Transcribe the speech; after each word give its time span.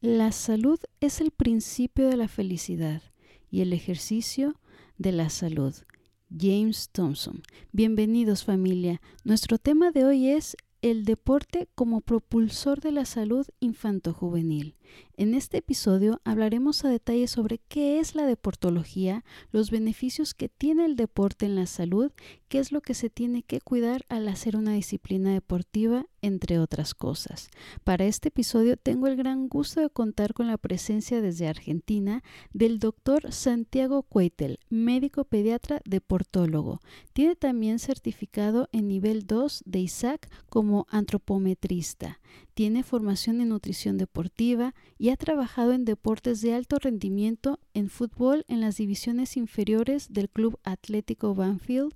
La 0.00 0.30
salud 0.30 0.78
es 1.00 1.20
el 1.20 1.32
principio 1.32 2.08
de 2.08 2.16
la 2.16 2.28
felicidad 2.28 3.02
y 3.50 3.62
el 3.62 3.72
ejercicio 3.72 4.54
de 4.96 5.10
la 5.10 5.28
salud. 5.28 5.74
James 6.30 6.90
Thompson. 6.92 7.42
Bienvenidos 7.72 8.44
familia. 8.44 9.00
Nuestro 9.24 9.58
tema 9.58 9.90
de 9.90 10.04
hoy 10.04 10.28
es 10.28 10.56
el 10.82 11.04
deporte 11.04 11.68
como 11.74 12.00
propulsor 12.00 12.80
de 12.80 12.92
la 12.92 13.04
salud 13.04 13.44
infanto-juvenil. 13.58 14.76
En 15.16 15.34
este 15.34 15.58
episodio 15.58 16.20
hablaremos 16.22 16.84
a 16.84 16.88
detalle 16.88 17.26
sobre 17.26 17.58
qué 17.58 17.98
es 17.98 18.14
la 18.14 18.24
deportología, 18.24 19.24
los 19.50 19.72
beneficios 19.72 20.32
que 20.32 20.48
tiene 20.48 20.84
el 20.84 20.94
deporte 20.94 21.46
en 21.46 21.56
la 21.56 21.66
salud, 21.66 22.12
qué 22.46 22.60
es 22.60 22.70
lo 22.70 22.80
que 22.82 22.94
se 22.94 23.10
tiene 23.10 23.42
que 23.42 23.60
cuidar 23.60 24.04
al 24.08 24.28
hacer 24.28 24.56
una 24.56 24.74
disciplina 24.74 25.32
deportiva, 25.32 26.06
entre 26.22 26.58
otras 26.58 26.94
cosas. 26.94 27.50
Para 27.84 28.04
este 28.04 28.28
episodio 28.28 28.76
tengo 28.76 29.06
el 29.06 29.16
gran 29.16 29.48
gusto 29.48 29.80
de 29.80 29.90
contar 29.90 30.34
con 30.34 30.46
la 30.46 30.58
presencia 30.58 31.20
desde 31.20 31.48
Argentina 31.48 32.22
del 32.52 32.78
doctor 32.78 33.32
Santiago 33.32 34.02
Cuetel, 34.02 34.58
médico 34.70 35.24
pediatra 35.24 35.80
deportólogo. 35.84 36.80
Tiene 37.12 37.36
también 37.36 37.78
certificado 37.78 38.68
en 38.72 38.88
nivel 38.88 39.26
2 39.26 39.62
de 39.66 39.80
ISAC 39.80 40.28
como 40.48 40.86
antropometrista. 40.90 42.20
Tiene 42.54 42.82
formación 42.82 43.40
en 43.40 43.50
nutrición 43.50 43.98
deportiva 43.98 44.74
y 44.98 45.10
ha 45.10 45.16
trabajado 45.16 45.72
en 45.72 45.84
deportes 45.84 46.40
de 46.40 46.54
alto 46.54 46.78
rendimiento 46.78 47.60
en 47.72 47.88
fútbol 47.88 48.44
en 48.48 48.60
las 48.60 48.76
divisiones 48.76 49.36
inferiores 49.36 50.12
del 50.12 50.28
Club 50.28 50.58
Atlético 50.64 51.36
Banfield 51.36 51.92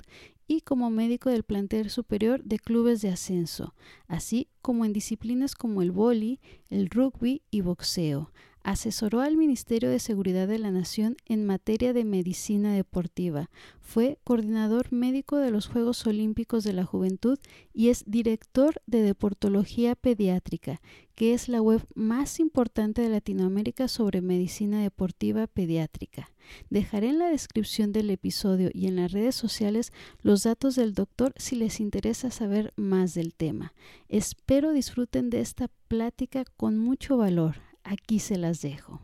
y 0.47 0.61
como 0.61 0.91
médico 0.91 1.31
del 1.31 1.43
plantel 1.43 1.91
superior 1.91 2.43
de 2.45 2.59
clubes 2.59 3.01
de 3.03 3.11
ascenso, 3.11 3.75
así 4.07 4.49
como 4.61 4.85
en 4.85 4.93
disciplinas 4.93 5.55
como 5.55 5.83
el 5.83 5.93
vóley, 5.93 6.41
el 6.71 6.89
rugby 6.91 7.43
y 7.51 7.61
boxeo. 7.61 8.33
Asesoró 8.65 9.21
al 9.21 9.37
Ministerio 9.37 9.91
de 9.91 9.99
Seguridad 9.99 10.47
de 10.47 10.59
la 10.59 10.71
Nación 10.71 11.17
en 11.27 11.45
materia 11.45 11.93
de 11.93 12.05
medicina 12.05 12.73
deportiva. 12.73 13.51
Fue 13.81 14.19
coordinador 14.23 14.93
médico 14.93 15.37
de 15.39 15.51
los 15.51 15.67
Juegos 15.67 16.07
Olímpicos 16.07 16.63
de 16.63 16.73
la 16.73 16.85
Juventud 16.85 17.39
y 17.75 17.89
es 17.89 18.05
director 18.07 18.81
de 18.87 19.03
Deportología 19.03 19.97
Pediátrica, 19.97 20.81
que 21.17 21.35
es 21.35 21.49
la 21.49 21.61
web 21.61 21.85
más 21.97 22.39
importante 22.39 23.03
de 23.03 23.09
Latinoamérica 23.09 23.89
sobre 23.89 24.21
medicina 24.21 24.81
deportiva 24.81 25.49
pediátrica. 25.49 26.32
Dejaré 26.71 27.09
en 27.09 27.19
la 27.19 27.29
descripción 27.29 27.93
del 27.93 28.11
episodio 28.11 28.71
y 28.73 28.87
en 28.87 28.97
las 28.97 29.13
redes 29.13 29.35
sociales 29.35 29.93
los 30.23 30.43
datos 30.43 30.77
del 30.77 30.95
doctor 30.95 31.33
si 31.37 31.57
les 31.57 31.81
interesa 31.81 32.31
saber 32.31 32.73
más 32.77 33.15
del 33.15 33.35
tema. 33.35 33.73
Espero 34.09 34.73
disfruten 34.73 35.31
de 35.31 35.41
esta 35.41 35.69
plática 35.89 36.45
con 36.57 36.79
mucho 36.79 37.17
valor 37.17 37.57
aquí 37.85 38.19
se 38.19 38.37
las 38.37 38.61
dejo. 38.63 39.01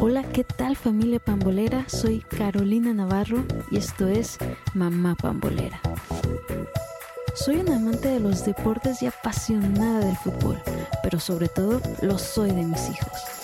Hola, 0.00 0.22
¿qué 0.32 0.44
tal 0.44 0.76
familia 0.76 1.18
pambolera? 1.18 1.88
Soy 1.88 2.20
Carolina 2.20 2.92
Navarro 2.92 3.44
y 3.70 3.78
esto 3.78 4.06
es 4.06 4.38
Mamá 4.74 5.14
Pambolera. 5.14 5.80
Soy 7.34 7.56
una 7.56 7.76
amante 7.76 8.08
de 8.08 8.20
los 8.20 8.44
deportes 8.44 9.02
y 9.02 9.06
apasionada 9.06 10.00
del 10.00 10.16
fútbol, 10.16 10.60
pero 11.02 11.18
sobre 11.18 11.48
todo 11.48 11.80
lo 12.02 12.18
soy 12.18 12.50
de 12.50 12.62
mis 12.62 12.90
hijos. 12.90 13.43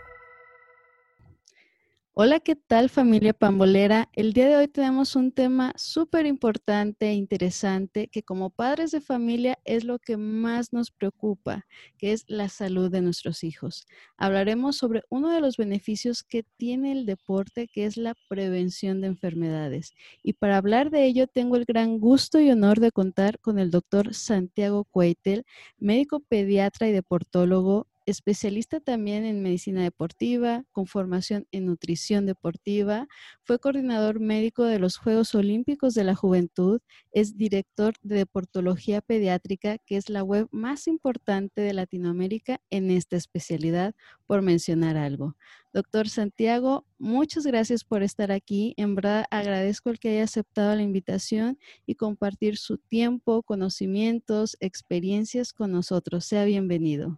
Hola, 2.13 2.41
¿qué 2.41 2.57
tal 2.57 2.89
familia 2.89 3.31
pambolera? 3.33 4.09
El 4.11 4.33
día 4.33 4.49
de 4.49 4.57
hoy 4.57 4.67
tenemos 4.67 5.15
un 5.15 5.31
tema 5.31 5.71
súper 5.77 6.25
importante 6.25 7.07
e 7.07 7.13
interesante 7.13 8.09
que 8.09 8.21
como 8.21 8.49
padres 8.49 8.91
de 8.91 8.99
familia 8.99 9.57
es 9.63 9.85
lo 9.85 9.97
que 9.97 10.17
más 10.17 10.73
nos 10.73 10.91
preocupa, 10.91 11.65
que 11.97 12.11
es 12.11 12.25
la 12.27 12.49
salud 12.49 12.91
de 12.91 13.01
nuestros 13.01 13.45
hijos. 13.45 13.87
Hablaremos 14.17 14.75
sobre 14.75 15.03
uno 15.09 15.29
de 15.31 15.39
los 15.39 15.55
beneficios 15.55 16.21
que 16.23 16.43
tiene 16.57 16.91
el 16.91 17.05
deporte, 17.05 17.69
que 17.69 17.85
es 17.85 17.95
la 17.95 18.13
prevención 18.27 18.99
de 18.99 19.07
enfermedades. 19.07 19.93
Y 20.21 20.33
para 20.33 20.57
hablar 20.57 20.89
de 20.91 21.05
ello 21.05 21.27
tengo 21.27 21.55
el 21.55 21.63
gran 21.63 21.97
gusto 21.97 22.41
y 22.41 22.51
honor 22.51 22.81
de 22.81 22.91
contar 22.91 23.39
con 23.39 23.57
el 23.57 23.71
doctor 23.71 24.13
Santiago 24.13 24.83
Cueitel, 24.83 25.45
médico 25.77 26.19
pediatra 26.19 26.89
y 26.89 26.91
deportólogo 26.91 27.87
especialista 28.11 28.79
también 28.79 29.25
en 29.25 29.41
medicina 29.41 29.81
deportiva, 29.81 30.63
con 30.71 30.85
formación 30.85 31.47
en 31.51 31.65
nutrición 31.65 32.25
deportiva, 32.25 33.07
fue 33.43 33.59
coordinador 33.59 34.19
médico 34.19 34.63
de 34.63 34.79
los 34.79 34.97
Juegos 34.97 35.33
Olímpicos 35.33 35.93
de 35.95 36.03
la 36.03 36.15
Juventud, 36.15 36.81
es 37.11 37.37
director 37.37 37.93
de 38.03 38.17
Deportología 38.17 39.01
Pediátrica, 39.01 39.77
que 39.79 39.97
es 39.97 40.09
la 40.09 40.23
web 40.23 40.47
más 40.51 40.87
importante 40.87 41.61
de 41.61 41.73
Latinoamérica 41.73 42.61
en 42.69 42.91
esta 42.91 43.15
especialidad, 43.17 43.95
por 44.27 44.41
mencionar 44.41 44.97
algo. 44.97 45.35
Doctor 45.73 46.09
Santiago, 46.09 46.85
muchas 46.99 47.45
gracias 47.45 47.83
por 47.83 48.03
estar 48.03 48.31
aquí. 48.31 48.73
En 48.77 48.95
verdad 48.95 49.25
agradezco 49.31 49.89
el 49.89 49.99
que 49.99 50.09
haya 50.09 50.23
aceptado 50.23 50.75
la 50.75 50.81
invitación 50.81 51.57
y 51.85 51.95
compartir 51.95 52.57
su 52.57 52.77
tiempo, 52.77 53.41
conocimientos, 53.43 54.57
experiencias 54.59 55.53
con 55.53 55.71
nosotros. 55.71 56.25
Sea 56.25 56.45
bienvenido. 56.45 57.17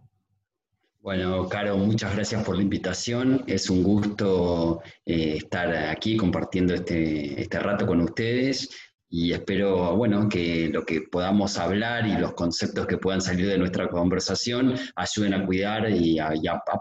Bueno, 1.04 1.46
Caro, 1.50 1.76
muchas 1.76 2.14
gracias 2.14 2.42
por 2.44 2.56
la 2.56 2.62
invitación. 2.62 3.44
Es 3.46 3.68
un 3.68 3.82
gusto 3.82 4.80
eh, 5.04 5.36
estar 5.36 5.70
aquí 5.90 6.16
compartiendo 6.16 6.72
este, 6.72 7.42
este 7.42 7.58
rato 7.58 7.86
con 7.86 8.00
ustedes 8.00 8.70
y 9.10 9.34
espero, 9.34 9.94
bueno, 9.96 10.30
que 10.30 10.70
lo 10.70 10.82
que 10.86 11.02
podamos 11.02 11.58
hablar 11.58 12.06
y 12.06 12.16
los 12.16 12.32
conceptos 12.32 12.86
que 12.86 12.96
puedan 12.96 13.20
salir 13.20 13.46
de 13.46 13.58
nuestra 13.58 13.86
conversación 13.90 14.76
ayuden 14.96 15.34
a 15.34 15.44
cuidar 15.44 15.90
y 15.90 16.18
a 16.18 16.32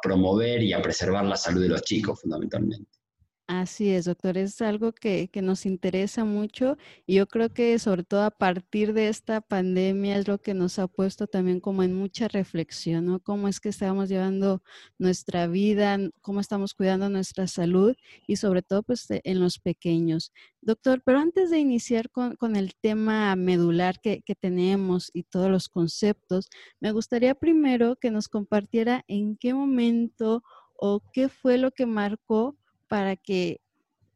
promover 0.01 0.63
y 0.63 0.71
a 0.71 0.81
preservar 0.81 1.25
la 1.25 1.35
salud 1.35 1.61
de 1.61 1.67
los 1.67 1.81
chicos, 1.81 2.21
fundamentalmente. 2.21 3.02
Así 3.47 3.89
es, 3.89 4.05
doctor, 4.05 4.37
es 4.37 4.61
algo 4.61 4.93
que, 4.93 5.29
nos 5.41 5.65
interesa 5.65 6.23
mucho 6.23 6.77
y 7.05 7.15
yo 7.15 7.27
creo 7.27 7.53
que 7.53 7.77
sobre 7.77 8.03
todo 8.05 8.23
a 8.23 8.31
partir 8.31 8.93
de 8.93 9.09
esta 9.09 9.41
pandemia 9.41 10.17
es 10.17 10.29
lo 10.29 10.39
que 10.39 10.53
nos 10.53 10.79
ha 10.79 10.87
puesto 10.87 11.27
también 11.27 11.59
como 11.59 11.83
en 11.83 11.93
mucha 11.93 12.29
reflexión, 12.29 13.05
¿no? 13.05 13.19
Cómo 13.19 13.49
es 13.49 13.59
que 13.59 13.67
estamos 13.67 14.07
llevando 14.07 14.63
nuestra 14.97 15.47
vida, 15.47 15.97
cómo 16.21 16.39
estamos 16.39 16.73
cuidando 16.73 17.09
nuestra 17.09 17.47
salud 17.47 17.95
y 18.27 18.37
sobre 18.37 18.61
todo 18.61 18.81
pues 18.81 19.07
en 19.09 19.39
los 19.41 19.59
pequeños. 19.59 20.31
Doctor, 20.61 21.01
pero 21.03 21.19
antes 21.19 21.49
de 21.49 21.59
iniciar 21.59 22.09
con, 22.11 22.55
el 22.55 22.73
tema 22.79 23.35
medular 23.35 23.99
que, 23.99 24.21
que 24.21 24.35
tenemos 24.35 25.11
y 25.13 25.23
todos 25.23 25.51
los 25.51 25.67
conceptos, 25.67 26.47
me 26.79 26.93
gustaría 26.93 27.35
primero 27.35 27.97
que 27.97 28.09
nos 28.09 28.29
compartiera 28.29 29.03
en 29.09 29.35
qué 29.35 29.53
momento 29.53 30.43
o 30.77 31.01
qué 31.11 31.27
fue 31.27 31.57
lo 31.57 31.71
que 31.71 31.85
marcó 31.85 32.57
para 32.93 33.15
que 33.15 33.59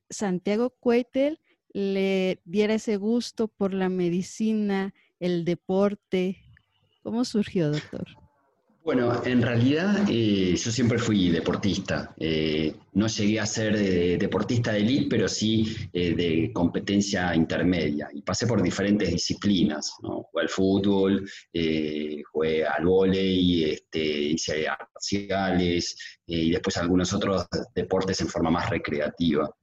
Santiago 0.08 0.70
Cuetel 0.70 1.40
le 1.74 2.44
diera 2.46 2.76
ese 2.76 2.98
gusto 2.98 3.48
por 3.48 3.74
la 3.74 3.90
medicina, 3.90 4.94
el 5.20 5.46
deporte. 5.46 6.44
¿Cómo 7.02 7.26
surgió, 7.26 7.72
doctor? 7.72 8.06
Bueno, 8.88 9.22
en 9.26 9.42
realidad 9.42 10.06
eh, 10.10 10.56
yo 10.56 10.72
siempre 10.72 10.98
fui 10.98 11.30
deportista. 11.30 12.16
Eh, 12.18 12.74
no 12.94 13.08
llegué 13.08 13.38
a 13.38 13.46
ser 13.46 13.78
deportista 14.18 14.72
de 14.72 14.80
elite, 14.80 15.08
pero 15.10 15.28
sí 15.28 15.76
eh, 15.92 16.16
de 16.16 16.54
competencia 16.54 17.36
intermedia. 17.36 18.08
Y 18.14 18.22
pasé 18.22 18.48
por 18.48 18.64
diferentes 18.64 19.12
disciplinas. 19.12 19.92
Jugué 20.00 20.42
al 20.42 20.48
fútbol, 20.48 21.30
jugué 22.32 22.66
al 22.66 22.86
vóley, 22.86 23.66
este, 23.66 24.00
hice 24.00 24.70
artes 24.70 24.88
marciales 24.96 25.98
y 26.26 26.52
después 26.52 26.78
algunos 26.78 27.12
otros 27.12 27.46
deportes 27.76 28.22
en 28.22 28.30
forma 28.30 28.52
más 28.52 28.70
recreativa. 28.70 29.54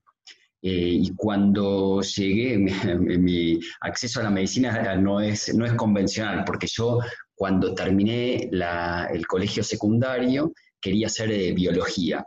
y 0.61 1.11
cuando 1.17 2.03
llegué, 2.03 2.59
mi, 2.99 3.59
acceso 3.81 4.21
a 4.21 4.25
la 4.25 4.31
medicina 4.31 4.97
no 4.97 5.21
es, 5.21 5.55
no 5.55 5.65
es 5.65 5.73
convencional, 5.73 6.45
porque 6.45 6.67
yo 6.67 6.99
cuando 7.35 7.75
terminé 7.75 8.49
el 8.53 9.27
colegio 9.27 9.63
secundario, 9.63 10.53
quería 10.81 11.07
hacer 11.07 11.31
eh, 11.33 11.53
biología 11.53 12.25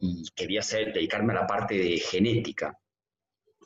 y 0.00 0.24
quería 0.34 0.60
hacer, 0.60 0.92
dedicarme 0.92 1.32
a 1.32 1.42
la 1.42 1.46
parte 1.46 1.76
de 1.76 1.98
genética. 1.98 2.76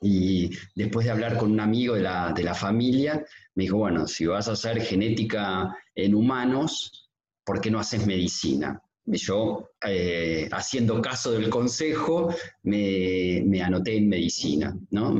Y 0.02 0.50
después 0.74 1.06
de 1.06 1.12
hablar 1.12 1.38
con 1.38 1.52
un 1.52 1.60
amigo 1.60 1.94
de 1.94 2.02
la, 2.02 2.32
de 2.32 2.42
la 2.42 2.54
familia, 2.54 3.24
me 3.54 3.64
dijo, 3.64 3.78
bueno, 3.78 4.06
si 4.06 4.26
vas 4.26 4.48
a 4.48 4.52
hacer 4.52 4.82
genética 4.82 5.74
en 5.94 6.14
humanos, 6.14 7.10
¿por 7.44 7.60
qué 7.60 7.70
no 7.70 7.78
haces 7.78 8.06
medicina? 8.06 8.82
Yo, 9.06 9.70
eh, 9.86 10.48
haciendo 10.50 11.00
caso 11.00 11.32
del 11.32 11.48
consejo, 11.48 12.34
me, 12.64 13.62
anoté 13.62 13.96
en 13.96 14.08
medicina, 14.08 14.76
¿no? 14.90 15.14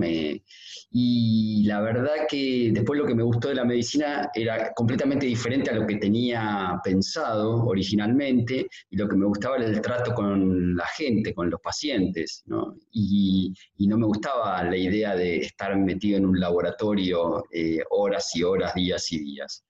y 0.99 1.65
la 1.65 1.81
verdad 1.83 2.27
que 2.29 2.71
después 2.73 2.99
lo 2.99 3.06
que 3.06 3.15
me 3.15 3.23
gustó 3.23 3.49
de 3.49 3.56
la 3.56 3.65
medicina 3.65 4.31
era 4.35 4.73
completamente 4.73 5.27
diferente 5.27 5.71
a 5.71 5.75
lo 5.75 5.87
que 5.87 5.97
tenía 5.97 6.81
pensado 6.83 7.65
originalmente, 7.65 8.67
y 8.91 8.97
lo 8.97 9.09
que 9.09 9.17
me 9.17 9.27
gustaba 9.27 9.56
era 9.56 9.67
el 9.67 9.81
trato 9.81 10.15
con 10.15 10.75
la 10.75 10.87
gente, 10.87 11.35
con 11.35 11.50
los 11.50 11.61
pacientes, 11.61 12.43
¿no? 12.47 12.77
Y, 12.93 13.53
no 13.87 13.99
me 13.99 14.06
gustaba 14.06 14.65
la 14.65 14.77
idea 14.77 15.15
de 15.15 15.37
estar 15.37 15.77
metido 15.77 16.19
en 16.19 16.27
un 16.27 16.41
laboratorio 16.41 17.44
eh, 17.53 17.79
horas 17.91 18.35
y 18.35 18.43
horas, 18.43 18.75
días 18.75 19.12
y 19.12 19.19
días. 19.21 19.65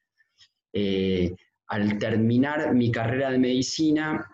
Eh, 0.72 1.34
al 1.68 1.98
terminar 1.98 2.74
mi 2.74 2.90
carrera 2.90 3.30
de 3.30 3.38
medicina, 3.38 4.24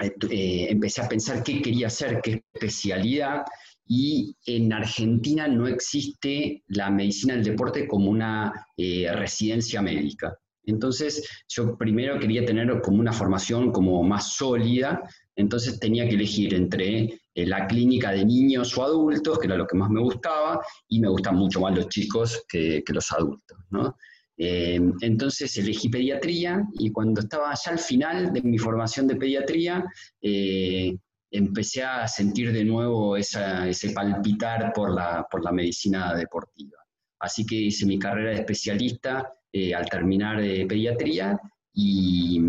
eh, 0.00 0.66
empecé 0.70 1.02
a 1.02 1.08
pensar 1.08 1.42
qué 1.42 1.60
quería 1.60 1.88
hacer, 1.88 2.20
qué 2.22 2.42
especialidad, 2.52 3.44
y 3.86 4.36
en 4.46 4.72
Argentina 4.72 5.48
no 5.48 5.66
existe 5.66 6.62
la 6.68 6.90
medicina 6.90 7.34
del 7.34 7.44
deporte 7.44 7.86
como 7.86 8.10
una 8.10 8.52
eh, 8.76 9.10
residencia 9.12 9.82
médica. 9.82 10.36
Entonces, 10.64 11.44
yo 11.48 11.76
primero 11.76 12.18
quería 12.18 12.44
tener 12.44 12.80
como 12.80 13.00
una 13.00 13.12
formación 13.12 13.72
como 13.72 14.02
más 14.02 14.34
sólida, 14.34 15.02
entonces 15.34 15.80
tenía 15.80 16.08
que 16.08 16.14
elegir 16.14 16.54
entre 16.54 17.20
eh, 17.34 17.46
la 17.46 17.66
clínica 17.66 18.12
de 18.12 18.24
niños 18.24 18.76
o 18.78 18.84
adultos, 18.84 19.38
que 19.38 19.46
era 19.46 19.56
lo 19.56 19.66
que 19.66 19.76
más 19.76 19.90
me 19.90 20.00
gustaba, 20.00 20.60
y 20.88 21.00
me 21.00 21.08
gustan 21.08 21.36
mucho 21.36 21.60
más 21.60 21.76
los 21.76 21.88
chicos 21.88 22.44
que, 22.48 22.82
que 22.86 22.92
los 22.92 23.10
adultos, 23.12 23.58
¿no? 23.70 23.96
Eh, 24.36 24.80
entonces 25.02 25.56
elegí 25.58 25.88
pediatría 25.88 26.66
y 26.78 26.90
cuando 26.90 27.20
estaba 27.20 27.54
ya 27.54 27.72
al 27.72 27.78
final 27.78 28.32
de 28.32 28.42
mi 28.42 28.58
formación 28.58 29.06
de 29.06 29.16
pediatría, 29.16 29.84
eh, 30.20 30.96
empecé 31.30 31.82
a 31.82 32.08
sentir 32.08 32.52
de 32.52 32.64
nuevo 32.64 33.16
ese 33.16 33.90
palpitar 33.94 34.72
por 34.72 34.92
la, 34.92 35.26
por 35.30 35.44
la 35.44 35.52
medicina 35.52 36.14
deportiva. 36.14 36.78
Así 37.20 37.46
que 37.46 37.54
hice 37.54 37.86
mi 37.86 37.98
carrera 37.98 38.30
de 38.30 38.40
especialista 38.40 39.32
eh, 39.52 39.74
al 39.74 39.88
terminar 39.88 40.40
de 40.40 40.66
pediatría 40.66 41.38
y, 41.74 42.40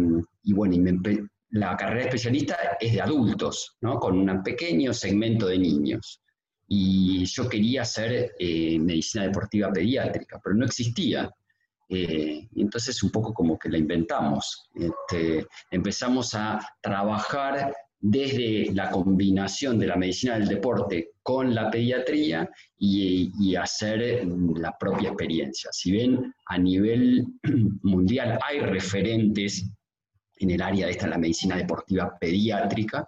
bueno, 0.48 1.02
la 1.52 1.78
carrera 1.78 2.02
de 2.02 2.08
especialista 2.08 2.58
es 2.80 2.94
de 2.94 3.02
adultos, 3.02 3.78
¿no? 3.82 4.00
con 4.00 4.18
un 4.18 4.44
pequeño 4.44 4.94
segmento 4.94 5.48
de 5.48 5.60
niños. 5.60 6.22
Y 6.68 7.24
yo 7.26 7.48
quería 7.48 7.84
hacer 7.84 8.34
medicina 8.40 9.26
deportiva 9.26 9.72
pediátrica, 9.72 10.42
pero 10.44 10.56
no 10.56 10.66
existía. 10.66 11.30
Eh, 11.94 12.48
entonces 12.56 13.04
un 13.04 13.12
poco 13.12 13.34
como 13.34 13.58
que 13.58 13.70
la 13.70 13.78
inventamos. 13.78 14.70
Este, 14.74 15.46
empezamos 15.70 16.34
a 16.34 16.60
trabajar 16.82 17.74
desde 18.00 18.74
la 18.74 18.90
combinación 18.90 19.80
de 19.80 19.88
la 19.88 19.96
medicina 19.96 20.38
del 20.38 20.48
deporte 20.48 21.12
con 21.22 21.56
la 21.56 21.72
pediatría 21.72 22.50
y, 22.78 23.56
hacer 23.56 24.28
la 24.58 24.76
propia 24.78 25.10
experiencia. 25.10 25.70
Si 25.72 25.92
bien 25.92 26.34
a 26.48 26.58
nivel 26.58 27.26
mundial 27.84 28.40
hay 28.46 28.60
referentes 28.60 29.70
en 30.38 30.52
el 30.52 30.62
área 30.62 30.88
de 30.88 30.94
esta, 30.94 31.08
la 31.08 31.18
medicina 31.18 31.56
deportiva 31.56 32.18
pediátrica, 32.20 33.08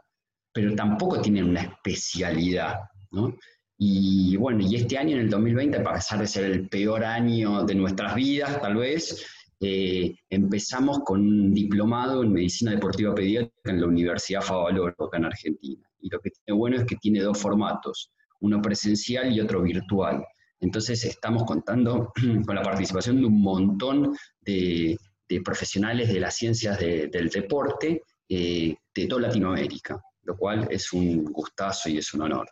pero 0.54 0.74
tampoco 0.76 1.20
tienen 1.20 1.50
una 1.50 1.62
especialidad, 1.62 2.76
¿no? 3.12 3.36
Y 3.78 4.38
bueno, 4.38 4.62
y 4.62 4.76
este 4.76 4.98
año, 4.98 5.16
en 5.16 5.24
el 5.24 5.30
2020, 5.30 5.78
a 5.78 5.94
pesar 5.94 6.20
de 6.20 6.28
ser 6.28 6.46
el 6.46 6.70
peor 6.70 7.04
año 7.04 7.64
de 7.64 7.76
nuestras 7.76 8.16
vidas, 8.16 8.62
tal 8.62 8.78
vez, 8.78 9.26
eh, 9.60 10.16
empezamos 10.30 11.00
con 11.00 11.22
un 11.22 11.54
diplomado 11.54 12.24
en 12.24 12.32
medicina 12.32 12.72
deportiva 12.72 13.14
pediátrica 13.14 13.72
en 13.72 13.82
la 13.82 13.88
Universidad 13.88 14.42
Favaloro, 14.42 14.96
acá 14.98 15.18
en 15.18 15.26
Argentina. 15.26 15.88
Y 16.00 16.10
lo 16.10 16.20
que 16.20 16.30
tiene 16.30 16.58
bueno 16.58 16.78
es 16.78 16.86
que 16.86 16.96
tiene 16.96 17.22
dos 17.22 17.38
formatos, 17.38 18.12
uno 18.42 18.62
presencial 18.62 19.34
y 19.34 19.42
otro 19.42 19.62
virtual. 19.62 20.24
Entonces 20.60 21.04
estamos 21.04 21.44
contando 21.44 22.14
con 22.46 22.56
la 22.56 22.64
participación 22.64 23.20
de 23.20 23.26
un 23.26 23.42
montón 23.42 24.16
de, 24.42 24.98
profesionales 25.44 26.14
de 26.14 26.20
las 26.20 26.36
ciencias 26.36 26.80
del 26.80 27.30
deporte 27.30 28.04
eh, 28.30 28.76
de 28.94 29.08
toda 29.08 29.24
Latinoamérica, 29.24 30.02
lo 30.24 30.38
cual 30.38 30.68
es 30.70 30.94
un 30.94 31.26
gustazo 31.26 31.90
y 31.90 31.98
es 31.98 32.14
un 32.14 32.22
honor. 32.22 32.48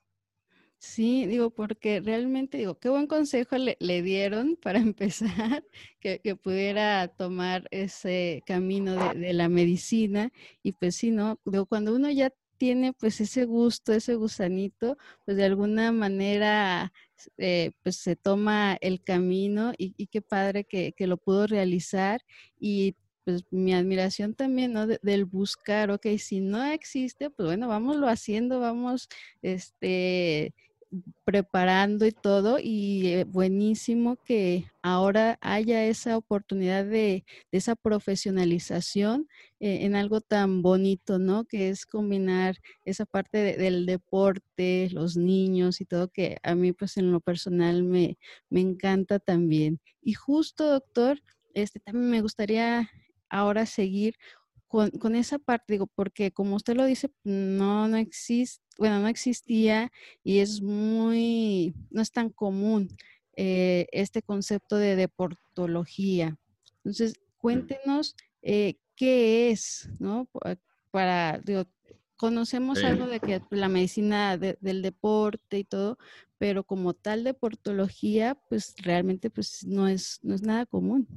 Sí, 0.84 1.26
digo, 1.28 1.50
porque 1.50 2.02
realmente, 2.02 2.58
digo, 2.58 2.78
qué 2.78 2.90
buen 2.90 3.08
consejo 3.08 3.56
le, 3.58 4.02
dieron 4.02 4.58
para 4.58 4.80
empezar, 4.96 5.64
que, 6.02 6.20
pudiera 6.36 7.08
tomar 7.08 7.68
ese 7.72 8.44
camino 8.46 9.14
de, 9.14 9.32
la 9.34 9.48
medicina. 9.48 10.32
Y 10.62 10.74
pues 10.74 10.98
sí, 10.98 11.10
¿no? 11.12 11.40
Digo, 11.46 11.66
cuando 11.68 11.96
uno 11.96 12.12
ya 12.12 12.32
tiene 12.58 12.92
pues 12.94 13.22
ese 13.22 13.46
gusto, 13.46 13.94
ese 13.94 14.16
gusanito, 14.16 14.98
pues 15.26 15.38
de 15.38 15.46
alguna 15.46 15.92
manera 15.94 16.92
eh, 17.38 17.72
pues 17.82 17.96
se 17.98 18.16
toma 18.18 18.78
el 18.82 19.02
camino 19.04 19.74
y, 19.78 20.08
qué 20.08 20.22
padre 20.22 20.66
que, 20.66 20.94
lo 21.00 21.16
pudo 21.18 21.48
realizar. 21.48 22.22
Y 22.60 22.96
pues 23.24 23.46
mi 23.52 23.74
admiración 23.74 24.36
también, 24.36 24.74
¿no? 24.74 24.86
del 24.86 25.24
buscar, 25.26 25.92
ok, 25.92 26.08
si 26.20 26.42
no 26.42 26.62
existe, 26.66 27.30
pues 27.30 27.48
bueno, 27.48 27.70
vámonos 27.70 28.10
haciendo, 28.10 28.60
vamos, 28.60 29.08
este, 29.42 30.54
preparando 31.26 32.06
y 32.06 32.12
todo 32.12 32.60
y 32.60 33.08
eh, 33.08 33.24
buenísimo 33.26 34.18
que 34.18 34.66
ahora 34.82 35.38
haya 35.42 35.86
esa 35.86 36.18
oportunidad 36.18 36.86
de, 36.86 37.26
esa 37.52 37.76
profesionalización 37.76 39.28
eh, 39.60 39.86
en 39.86 39.96
algo 39.96 40.22
tan 40.22 40.62
bonito, 40.62 41.20
¿no? 41.20 41.46
Que 41.46 41.70
es 41.70 41.86
combinar 41.86 42.58
esa 42.86 43.06
parte 43.06 43.58
del 43.58 43.86
deporte, 43.86 44.90
los 44.92 45.18
niños 45.18 45.82
y 45.82 45.86
todo 45.86 46.10
que 46.10 46.38
a 46.44 46.56
mí 46.56 46.74
pues 46.74 46.98
en 46.98 47.12
lo 47.12 47.20
personal 47.20 47.84
me, 47.84 48.18
me 48.50 48.62
encanta 48.62 49.20
también. 49.20 49.80
Y 50.02 50.14
justo, 50.14 50.70
doctor, 50.70 51.22
este 51.54 51.80
también 51.80 52.10
me 52.10 52.22
gustaría 52.22 52.90
ahora 53.30 53.66
seguir 53.66 54.16
con, 55.00 55.16
esa 55.16 55.38
parte, 55.38 55.74
digo, 55.74 55.86
porque 55.86 56.32
como 56.32 56.56
usted 56.56 56.76
lo 56.76 56.86
dice, 56.86 57.12
no, 57.24 57.88
no 57.88 57.98
existe, 57.98 58.63
bueno, 58.78 59.00
no 59.00 59.08
existía 59.08 59.92
y 60.24 60.40
es 60.40 60.62
muy, 60.62 61.74
no 61.90 62.02
es 62.02 62.12
tan 62.12 62.30
común 62.30 62.90
eh, 63.36 63.88
este 63.92 64.22
concepto 64.22 64.78
de 64.78 64.96
deportología. 64.96 66.38
Entonces, 66.78 67.20
cuéntenos 67.38 68.16
eh, 68.42 68.76
qué 68.96 69.52
es, 69.52 69.90
¿no? 70.00 70.28
Para, 70.92 71.40
digo, 71.40 71.66
conocemos 72.18 72.84
algo 72.84 73.08
de 73.08 73.20
que 73.20 73.42
la 73.50 73.70
medicina 73.70 74.38
del 74.38 74.82
deporte 74.82 75.60
y 75.60 75.64
todo, 75.64 75.98
pero 76.38 76.64
como 76.64 76.94
tal 76.94 77.24
deportología, 77.24 78.38
pues 78.50 78.76
realmente 78.82 79.30
pues 79.30 79.66
no 79.66 79.88
es, 79.88 80.20
no 80.24 80.36
es 80.36 80.42
nada 80.42 80.66
común. 80.66 81.08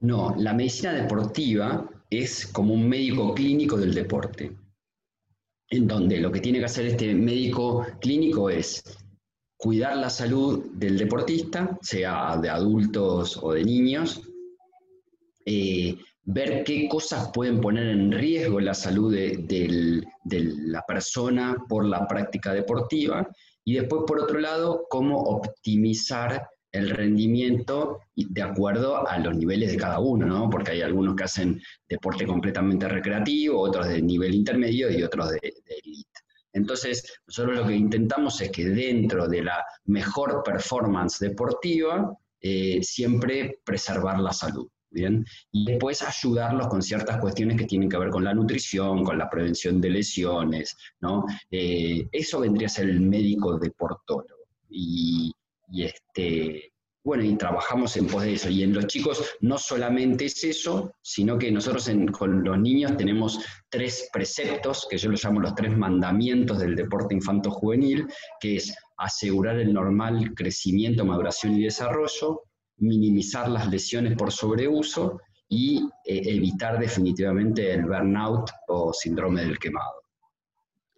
No, 0.00 0.34
la 0.36 0.52
medicina 0.52 0.92
deportiva 0.92 1.88
es 2.10 2.46
como 2.46 2.74
un 2.74 2.88
médico 2.88 3.34
clínico 3.34 3.76
del 3.76 3.94
deporte, 3.94 4.56
en 5.70 5.86
donde 5.86 6.18
lo 6.18 6.32
que 6.32 6.40
tiene 6.40 6.58
que 6.58 6.64
hacer 6.64 6.86
este 6.86 7.14
médico 7.14 7.86
clínico 8.00 8.48
es 8.50 8.82
cuidar 9.56 9.96
la 9.96 10.08
salud 10.08 10.66
del 10.74 10.96
deportista, 10.96 11.76
sea 11.82 12.36
de 12.36 12.48
adultos 12.48 13.38
o 13.42 13.52
de 13.52 13.64
niños, 13.64 14.22
eh, 15.44 15.96
ver 16.22 16.62
qué 16.62 16.88
cosas 16.88 17.30
pueden 17.32 17.60
poner 17.60 17.88
en 17.88 18.12
riesgo 18.12 18.60
la 18.60 18.74
salud 18.74 19.12
de, 19.12 20.02
la 20.24 20.82
persona 20.86 21.56
por 21.68 21.86
la 21.86 22.06
práctica 22.06 22.52
deportiva 22.52 23.26
y 23.64 23.74
después, 23.74 24.02
por 24.06 24.20
otro 24.20 24.38
lado, 24.38 24.86
cómo 24.88 25.18
optimizar 25.18 26.46
el 26.72 26.90
rendimiento 26.90 28.00
de 28.14 28.42
acuerdo 28.42 29.08
a 29.08 29.18
los 29.18 29.36
niveles 29.36 29.72
de 29.72 29.78
cada 29.78 30.00
uno, 30.00 30.26
¿no? 30.26 30.50
Porque 30.50 30.72
hay 30.72 30.82
algunos 30.82 31.16
que 31.16 31.24
hacen 31.24 31.60
deporte 31.88 32.26
completamente 32.26 32.88
recreativo, 32.88 33.60
otros 33.60 33.88
de 33.88 34.02
nivel 34.02 34.34
intermedio 34.34 34.90
y 34.90 35.02
otros 35.02 35.30
de, 35.30 35.38
elite. 35.38 36.20
Entonces, 36.52 37.20
nosotros 37.26 37.56
lo 37.58 37.66
que 37.66 37.74
intentamos 37.74 38.40
es 38.40 38.50
que 38.50 38.64
dentro 38.66 39.28
de 39.28 39.42
la 39.42 39.64
mejor 39.84 40.42
performance 40.44 41.18
deportiva, 41.20 42.12
eh, 42.40 42.80
siempre 42.82 43.60
preservar 43.64 44.18
la 44.20 44.32
salud. 44.32 44.68
¿Bien? 44.90 45.22
Y 45.52 45.66
después 45.66 46.00
ayudarlos 46.00 46.68
con 46.68 46.80
ciertas 46.80 47.18
cuestiones 47.18 47.58
que 47.58 47.66
tienen 47.66 47.90
que 47.90 47.98
ver 47.98 48.08
con 48.08 48.24
la 48.24 48.32
nutrición, 48.32 49.04
con 49.04 49.18
la 49.18 49.28
prevención 49.28 49.82
de 49.82 49.90
lesiones, 49.90 50.74
¿no? 51.00 51.26
Eh, 51.50 52.08
eso 52.10 52.40
vendría 52.40 52.68
a 52.68 52.70
ser 52.70 52.88
el 52.88 53.02
médico 53.02 53.58
deportólogo. 53.58 54.46
Y, 54.70 55.30
y 55.70 55.84
este, 55.84 56.72
bueno, 57.04 57.24
y 57.24 57.36
trabajamos 57.36 57.96
en 57.96 58.06
pos 58.06 58.22
de 58.22 58.34
eso. 58.34 58.50
Y 58.50 58.62
en 58.62 58.74
los 58.74 58.86
chicos 58.86 59.36
no 59.40 59.56
solamente 59.56 60.26
es 60.26 60.44
eso, 60.44 60.92
sino 61.02 61.38
que 61.38 61.50
nosotros 61.50 61.90
con 62.12 62.44
los 62.44 62.58
niños 62.58 62.96
tenemos 62.96 63.38
tres 63.70 64.10
preceptos, 64.12 64.86
que 64.90 64.98
yo 64.98 65.10
los 65.10 65.24
llamo 65.24 65.40
los 65.40 65.54
tres 65.54 65.76
mandamientos 65.76 66.58
del 66.58 66.76
deporte 66.76 67.14
infanto-juvenil, 67.14 68.06
que 68.40 68.56
es 68.56 68.74
asegurar 68.98 69.58
el 69.58 69.72
normal 69.72 70.34
crecimiento, 70.34 71.04
maduración 71.04 71.54
y 71.54 71.64
desarrollo, 71.64 72.42
minimizar 72.76 73.48
las 73.48 73.68
lesiones 73.68 74.16
por 74.16 74.30
sobreuso 74.30 75.18
y 75.48 75.78
eh, 76.04 76.22
evitar 76.26 76.78
definitivamente 76.78 77.72
el 77.72 77.86
burnout 77.86 78.50
o 78.68 78.92
síndrome 78.92 79.44
del 79.44 79.58
quemado. 79.58 80.02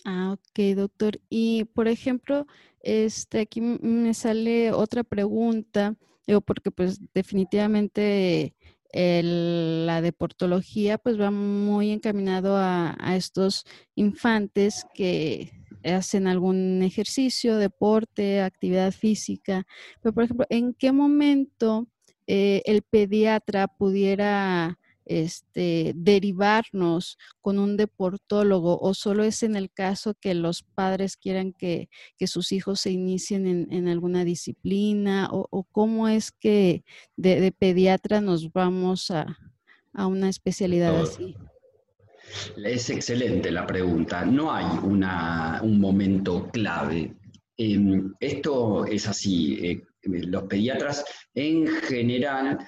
Ah, 0.04 0.32
ok, 0.32 0.76
doctor. 0.76 1.20
Y 1.28 1.64
por 1.64 1.86
ejemplo, 1.86 2.46
este, 2.80 3.40
aquí 3.40 3.60
me 3.60 4.14
sale 4.14 4.72
otra 4.72 5.04
pregunta, 5.04 5.96
digo, 6.26 6.40
porque 6.40 6.70
pues 6.70 7.00
definitivamente 7.12 8.54
la 8.92 10.02
deportología 10.02 10.99
pues 10.99 11.20
va 11.20 11.30
muy 11.30 11.92
encaminado 11.92 12.56
a, 12.56 12.96
estos 13.14 13.64
infantes 13.94 14.84
que 14.94 15.52
hacen 15.84 16.26
algún 16.26 16.82
ejercicio, 16.82 17.56
deporte, 17.56 18.40
actividad 18.40 18.92
física. 18.92 19.64
Pero 20.02 20.12
por 20.12 20.25
ejemplo, 20.25 20.46
¿en 20.50 20.75
qué 20.75 20.92
momento 20.92 21.87
eh, 22.26 22.62
el 22.66 22.82
pediatra 22.82 23.68
pudiera 23.68 24.79
este, 25.10 25.92
derivarnos 25.96 27.18
con 27.40 27.58
un 27.58 27.76
deportólogo 27.76 28.78
o 28.78 28.94
solo 28.94 29.24
es 29.24 29.42
en 29.42 29.56
el 29.56 29.68
caso 29.72 30.14
que 30.14 30.34
los 30.34 30.62
padres 30.62 31.16
quieran 31.16 31.52
que, 31.52 31.88
sus 32.26 32.52
hijos 32.52 32.80
se 32.80 32.92
inicien 32.92 33.66
en, 33.70 33.88
alguna 33.88 34.24
disciplina 34.24 35.28
o, 35.32 35.64
cómo 35.72 36.06
es 36.06 36.30
que 36.30 36.84
de, 37.16 37.52
pediatra 37.58 38.20
nos 38.20 38.52
vamos 38.52 39.10
a, 39.10 39.36
una 39.94 40.28
especialidad 40.28 41.00
así? 41.00 41.34
Es 42.64 42.88
excelente 42.88 43.50
la 43.50 43.66
pregunta. 43.66 44.24
No 44.24 44.52
hay 44.52 44.66
un 44.84 45.80
momento 45.80 46.48
clave. 46.52 47.16
Em, 47.56 48.14
esto 48.20 48.86
es 48.86 49.08
así. 49.08 49.58
Eh, 49.66 49.82
los 50.02 50.44
pediatras 50.44 51.04
en 51.34 51.66
general, 51.66 52.58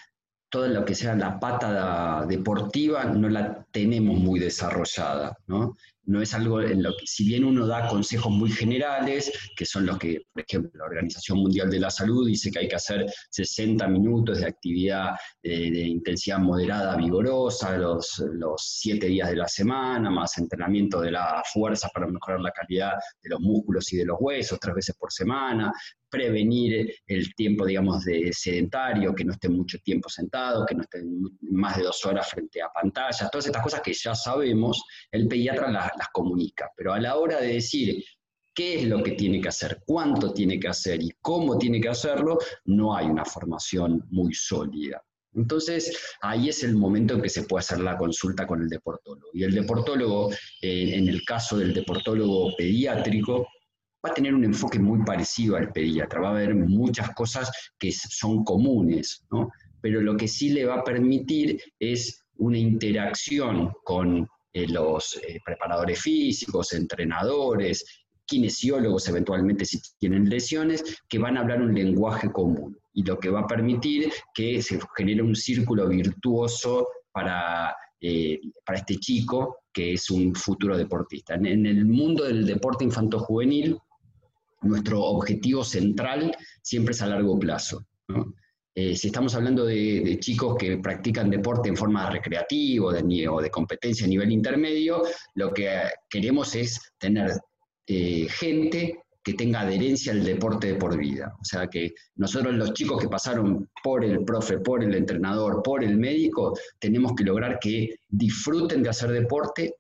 todo 0.53 0.69
lo 0.69 0.85
que 0.85 0.95
sea 0.95 1.15
la 1.15 1.41
pata 1.41 2.27
deportiva 2.27 3.05
no 3.05 3.31
la 3.31 3.65
tenemos 3.73 4.19
muy 4.19 4.39
desarrollada, 4.39 5.35
¿no? 5.47 5.75
no 6.05 6.21
es 6.21 6.35
algo 6.35 6.61
en 6.61 6.83
lo 6.83 6.91
que, 6.91 7.07
si 7.07 7.25
bien 7.25 7.45
uno 7.45 7.67
da 7.67 7.89
consejos 7.89 8.31
muy 8.31 8.51
generales, 8.51 9.33
que 9.57 9.65
son 9.65 9.87
los 9.87 9.99
que, 9.99 10.21
por 10.31 10.45
ejemplo, 10.47 10.71
la 10.75 10.85
Organización 10.85 11.39
Mundial 11.39 11.71
de 11.71 11.81
la 11.81 11.91
Salud 11.91 12.27
dice 12.27 12.51
que 12.51 12.59
hay 12.59 12.69
que 12.69 12.77
hacer 12.77 13.07
60 13.31 13.87
minutos 13.89 14.41
de 14.41 14.47
actividad 14.47 15.15
eh, 15.43 15.71
de 15.71 15.87
intensidad 15.87 16.39
moderada 16.39 16.97
vigorosa 16.97 17.79
los, 17.79 18.23
los 18.33 18.81
días 18.83 19.31
de 19.31 19.37
la 19.37 19.49
semana, 19.49 20.11
más 20.11 20.37
entrenamiento 20.37 21.01
de 21.01 21.13
la 21.13 21.43
fuerza 21.51 21.89
para 21.95 22.07
mejorar 22.09 22.41
la 22.41 22.51
calidad 22.51 22.93
de 23.23 23.31
los 23.31 23.41
músculos 23.41 23.91
y 23.95 23.97
de 23.97 24.05
los 24.05 24.19
huesos 24.21 24.59
tres 24.61 24.75
veces 24.75 24.97
por 24.97 25.11
semana, 25.11 25.73
prevenir 26.13 26.95
el 27.07 27.35
tiempo, 27.35 27.65
digamos, 27.65 28.05
de 28.05 28.31
sedentario, 28.35 29.15
que 29.15 29.25
no 29.25 29.33
esté 29.33 29.49
mucho 29.49 29.79
tiempo 29.79 30.11
sentado, 30.11 30.67
que 30.67 30.75
no 30.75 30.83
esté 30.83 31.03
más 31.41 31.79
de 31.79 31.85
dos 31.85 32.05
horas 32.05 32.29
frente 32.29 32.61
a 32.61 32.69
pantallas, 32.69 33.31
todas 33.31 33.47
estas 33.47 33.63
cosas 33.63 33.81
que 33.81 33.95
ya 33.95 34.15
sabemos, 34.15 34.85
el 35.11 35.27
pediatra 35.27 35.71
las, 35.71 35.91
las 35.97 36.09
comunica. 36.13 36.71
Pero 36.77 36.93
a 36.93 37.01
la 37.01 37.17
hora 37.17 37.41
de 37.41 37.55
decir 37.55 38.05
qué 38.55 38.81
es 38.81 38.85
lo 38.85 39.03
que 39.03 39.13
tiene 39.13 39.41
que 39.41 39.49
hacer, 39.49 39.83
cuánto 39.87 40.35
tiene 40.35 40.61
que 40.61 40.69
hacer 40.69 41.03
y 41.03 41.11
cómo 41.23 41.57
tiene 41.57 41.81
que 41.81 41.89
hacerlo, 41.89 42.37
no 42.67 42.95
hay 42.95 43.07
una 43.07 43.25
formación 43.25 44.07
muy 44.11 44.35
sólida. 44.35 45.03
Entonces, 45.35 45.99
ahí 46.21 46.51
es 46.51 46.63
el 46.63 46.77
momento 46.77 47.15
en 47.15 47.23
que 47.23 47.31
se 47.31 47.45
puede 47.45 47.61
hacer 47.61 47.81
la 47.81 47.97
consulta 47.97 48.47
con 48.47 48.61
el 48.61 48.69
deportólogo. 48.69 49.31
Y 49.33 49.45
el 49.45 49.55
deportólogo, 49.55 50.31
eh, 50.61 50.91
en 50.95 51.09
el 51.09 51.25
caso 51.25 51.57
del 51.57 51.73
deportólogo 51.73 52.55
pediátrico, 52.55 53.49
va 54.05 54.11
a 54.11 54.15
tener 54.15 54.35
un 54.35 54.45
enfoque 54.45 54.79
muy 54.79 55.05
parecido 55.05 55.57
al 55.57 55.73
pediatra, 55.73 56.21
va 56.21 56.29
a 56.29 56.33
haber 56.33 56.55
muchas 56.55 57.15
cosas 57.15 57.51
que 57.79 57.93
son 57.93 58.45
comunes, 58.45 59.25
¿no? 59.31 59.51
pero 59.81 60.01
lo 60.01 60.17
que 60.17 60.29
sí 60.29 60.51
le 60.51 60.65
va 60.65 60.77
a 60.77 60.85
permitir 60.85 61.61
es 61.79 62.25
una 62.37 62.59
interacción 62.59 63.73
con 63.85 64.29
eh, 64.53 64.69
los 64.69 65.17
eh, 65.17 65.41
preparadores 65.45 66.01
físicos, 66.01 66.73
entrenadores, 66.73 67.85
kinesiólogos 68.25 69.09
eventualmente 69.09 69.65
si 69.65 69.81
tienen 69.99 70.29
lesiones, 70.29 70.83
que 71.09 71.19
van 71.19 71.37
a 71.37 71.41
hablar 71.41 71.61
un 71.61 71.75
lenguaje 71.75 72.31
común 72.31 72.79
y 72.95 73.05
lo 73.05 73.19
que 73.19 73.31
va 73.31 73.41
a 73.41 73.47
permitir 73.47 74.13
que 74.35 74.63
se 74.63 74.79
genere 74.97 75.23
un 75.23 75.35
círculo 75.35 75.89
virtuoso 75.89 76.89
para, 77.11 77.75
eh, 78.01 78.41
para 78.65 78.79
este 78.79 78.97
chico 78.97 79.59
que 79.73 79.95
es 79.95 80.11
un 80.11 80.35
futuro 80.35 80.77
deportista. 80.77 81.35
En, 81.35 81.67
el 81.67 81.87
mundo 81.87 82.25
del 82.25 82.45
deporte 82.45 82.85
infanto-juvenil, 82.85 83.79
nuestro 84.63 85.03
objetivo 85.03 85.65
central 85.65 86.35
siempre 86.63 86.93
es 86.93 87.03
a 87.03 87.07
largo 87.07 87.39
plazo. 87.39 87.87
Eh, 88.75 88.97
si 88.97 89.09
estamos 89.09 89.35
hablando 89.35 89.67
de, 89.67 90.17
chicos 90.19 90.57
que 90.57 90.79
practican 90.79 91.29
deporte 91.29 91.69
en 91.69 91.77
forma 91.77 92.09
recreativa 92.09 92.87
o 92.87 93.43
de 93.43 93.51
competencia 93.51 94.07
a 94.07 94.09
nivel 94.09 94.33
intermedio, 94.33 95.03
lo 95.35 95.53
que 95.53 95.71
queremos 96.09 96.55
es 96.55 96.81
tener 96.99 97.33
eh, 97.87 98.27
gente 98.31 99.03
que 99.23 99.35
tenga 99.35 99.61
adherencia 99.61 100.13
al 100.13 100.25
deporte 100.25 100.69
de 100.69 100.75
por 100.75 100.97
vida. 100.97 101.35
O 101.41 101.45
sea 101.45 101.69
que 101.69 101.93
nosotros 102.17 102.55
los 102.55 102.73
chicos 102.73 103.01
que 103.01 103.09
pasaron 103.09 103.69
por 103.83 104.05
el 104.05 104.25
profe, 104.25 104.59
por 104.59 104.83
el 104.83 104.95
entrenador, 104.95 105.63
por 105.63 105.85
el 105.85 105.97
médico, 105.97 106.59
tenemos 106.81 107.13
que 107.15 107.25
lograr 107.25 107.59
que 107.61 107.95
disfruten 108.09 108.83
de 108.83 108.89
hacer 108.89 109.11
deporte 109.11 109.77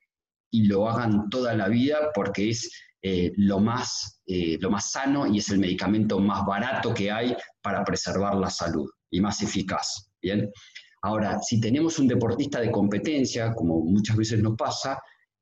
y 0.51 0.67
lo 0.67 0.89
hagan 0.89 1.29
toda 1.31 1.55
la 1.55 1.69
vida 1.69 2.11
porque 2.15 2.51
es 2.51 2.71
eh, 3.03 3.33
lo, 3.37 3.59
más, 3.59 4.23
eh, 4.27 4.57
lo 4.61 4.71
más 4.71 4.93
sano 4.93 5.27
y 5.27 5.39
es 5.39 5.49
el 5.51 5.59
medicamento 5.59 6.21
más 6.21 6.47
barato 6.47 6.95
que 6.95 7.11
hay 7.11 7.37
para 7.61 7.85
preservar 7.85 8.37
la 8.37 8.49
salud 8.49 8.89
y 9.11 9.21
más 9.21 9.43
eficaz. 9.43 10.09
¿bien? 10.23 10.51
Ahora, 11.03 11.41
si 11.41 11.61
tenemos 11.61 11.99
un 11.99 12.07
deportista 12.07 12.61
de 12.61 12.71
competencia, 12.71 13.53
como 13.55 13.81
muchas 13.81 14.17
veces 14.17 14.41
nos 14.41 14.57
pasa, 14.57 15.01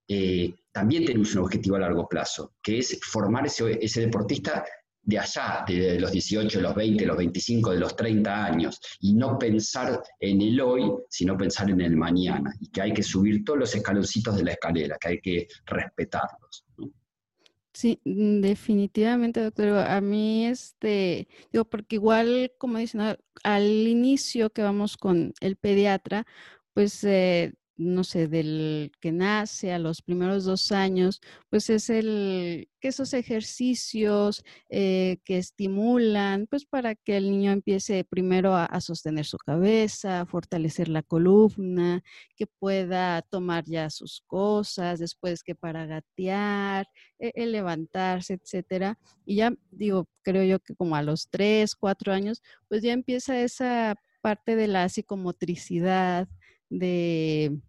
eh, 0.09 0.55
también 0.73 1.05
tenemos 1.05 1.35
un 1.35 1.43
objetivo 1.43 1.76
a 1.76 1.81
largo 1.81 2.09
plazo, 2.09 2.55
que 2.62 2.79
es 2.79 2.99
formar 3.02 3.47
ese, 3.47 3.79
ese 3.85 4.00
deportista 4.00 4.64
de 5.02 5.19
allá, 5.19 5.64
de 5.67 6.00
los 6.00 6.12
18, 6.12 6.61
los 6.61 6.75
20, 6.75 7.07
los 7.07 7.17
25, 7.17 7.73
de 7.73 7.79
los 7.79 7.97
30 7.97 8.45
años, 8.45 8.81
y 9.00 9.14
no 9.14 9.38
pensar 9.38 10.02
en 10.19 10.40
el 10.40 10.61
hoy, 10.61 10.90
sino 11.09 11.37
pensar 11.37 11.71
en 11.71 11.81
el 11.81 11.97
mañana, 11.97 12.55
y 12.61 12.71
que 12.71 12.83
hay 12.83 12.93
que 12.93 13.02
subir 13.02 13.45
todos 13.45 13.59
los 13.59 13.75
escaloncitos 13.75 14.37
de 14.37 14.45
la 14.45 14.52
escalera, 14.52 14.97
que 15.00 15.09
hay 15.09 15.21
que 15.21 15.49
respetarlos. 15.67 16.64
Sí, 17.72 18.00
mm, 18.04 18.40
definitivamente, 18.40 19.40
doctor. 19.42 19.68
A 19.78 20.00
mí, 20.00 20.46
este, 20.46 21.28
digo, 21.52 21.64
porque 21.64 21.96
igual, 21.96 22.52
como 22.58 22.78
dicen, 22.78 23.00
al 23.44 23.64
inicio 23.88 24.50
que 24.50 24.62
vamos 24.62 24.96
con 24.96 25.32
el 25.40 25.56
pediatra, 25.56 26.26
pues 26.74 27.02
eh, 27.04 27.54
no 27.80 28.04
sé, 28.04 28.28
del 28.28 28.92
que 29.00 29.10
nace 29.10 29.72
a 29.72 29.78
los 29.78 30.02
primeros 30.02 30.44
dos 30.44 30.70
años, 30.70 31.20
pues 31.49 31.70
es 31.70 31.88
el 31.88 32.68
que 32.78 32.88
esos 32.88 33.14
ejercicios 33.14 34.44
eh, 34.68 35.18
que 35.25 35.38
estimulan, 35.38 36.46
pues 36.49 36.66
para 36.66 36.94
que 36.94 37.16
el 37.16 37.30
niño 37.30 37.52
empiece 37.52 38.04
primero 38.04 38.54
a, 38.54 38.80
sostener 38.80 39.25
su 39.25 39.38
cabeza, 39.38 40.20
a 40.20 40.26
fortalecer 40.26 40.88
la 40.88 41.02
columna, 41.02 42.02
que 42.37 42.46
pueda 42.46 43.22
tomar 43.22 43.64
ya 43.64 43.88
sus 43.88 44.22
cosas, 44.26 44.99
después 44.99 45.42
que 45.42 45.54
para 45.54 45.87
gatear, 45.87 46.87
e, 47.18 47.46
levantarse, 47.46 48.34
etcétera. 48.34 48.99
Y 49.25 49.37
ya 49.37 49.54
digo, 49.70 50.06
creo 50.22 50.44
yo 50.44 50.60
que 50.60 50.75
como 50.75 50.96
a 50.96 51.02
los 51.02 51.28
tres, 51.30 51.75
cuatro 51.75 52.12
años, 52.12 52.42
pues 52.68 52.82
ya 52.82 52.92
empieza 52.92 53.40
esa 53.40 53.94
parte 54.20 54.54
de 54.54 54.68
la 54.68 54.88
psicomotricidad, 54.88 56.28
de 56.70 57.60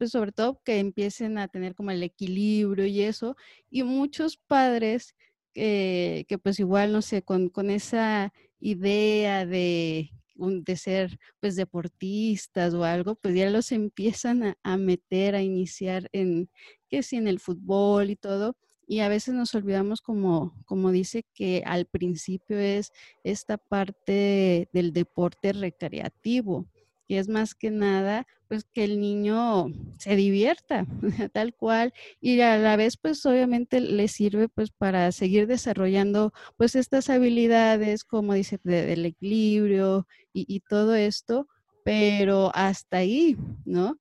pues 0.00 0.12
sobre 0.12 0.32
todo 0.32 0.62
que 0.64 0.78
empiecen 0.78 1.36
a 1.36 1.46
tener 1.46 1.74
como 1.74 1.90
el 1.90 2.02
equilibrio 2.02 2.86
y 2.86 3.02
eso. 3.02 3.36
Y 3.68 3.82
muchos 3.82 4.38
padres 4.38 5.14
que 5.52 6.40
pues 6.42 6.58
igual, 6.58 6.90
no 6.90 7.02
sé, 7.02 7.20
con, 7.20 7.50
esa 7.68 8.32
idea 8.60 9.44
de, 9.44 10.10
de 10.36 10.76
ser 10.76 11.18
pues 11.38 11.54
deportistas 11.54 12.72
o 12.72 12.84
algo, 12.84 13.14
pues 13.14 13.34
ya 13.34 13.50
los 13.50 13.72
empiezan 13.72 14.56
a, 14.62 14.76
meter, 14.78 15.34
a 15.34 15.42
iniciar 15.42 16.08
en, 16.12 16.48
que 16.88 17.02
si 17.02 17.16
en 17.16 17.28
el 17.28 17.38
fútbol 17.38 18.08
y 18.08 18.16
todo. 18.16 18.56
Y 18.86 19.00
a 19.00 19.08
veces 19.10 19.34
nos 19.34 19.54
olvidamos, 19.54 20.00
como, 20.00 20.54
como 20.64 20.92
dice, 20.92 21.26
que 21.34 21.62
al 21.66 21.84
principio 21.84 22.58
es 22.58 22.90
esta 23.22 23.58
parte 23.58 24.70
del 24.72 24.94
deporte 24.94 25.52
recreativo 25.52 26.66
y 27.06 27.16
es 27.16 27.28
más 27.28 27.54
que 27.54 27.70
nada 27.70 28.26
pues 28.50 28.64
que 28.64 28.82
el 28.82 29.00
niño 29.00 29.68
se 29.96 30.16
divierta 30.16 30.84
tal 31.32 31.54
cual 31.54 31.94
y 32.20 32.40
a 32.40 32.58
la 32.58 32.74
vez 32.74 32.96
pues 32.96 33.24
obviamente 33.24 33.80
le 33.80 34.08
sirve 34.08 34.48
pues 34.48 34.72
para 34.72 35.12
seguir 35.12 35.46
desarrollando 35.46 36.32
pues 36.56 36.74
estas 36.74 37.10
habilidades 37.10 38.02
como 38.02 38.34
dice 38.34 38.58
del 38.64 39.06
equilibrio 39.06 40.08
y, 40.32 40.60
todo 40.68 40.96
esto 40.96 41.46
pero 41.84 42.50
hasta 42.52 42.98
ahí 42.98 43.36
no 43.64 44.00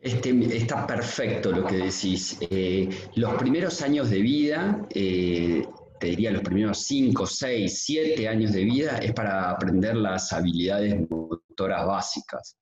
este, 0.00 0.30
está 0.56 0.84
perfecto 0.84 1.52
lo 1.52 1.64
que 1.64 1.76
decís. 1.76 2.36
Eh, 2.50 2.88
los 3.14 3.34
primeros 3.34 3.82
años 3.82 4.10
de 4.10 4.20
vida 4.20 4.84
eh, 4.90 5.64
te 6.00 6.06
diría 6.08 6.32
los 6.32 6.42
primeros 6.42 6.78
5, 6.84 7.24
6, 7.24 7.82
7 7.84 8.28
años 8.28 8.52
de 8.52 8.64
vida 8.64 8.98
es 8.98 9.12
para 9.12 9.50
aprender 9.50 9.94
las 9.94 10.32
habilidades 10.32 11.08
motoras 11.08 11.86
básicas. 11.86 12.56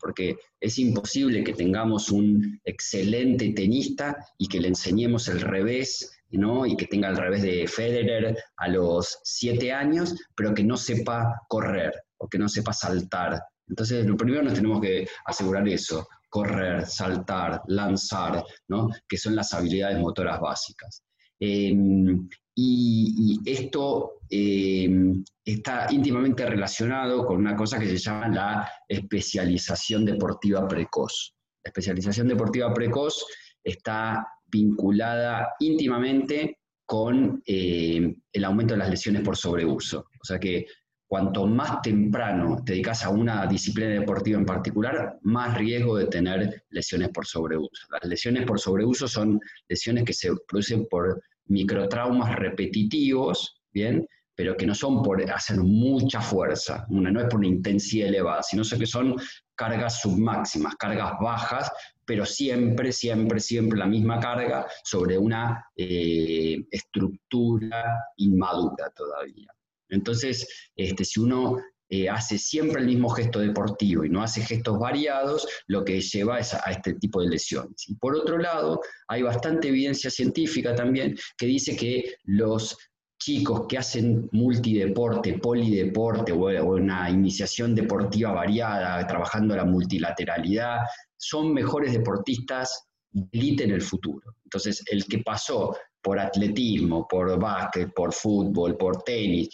Porque 0.00 0.36
es 0.60 0.78
imposible 0.78 1.44
que 1.44 1.52
tengamos 1.52 2.10
un 2.10 2.60
excelente 2.64 3.52
tenista 3.52 4.16
y 4.38 4.48
que 4.48 4.60
le 4.60 4.68
enseñemos 4.68 5.28
el 5.28 5.40
revés, 5.40 6.18
¿no? 6.30 6.66
y 6.66 6.76
que 6.76 6.86
tenga 6.86 7.08
el 7.08 7.16
revés 7.16 7.42
de 7.42 7.66
Federer 7.66 8.36
a 8.56 8.68
los 8.68 9.18
siete 9.24 9.72
años, 9.72 10.14
pero 10.34 10.54
que 10.54 10.64
no 10.64 10.76
sepa 10.76 11.42
correr 11.48 11.92
o 12.18 12.28
que 12.28 12.38
no 12.38 12.48
sepa 12.48 12.72
saltar. 12.72 13.40
Entonces, 13.66 14.06
lo 14.06 14.16
primero 14.16 14.42
nos 14.42 14.54
tenemos 14.54 14.80
que 14.80 15.06
asegurar 15.24 15.68
eso, 15.68 16.08
correr, 16.28 16.86
saltar, 16.86 17.62
lanzar, 17.66 18.44
¿no? 18.68 18.90
que 19.08 19.16
son 19.16 19.36
las 19.36 19.52
habilidades 19.54 19.98
motoras 19.98 20.40
básicas. 20.40 21.02
Em, 21.40 22.28
y, 22.54 23.38
esto 23.46 24.20
em, 24.28 25.22
está 25.44 25.86
íntimamente 25.90 26.44
relacionado 26.44 27.24
con 27.24 27.36
una 27.38 27.54
cosa 27.54 27.78
que 27.78 27.86
se 27.86 27.98
llama 27.98 28.28
la 28.28 28.70
especialización 28.88 30.04
deportiva 30.04 30.66
precoz. 30.66 31.34
La 31.64 31.70
especialización 31.70 32.28
deportiva 32.28 32.72
precoz 32.74 33.24
está 33.62 34.26
vinculada 34.46 35.54
íntimamente 35.60 36.58
con 36.84 37.42
em, 37.46 38.14
el 38.32 38.44
aumento 38.44 38.74
de 38.74 38.78
las 38.78 38.90
lesiones 38.90 39.22
por 39.22 39.36
sobreuso. 39.36 40.06
O 40.20 40.24
sea 40.24 40.38
que 40.38 40.66
cuanto 41.08 41.46
más 41.46 41.80
temprano 41.80 42.62
te 42.64 42.72
dedicas 42.72 43.02
a 43.04 43.08
una 43.08 43.46
disciplina 43.46 43.90
deportiva 43.90 44.38
en 44.38 44.44
particular, 44.44 45.18
más 45.22 45.56
riesgo 45.56 45.96
de 45.96 46.06
tener 46.06 46.64
lesiones 46.68 47.08
por 47.08 47.26
sobreuso. 47.26 47.86
Las 47.90 48.04
lesiones 48.04 48.44
por 48.44 48.60
sobreuso 48.60 49.08
son 49.08 49.40
lesiones 49.68 50.04
que 50.04 50.12
se 50.12 50.30
producen 50.46 50.86
por 50.86 51.22
microtraumas 51.46 52.36
repetitivos, 52.36 53.62
¿bien? 53.72 54.06
pero 54.34 54.56
que 54.56 54.66
no 54.66 54.74
son 54.74 55.02
por 55.02 55.20
hacer 55.32 55.56
mucha 55.56 56.20
fuerza, 56.20 56.86
una, 56.90 57.10
no 57.10 57.20
es 57.20 57.26
por 57.26 57.40
una 57.40 57.48
intensidad 57.48 58.08
elevada, 58.08 58.42
sino 58.42 58.62
que 58.62 58.86
son 58.86 59.16
cargas 59.56 60.00
submáximas, 60.00 60.76
cargas 60.76 61.14
bajas, 61.20 61.72
pero 62.04 62.24
siempre, 62.24 62.92
siempre, 62.92 63.40
siempre 63.40 63.78
la 63.78 63.86
misma 63.86 64.20
carga 64.20 64.66
sobre 64.84 65.18
una 65.18 65.66
eh, 65.74 66.56
estructura 66.70 67.98
inmadura 68.18 68.90
todavía. 68.94 69.48
Entonces, 69.88 70.46
este, 70.76 71.04
si 71.04 71.20
uno 71.20 71.58
eh, 71.90 72.06
hace 72.06 72.36
siempre 72.36 72.82
el 72.82 72.86
mismo 72.86 73.08
gesto 73.08 73.38
deportivo 73.38 74.04
y 74.04 74.10
no 74.10 74.22
hace 74.22 74.42
gestos 74.42 74.78
variados, 74.78 75.48
lo 75.68 75.84
que 75.84 76.02
lleva 76.02 76.38
es 76.38 76.52
a, 76.52 76.58
este 76.70 76.94
tipo 76.94 77.22
de 77.22 77.28
lesiones. 77.28 77.88
Y 77.88 77.94
por 77.94 78.14
otro 78.14 78.36
lado, 78.36 78.82
hay 79.08 79.22
bastante 79.22 79.68
evidencia 79.68 80.10
científica 80.10 80.74
también 80.74 81.16
que 81.38 81.46
dice 81.46 81.74
que 81.74 82.16
los 82.24 82.76
chicos 83.18 83.62
que 83.68 83.78
hacen 83.78 84.28
multideporte, 84.32 85.38
polideporte 85.38 86.32
o, 86.32 86.74
una 86.74 87.08
iniciación 87.08 87.74
deportiva 87.74 88.32
variada, 88.32 89.06
trabajando 89.06 89.56
la 89.56 89.64
multilateralidad, 89.64 90.80
son 91.16 91.54
mejores 91.54 91.94
deportistas 91.94 92.84
de 93.10 93.26
élite 93.32 93.64
en 93.64 93.70
el 93.70 93.82
futuro. 93.82 94.34
Entonces, 94.44 94.82
el 94.90 95.06
que 95.06 95.20
pasó 95.20 95.74
por 96.02 96.18
atletismo, 96.18 97.08
por 97.08 97.38
básquet, 97.40 97.92
por 97.94 98.12
fútbol, 98.12 98.76
por 98.76 99.02
tenis, 99.02 99.48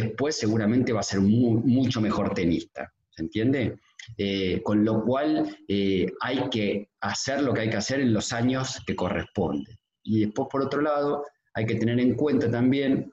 después 0.00 0.36
seguramente 0.36 0.92
va 0.92 1.00
a 1.00 1.04
ser 1.04 1.20
mucho 1.20 2.00
mejor 2.00 2.34
tenista, 2.34 2.92
¿se 3.10 3.22
entiende? 3.22 3.78
Eh, 4.16 4.62
con 4.62 4.84
lo 4.84 5.04
cual 5.04 5.56
eh, 5.68 6.06
hay 6.20 6.48
que 6.50 6.90
hacer 7.00 7.42
lo 7.42 7.52
que 7.52 7.62
hay 7.62 7.70
que 7.70 7.76
hacer 7.76 8.00
en 8.00 8.12
los 8.12 8.32
años 8.32 8.80
que 8.86 8.94
corresponde. 8.94 9.78
Y 10.02 10.20
después, 10.20 10.48
por 10.50 10.62
otro 10.62 10.80
lado, 10.80 11.24
hay 11.54 11.66
que 11.66 11.74
tener 11.76 11.98
en 11.98 12.14
cuenta 12.14 12.50
también 12.50 13.12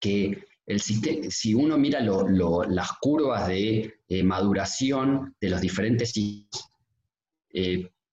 que 0.00 0.42
el 0.66 0.80
si 0.80 1.54
uno 1.54 1.78
mira 1.78 2.00
las 2.00 2.92
curvas 3.00 3.48
de 3.48 3.94
eh, 4.08 4.22
maduración 4.22 5.34
de 5.40 5.50
los 5.50 5.60
diferentes 5.60 6.12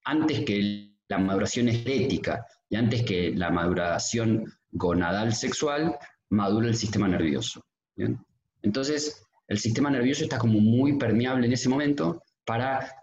antes 0.04 0.40
que 0.44 0.96
la 1.08 1.18
maduración 1.18 1.68
estética 1.68 2.46
y 2.68 2.76
antes 2.76 3.02
que 3.02 3.32
la 3.34 3.50
maduración 3.50 4.44
gonadal 4.70 5.34
sexual, 5.34 5.96
madura 6.30 6.68
el 6.68 6.76
sistema 6.76 7.08
nervioso. 7.08 7.65
Entonces, 8.62 9.22
el 9.48 9.58
sistema 9.58 9.90
nervioso 9.90 10.24
está 10.24 10.38
como 10.38 10.60
muy 10.60 10.98
permeable 10.98 11.46
en 11.46 11.52
ese 11.52 11.68
momento 11.68 12.22
para, 12.44 13.02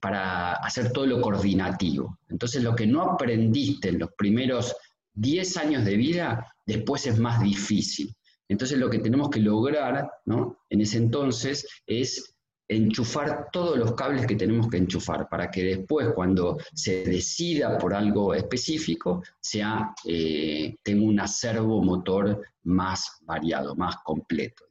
para 0.00 0.52
hacer 0.54 0.92
todo 0.92 1.06
lo 1.06 1.20
coordinativo. 1.20 2.18
Entonces, 2.28 2.62
lo 2.62 2.74
que 2.74 2.86
no 2.86 3.02
aprendiste 3.02 3.90
en 3.90 3.98
los 3.98 4.10
primeros 4.16 4.74
10 5.14 5.56
años 5.58 5.84
de 5.84 5.96
vida, 5.96 6.46
después 6.66 7.06
es 7.06 7.18
más 7.18 7.42
difícil. 7.42 8.14
Entonces, 8.48 8.78
lo 8.78 8.90
que 8.90 8.98
tenemos 8.98 9.30
que 9.30 9.40
lograr 9.40 10.10
en 10.26 10.80
ese 10.80 10.98
entonces 10.98 11.66
es 11.86 12.34
enchufar 12.70 13.48
todos 13.50 13.76
los 13.76 13.94
cables 13.94 14.26
que 14.26 14.36
tenemos 14.36 14.68
que 14.68 14.76
enchufar 14.76 15.28
para 15.28 15.50
que 15.50 15.64
después, 15.64 16.10
cuando 16.14 16.56
se 16.72 17.02
decida 17.02 17.76
por 17.78 17.92
algo 17.92 18.32
específico, 18.32 19.22
sea, 19.40 19.92
eh, 20.06 20.76
tenga 20.82 21.04
un 21.04 21.18
acervo 21.18 21.82
motor 21.82 22.40
más 22.62 23.18
variado, 23.22 23.74
más 23.74 23.96
completo. 24.04 24.64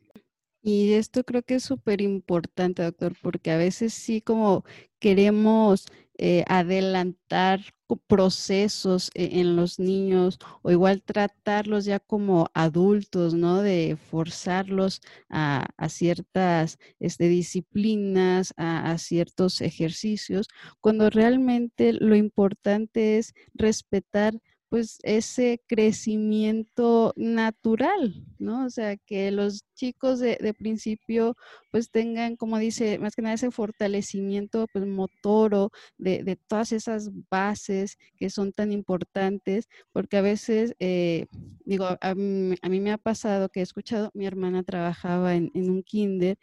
Y 0.61 0.93
esto 0.93 1.23
creo 1.23 1.43
que 1.43 1.55
es 1.55 1.63
súper 1.63 2.01
importante, 2.01 2.83
doctor, 2.83 3.13
porque 3.21 3.51
a 3.51 3.57
veces 3.57 3.93
sí 3.93 4.21
como 4.21 4.63
queremos 4.99 5.85
eh, 6.21 6.43
adelantar 6.47 7.61
procesos 8.07 9.09
e-, 9.13 9.39
en 9.39 9.55
los 9.55 9.79
niños 9.79 10.37
o 10.61 10.71
igual 10.71 11.01
tratarlos 11.01 11.85
ya 11.85 11.99
como 11.99 12.49
adultos, 12.53 13.33
¿no? 13.33 13.61
De 13.61 13.97
forzarlos 14.11 15.01
a, 15.29 15.65
ciertas 15.87 16.77
este, 16.99 17.29
disciplinas, 17.29 18.53
a, 18.57 18.97
ciertos 18.97 19.61
ejercicios, 19.61 20.49
cuando 20.81 21.09
realmente 21.09 21.93
lo 21.93 22.15
importante 22.15 23.17
es 23.17 23.33
respetar 23.53 24.33
pues 24.69 24.99
ese 25.03 25.61
crecimiento 25.67 27.13
natural, 27.15 28.23
¿no? 28.37 28.65
O 28.65 28.69
sea, 28.69 28.97
que 28.97 29.31
los 29.31 29.65
chicos 29.75 30.19
de, 30.19 30.37
principio 30.57 31.35
pues 31.71 31.89
tengan, 31.89 32.35
como 32.35 32.57
dice, 32.59 32.99
más 32.99 33.15
que 33.15 33.21
nada 33.21 33.35
ese 33.35 33.51
fortalecimiento 33.51 34.67
pues 34.71 34.85
motor 34.85 35.69
de, 35.97 36.23
de 36.23 36.35
todas 36.35 36.71
esas 36.71 37.09
bases 37.29 37.97
que 38.17 38.29
son 38.29 38.53
tan 38.53 38.71
importantes, 38.71 39.67
porque 39.91 40.17
a 40.17 40.21
veces, 40.21 40.75
eh, 40.79 41.25
digo, 41.65 41.85
a 41.99 42.15
mí, 42.15 42.79
me 42.79 42.91
ha 42.91 42.97
pasado 42.97 43.49
que 43.49 43.61
he 43.61 43.63
escuchado, 43.63 44.11
mi 44.13 44.25
hermana 44.25 44.63
trabajaba 44.63 45.35
en, 45.35 45.51
en 45.55 45.69
un 45.69 45.83
kinder 45.83 46.37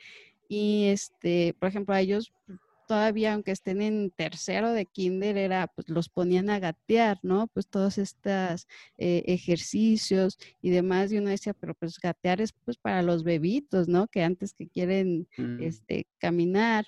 y 0.49 0.87
este, 0.87 1.55
por 1.59 1.69
ejemplo, 1.69 1.95
a 1.95 2.01
ellos 2.01 2.33
todavía 2.87 3.35
aunque 3.35 3.53
estén 3.53 3.83
en 3.83 4.11
tercero 4.11 4.73
de 4.73 4.87
kinder, 4.87 5.37
era, 5.37 5.67
pues 5.69 5.89
los 5.89 6.09
ponían 6.09 6.51
a 6.51 6.59
gatear, 6.59 7.19
¿no? 7.23 7.49
Pues 7.49 7.69
todos 7.69 7.99
estos 7.99 8.67
eh, 8.99 9.25
ejercicios 9.27 10.39
y 10.63 10.71
demás, 10.71 11.13
y 11.13 11.19
uno 11.19 11.31
decía, 11.31 11.55
pero 11.55 11.75
pues 11.75 11.99
gatear 11.99 12.41
es 12.41 12.53
pues 12.53 12.77
para 12.79 13.03
los 13.03 13.25
bebitos, 13.25 13.89
¿no? 13.89 14.09
Que 14.09 14.23
antes 14.23 14.55
que 14.55 14.69
quieren 14.69 15.29
mm. 15.37 15.63
este, 15.63 16.07
caminar, 16.19 16.87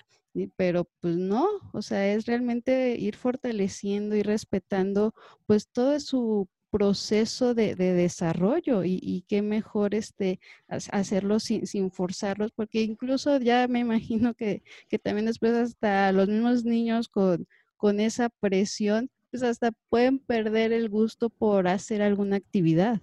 pero 0.55 0.89
pues 1.01 1.17
no, 1.17 1.47
o 1.73 1.81
sea, 1.81 2.13
es 2.13 2.25
realmente 2.25 2.95
ir 2.97 3.15
fortaleciendo 3.15 4.15
y 4.15 4.23
respetando 4.23 5.13
pues 5.45 5.67
todo 5.67 5.99
su 5.99 6.47
proceso 6.69 7.53
de, 7.53 7.75
desarrollo 7.75 8.83
y, 8.83 9.25
qué 9.27 9.41
mejor 9.41 9.95
este, 9.95 10.39
hacerlo 10.67 11.39
sin, 11.39 11.91
forzarlos, 11.91 12.51
porque 12.51 12.81
incluso 12.81 13.37
ya 13.39 13.67
me 13.67 13.79
imagino 13.79 14.33
que, 14.33 14.63
también 15.03 15.25
después 15.25 15.53
hasta 15.53 16.11
los 16.11 16.27
mismos 16.27 16.63
niños 16.65 17.09
con, 17.09 17.47
con 17.77 17.99
esa 17.99 18.29
presión, 18.29 19.09
pues 19.31 19.43
hasta 19.43 19.71
pueden 19.89 20.19
perder 20.19 20.73
el 20.73 20.89
gusto 20.89 21.29
por 21.29 21.67
hacer 21.67 22.01
alguna 22.01 22.37
actividad. 22.37 22.99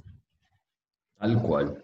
Tal 1.18 1.40
cual. 1.42 1.82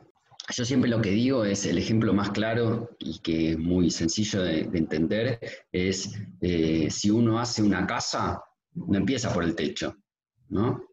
Yo 0.51 0.65
siempre 0.65 0.91
lo 0.91 1.01
que 1.01 1.11
digo 1.11 1.45
es 1.45 1.65
el 1.67 1.79
ejemplo 1.79 2.13
más 2.13 2.31
claro 2.31 2.91
y 2.99 3.21
que 3.21 3.53
es 3.53 3.59
muy 3.59 3.91
sencillo 3.91 4.43
de, 4.43 4.63
entender, 4.75 5.39
es 5.71 6.19
eh, 6.41 6.91
si 6.91 7.11
uno 7.11 7.39
hace 7.39 7.63
una 7.63 7.87
casa, 7.87 8.43
no 8.75 8.99
empieza 8.99 9.33
por 9.33 9.45
el 9.45 9.55
techo, 9.55 9.97
¿no? 10.49 10.85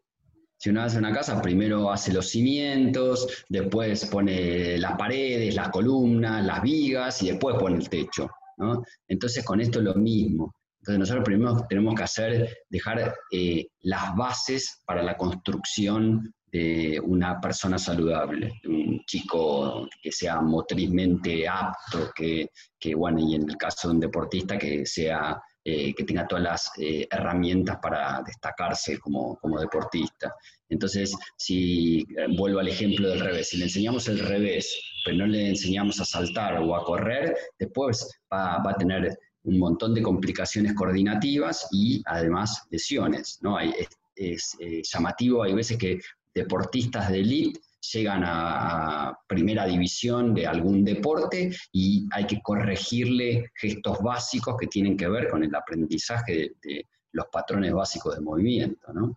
Si 0.60 0.68
uno 0.68 0.82
hace 0.82 0.98
una 0.98 1.10
casa, 1.10 1.40
primero 1.40 1.90
hace 1.90 2.12
los 2.12 2.28
cimientos, 2.28 3.46
después 3.48 4.04
pone 4.04 4.76
las 4.76 4.94
paredes, 4.98 5.54
las 5.54 5.70
columnas, 5.70 6.44
las 6.44 6.60
vigas 6.60 7.22
y 7.22 7.30
después 7.30 7.56
pone 7.56 7.78
el 7.78 7.88
techo. 7.88 8.28
Entonces 9.08 9.42
con 9.42 9.62
esto 9.62 9.78
es 9.78 9.86
lo 9.86 9.94
mismo. 9.94 10.54
Entonces 10.80 10.98
nosotros 10.98 11.24
primero 11.24 11.66
tenemos 11.66 11.94
que 11.94 12.02
hacer, 12.02 12.58
dejar 12.68 13.14
eh, 13.30 13.68
las 13.80 14.14
bases 14.14 14.82
para 14.84 15.02
la 15.02 15.16
construcción 15.16 16.30
de 16.52 17.00
una 17.02 17.40
persona 17.40 17.78
saludable, 17.78 18.52
un 18.68 19.00
chico 19.06 19.88
que 20.02 20.12
sea 20.12 20.42
motrizmente 20.42 21.48
apto, 21.48 22.10
que, 22.14 22.50
que, 22.78 22.94
bueno, 22.94 23.18
y 23.18 23.34
en 23.36 23.48
el 23.48 23.56
caso 23.56 23.88
de 23.88 23.94
un 23.94 24.00
deportista 24.00 24.58
que 24.58 24.84
sea 24.84 25.40
eh, 25.72 25.94
que 25.94 26.02
tenga 26.02 26.26
todas 26.26 26.42
las 26.42 26.70
eh, 26.78 27.06
herramientas 27.08 27.78
para 27.80 28.22
destacarse 28.26 28.98
como, 28.98 29.38
deportista. 29.60 30.34
Entonces, 30.68 31.14
si 31.36 32.00
eh, 32.00 32.26
vuelvo 32.36 32.58
al 32.58 32.66
ejemplo 32.66 33.08
del 33.08 33.20
revés, 33.20 33.50
si 33.50 33.58
le 33.58 33.64
enseñamos 33.66 34.08
el 34.08 34.18
revés, 34.18 34.76
pero 35.04 35.18
no 35.18 35.26
le 35.26 35.50
enseñamos 35.50 36.00
a 36.00 36.04
saltar 36.04 36.58
o 36.58 36.74
a 36.74 36.84
correr, 36.84 37.36
después 37.56 38.08
va, 38.32 38.56
a 38.56 38.74
tener 38.78 39.16
un 39.44 39.58
montón 39.60 39.94
de 39.94 40.02
complicaciones 40.02 40.74
coordinativas 40.74 41.68
y 41.70 42.02
además 42.06 42.66
lesiones. 42.70 43.38
¿no? 43.42 43.56
Es, 43.60 44.56
eh, 44.60 44.82
llamativo, 44.82 45.44
hay 45.44 45.54
veces 45.54 45.78
que 45.78 46.00
deportistas 46.34 47.10
de 47.10 47.20
elite 47.20 47.60
llegan 47.92 48.22
a, 48.24 49.16
primera 49.26 49.64
división 49.64 50.34
de 50.34 50.46
algún 50.46 50.84
deporte 50.84 51.50
y 51.72 52.06
hay 52.12 52.26
que 52.26 52.40
corregirle 52.42 53.50
gestos 53.54 53.98
básicos 54.00 54.56
que 54.58 54.66
tienen 54.66 54.96
que 54.96 55.08
ver 55.08 55.28
con 55.28 55.42
el 55.44 55.54
aprendizaje 55.54 56.52
de, 56.62 56.86
los 57.12 57.26
patrones 57.26 57.72
básicos 57.72 58.14
de 58.14 58.20
movimiento, 58.20 58.92
¿no? 58.92 59.16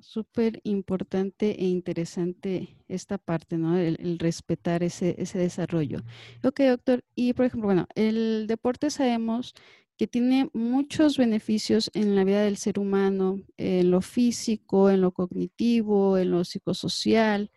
Súper 0.00 0.60
importante 0.64 1.58
e 1.58 1.64
interesante 1.64 2.76
esta 2.88 3.16
parte, 3.18 3.56
¿no? 3.56 3.78
El, 3.78 4.18
respetar 4.18 4.82
ese, 4.82 5.16
ese, 5.18 5.38
desarrollo. 5.38 6.02
Ok, 6.44 6.60
doctor. 6.60 7.02
Y 7.14 7.32
por 7.32 7.46
ejemplo, 7.46 7.68
bueno, 7.68 7.88
el 7.94 8.46
deporte 8.46 8.90
sabemos 8.90 9.54
que 9.98 10.06
tiene 10.06 10.48
muchos 10.52 11.16
beneficios 11.18 11.90
en 11.94 12.16
la 12.16 12.24
vida 12.24 12.42
del 12.42 12.56
ser 12.56 12.78
humano, 12.78 13.40
en 13.56 13.90
lo 13.90 14.00
físico, 14.00 14.90
en 14.90 15.00
lo 15.02 15.12
cognitivo, 15.12 16.18
en 16.18 16.30
lo 16.30 16.44
psicosocial. 16.44 17.50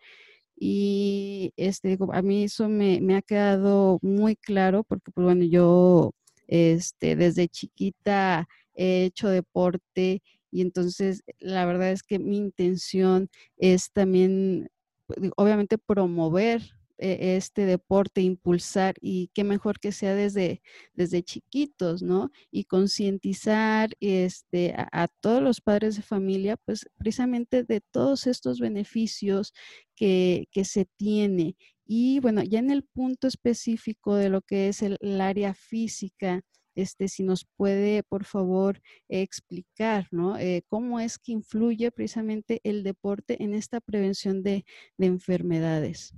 Y 0.58 1.52
este, 1.56 1.98
a 2.12 2.22
mí 2.22 2.44
eso 2.44 2.68
me, 2.68 3.00
me 3.00 3.16
ha 3.16 3.22
quedado 3.22 3.98
muy 4.02 4.36
claro 4.36 4.84
porque, 4.84 5.10
pues 5.12 5.24
bueno, 5.24 5.44
yo 5.44 6.12
este, 6.46 7.16
desde 7.16 7.48
chiquita 7.48 8.48
he 8.74 9.04
hecho 9.04 9.28
deporte 9.28 10.22
y 10.50 10.62
entonces 10.62 11.22
la 11.38 11.66
verdad 11.66 11.90
es 11.90 12.02
que 12.02 12.18
mi 12.18 12.36
intención 12.38 13.28
es 13.58 13.90
también, 13.92 14.70
pues, 15.06 15.18
obviamente, 15.36 15.78
promover 15.78 16.62
e, 16.98 17.36
este 17.36 17.66
deporte, 17.66 18.22
impulsar 18.22 18.94
y 19.00 19.30
qué 19.34 19.44
mejor 19.44 19.80
que 19.80 19.92
sea 19.92 20.14
desde, 20.14 20.62
desde 20.94 21.22
chiquitos, 21.22 22.02
¿no? 22.02 22.30
Y 22.50 22.64
concientizar 22.64 23.90
este, 24.00 24.74
a, 24.76 25.08
todos 25.20 25.42
los 25.42 25.60
padres 25.60 25.96
de 25.96 26.02
familia, 26.02 26.56
pues 26.56 26.88
precisamente 26.98 27.64
de 27.64 27.80
todos 27.80 28.26
estos 28.26 28.60
beneficios 28.60 29.52
que, 29.94 30.48
que 30.50 30.64
se 30.64 30.86
tiene. 30.96 31.56
Y 31.86 32.20
bueno, 32.20 32.42
ya 32.42 32.58
en 32.58 32.70
el 32.70 32.82
punto 32.82 33.28
específico 33.28 34.16
de 34.16 34.28
lo 34.28 34.42
que 34.42 34.68
es 34.68 34.82
el, 34.82 34.98
área 35.20 35.54
física, 35.54 36.42
este, 36.74 37.08
si 37.08 37.22
nos 37.22 37.46
puede, 37.56 38.02
por 38.02 38.24
favor, 38.24 38.80
explicar, 39.08 40.08
¿no? 40.10 40.36
Eh, 40.38 40.62
¿Cómo 40.68 41.00
es 41.00 41.18
que 41.18 41.32
influye 41.32 41.90
precisamente 41.92 42.60
el 42.64 42.82
deporte 42.82 43.42
en 43.42 43.54
esta 43.54 43.80
prevención 43.80 44.42
de, 44.42 44.64
de 44.98 45.06
enfermedades? 45.06 46.12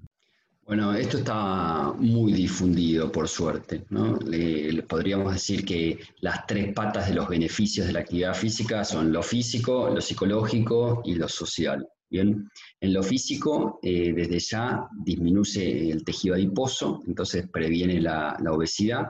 Bueno, 0.69 0.93
esto 0.93 1.17
está 1.17 1.95
muy 1.95 2.31
difundido, 2.35 3.11
por 3.11 3.27
suerte. 3.27 3.87
¿no? 3.89 4.19
Le, 4.19 4.83
podríamos 4.83 5.33
decir 5.33 5.65
que 5.65 5.99
las 6.21 6.47
tres 6.47 6.75
patas 6.75 7.09
de 7.09 7.15
los 7.15 7.27
beneficios 7.27 7.87
de 7.87 7.95
la 7.95 8.01
actividad 8.01 8.35
física 8.35 8.85
son 8.85 9.11
lo 9.11 9.23
físico, 9.23 9.89
lo 9.89 10.03
psicológico 10.03 11.01
y 11.07 11.15
lo 11.15 11.27
social. 11.27 11.89
Bien, 12.11 12.51
en 12.83 12.93
lo 12.93 13.03
físico, 13.03 13.79
eh, 13.83 14.13
desde 14.13 14.39
ya 14.41 14.87
disminuye 15.03 15.91
el 15.91 16.05
tejido 16.05 16.35
adiposo, 16.35 17.01
entonces 17.07 17.49
previene 17.51 17.99
la, 18.03 18.37
obesidad, 18.51 19.07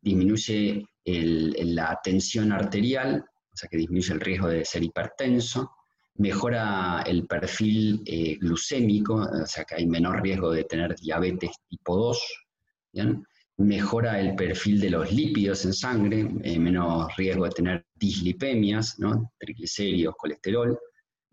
disminuye 0.00 0.84
la 1.04 2.00
tensión 2.02 2.50
arterial, 2.50 3.24
o 3.52 3.56
sea 3.56 3.68
que 3.68 3.76
disminuye 3.76 4.12
el 4.12 4.20
riesgo 4.20 4.48
de 4.48 4.64
ser 4.64 4.82
hipertenso, 4.82 5.70
mejora 6.18 7.02
el 7.06 7.26
perfil 7.26 8.02
eh, 8.06 8.36
glucémico, 8.40 9.14
o 9.14 9.46
sea 9.46 9.64
que 9.64 9.76
hay 9.76 9.86
menor 9.86 10.22
riesgo 10.22 10.50
de 10.50 10.64
tener 10.64 10.94
diabetes 10.96 11.50
tipo 11.68 11.96
2, 11.96 12.18
mejora 13.58 14.20
el 14.20 14.34
perfil 14.34 14.80
de 14.80 14.90
los 14.90 15.12
lípidos 15.12 15.64
en 15.64 15.72
sangre, 15.72 16.28
eh, 16.42 16.58
menos 16.58 17.14
riesgo 17.16 17.44
de 17.44 17.50
tener 17.50 17.86
dislipemias, 17.94 18.98
¿no? 18.98 19.32
triglicéridos, 19.38 20.14
colesterol, 20.16 20.78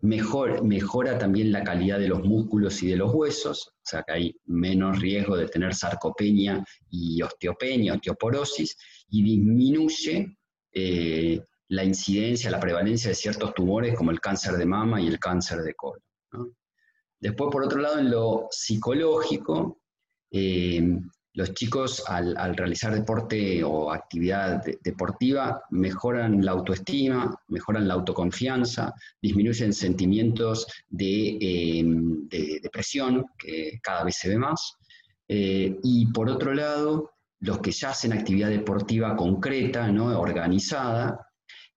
Mejor, 0.04 0.62
mejora 0.62 1.16
también 1.16 1.50
la 1.50 1.64
calidad 1.64 1.98
de 1.98 2.08
los 2.08 2.22
músculos 2.22 2.82
y 2.82 2.88
de 2.88 2.96
los 2.96 3.14
huesos, 3.14 3.68
o 3.68 3.80
sea 3.82 4.02
que 4.02 4.12
hay 4.12 4.36
menos 4.44 5.00
riesgo 5.00 5.34
de 5.34 5.48
tener 5.48 5.74
sarcopenia 5.74 6.62
y 6.90 7.22
osteopenia, 7.22 7.94
osteoporosis, 7.94 8.76
y 9.08 9.22
disminuye 9.22 10.36
eh, 10.72 11.40
la 11.74 11.84
incidencia, 11.84 12.50
la 12.50 12.60
prevalencia 12.60 13.10
de 13.10 13.14
ciertos 13.14 13.52
tumores 13.54 13.96
como 13.96 14.10
el 14.10 14.20
cáncer 14.20 14.56
de 14.56 14.66
mama 14.66 15.00
y 15.00 15.08
el 15.08 15.18
cáncer 15.18 15.62
de 15.62 15.74
colon. 15.74 16.00
Después, 17.20 17.50
por 17.50 17.64
otro 17.64 17.80
lado, 17.80 17.98
en 17.98 18.10
lo 18.10 18.48
psicológico, 18.50 19.80
eh, 20.30 20.98
los 21.32 21.52
chicos 21.54 22.04
al, 22.06 22.56
realizar 22.56 22.94
deporte 22.94 23.64
o 23.64 23.90
actividad 23.90 24.62
deportiva 24.82 25.64
mejoran 25.70 26.44
la 26.44 26.52
autoestima, 26.52 27.34
mejoran 27.48 27.88
la 27.88 27.94
autoconfianza, 27.94 28.92
disminuyen 29.20 29.72
sentimientos 29.72 30.66
de, 30.88 31.38
em, 31.40 32.28
depresión, 32.62 33.24
que 33.36 33.80
cada 33.82 34.04
vez 34.04 34.16
se 34.16 34.28
ve 34.28 34.38
más. 34.38 34.76
Eh, 35.26 35.76
y 35.82 36.06
por 36.12 36.28
otro 36.30 36.54
lado, 36.54 37.14
los 37.40 37.58
que 37.58 37.72
ya 37.72 37.90
hacen 37.90 38.12
actividad 38.12 38.50
deportiva 38.50 39.16
concreta, 39.16 39.90
¿no? 39.90 40.18
organizada, 40.18 41.23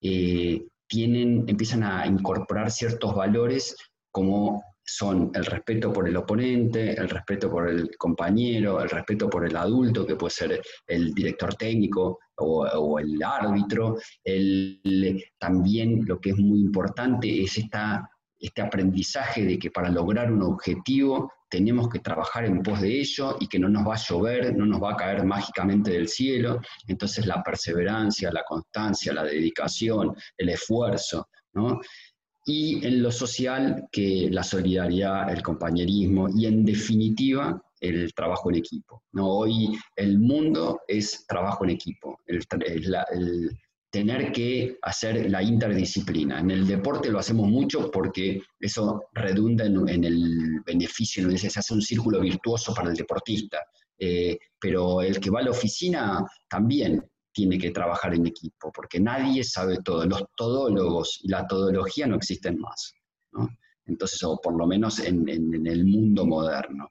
eh, 0.01 0.65
tienen, 0.87 1.45
empiezan 1.47 1.83
a 1.83 2.05
incorporar 2.07 2.71
ciertos 2.71 3.13
valores 3.15 3.75
como 4.11 4.63
son 4.87 5.31
el 5.33 5.45
respeto 5.45 5.91
por 5.91 6.07
el 6.07 6.15
oponente, 6.15 6.93
el 6.93 7.09
respeto 7.09 7.51
por 7.51 7.69
el 7.69 7.95
compañero, 7.97 8.81
el 8.81 8.89
respeto 8.89 9.29
por 9.29 9.45
el 9.45 9.55
adulto, 9.55 10.05
que 10.05 10.15
puede 10.15 10.31
ser 10.31 10.61
el 10.87 11.13
director 11.13 11.53
técnico 11.55 12.19
o, 12.37 12.99
el 12.99 13.21
árbitro. 13.21 13.97
también 15.37 16.05
lo 16.05 16.19
que 16.19 16.29
es 16.29 16.37
muy 16.37 16.61
importante 16.61 17.43
es 17.43 17.57
esta, 17.57 18.09
este 18.39 18.61
aprendizaje 18.61 19.43
de 19.43 19.59
que 19.59 19.71
para 19.71 19.89
lograr 19.89 20.31
un 20.31 20.43
objetivo 20.43 21.31
tenemos 21.49 21.89
que 21.89 21.99
trabajar 21.99 22.45
en 22.45 22.61
pos 22.61 22.81
de 22.81 22.99
ello 22.99 23.37
y 23.39 23.47
que 23.47 23.59
no 23.59 23.69
nos 23.69 23.87
va 23.87 23.95
a 23.95 24.03
llover, 24.03 24.55
no 24.55 24.65
nos 24.65 24.81
va 24.81 24.93
a 24.93 24.97
caer 24.97 25.25
mágicamente 25.25 25.91
del 25.91 26.07
cielo. 26.07 26.61
Entonces 26.87 27.25
la 27.25 27.41
perseverancia, 27.43 28.31
la 28.31 28.43
constancia, 28.43 29.13
la 29.13 29.23
dedicación, 29.23 30.15
el 30.37 30.49
esfuerzo, 30.49 31.29
¿no? 31.53 31.79
Y 32.45 32.85
en 32.85 33.03
lo 33.03 33.11
social, 33.11 33.87
que 33.91 34.29
la 34.31 34.41
solidaridad, 34.41 35.29
el 35.29 35.41
compañerismo 35.41 36.29
y 36.29 36.45
en 36.45 36.63
definitiva 36.63 37.61
el 37.81 38.13
trabajo 38.13 38.49
en 38.49 38.55
equipo. 38.57 39.03
¿no? 39.11 39.27
Hoy 39.27 39.77
el 39.95 40.17
mundo 40.19 40.81
es 40.87 41.25
trabajo 41.27 41.63
en 41.65 41.71
equipo. 41.71 42.19
el, 42.25 43.57
tener 43.89 44.31
que 44.31 44.77
hacer 44.81 45.29
la 45.29 45.41
interdisciplina. 45.41 46.39
En 46.39 46.51
el 46.51 46.67
deporte 46.67 47.09
lo 47.09 47.19
hacemos 47.19 47.47
mucho 47.47 47.89
porque 47.89 48.41
eso 48.59 49.05
redunda 49.13 49.65
en, 49.65 50.03
el 50.03 50.61
beneficio, 50.65 51.29
se 51.37 51.47
hace 51.47 51.73
un 51.73 51.81
círculo 51.81 52.19
virtuoso 52.19 52.73
para 52.73 52.89
el 52.89 52.95
deportista. 52.95 53.59
Eh, 53.99 54.37
pero 54.59 55.01
el 55.01 55.19
que 55.19 55.29
va 55.29 55.39
a 55.39 55.43
la 55.43 55.51
oficina 55.51 56.25
también 56.47 57.03
tiene 57.31 57.57
que 57.57 57.71
trabajar 57.71 58.13
en 58.13 58.27
equipo, 58.27 58.71
porque 58.71 58.99
nadie 58.99 59.43
sabe 59.43 59.77
todo. 59.83 60.05
Los 60.05 60.25
todólogos 60.35 61.19
y 61.23 61.29
la 61.29 61.47
todología 61.47 62.07
no 62.07 62.15
existen 62.15 62.59
más. 62.59 62.93
Entonces, 63.85 64.21
o 64.23 64.39
por 64.41 64.57
lo 64.57 64.67
menos 64.67 64.99
en, 64.99 65.29
en 65.29 65.65
el 65.65 65.85
mundo 65.85 66.25
moderno. 66.25 66.89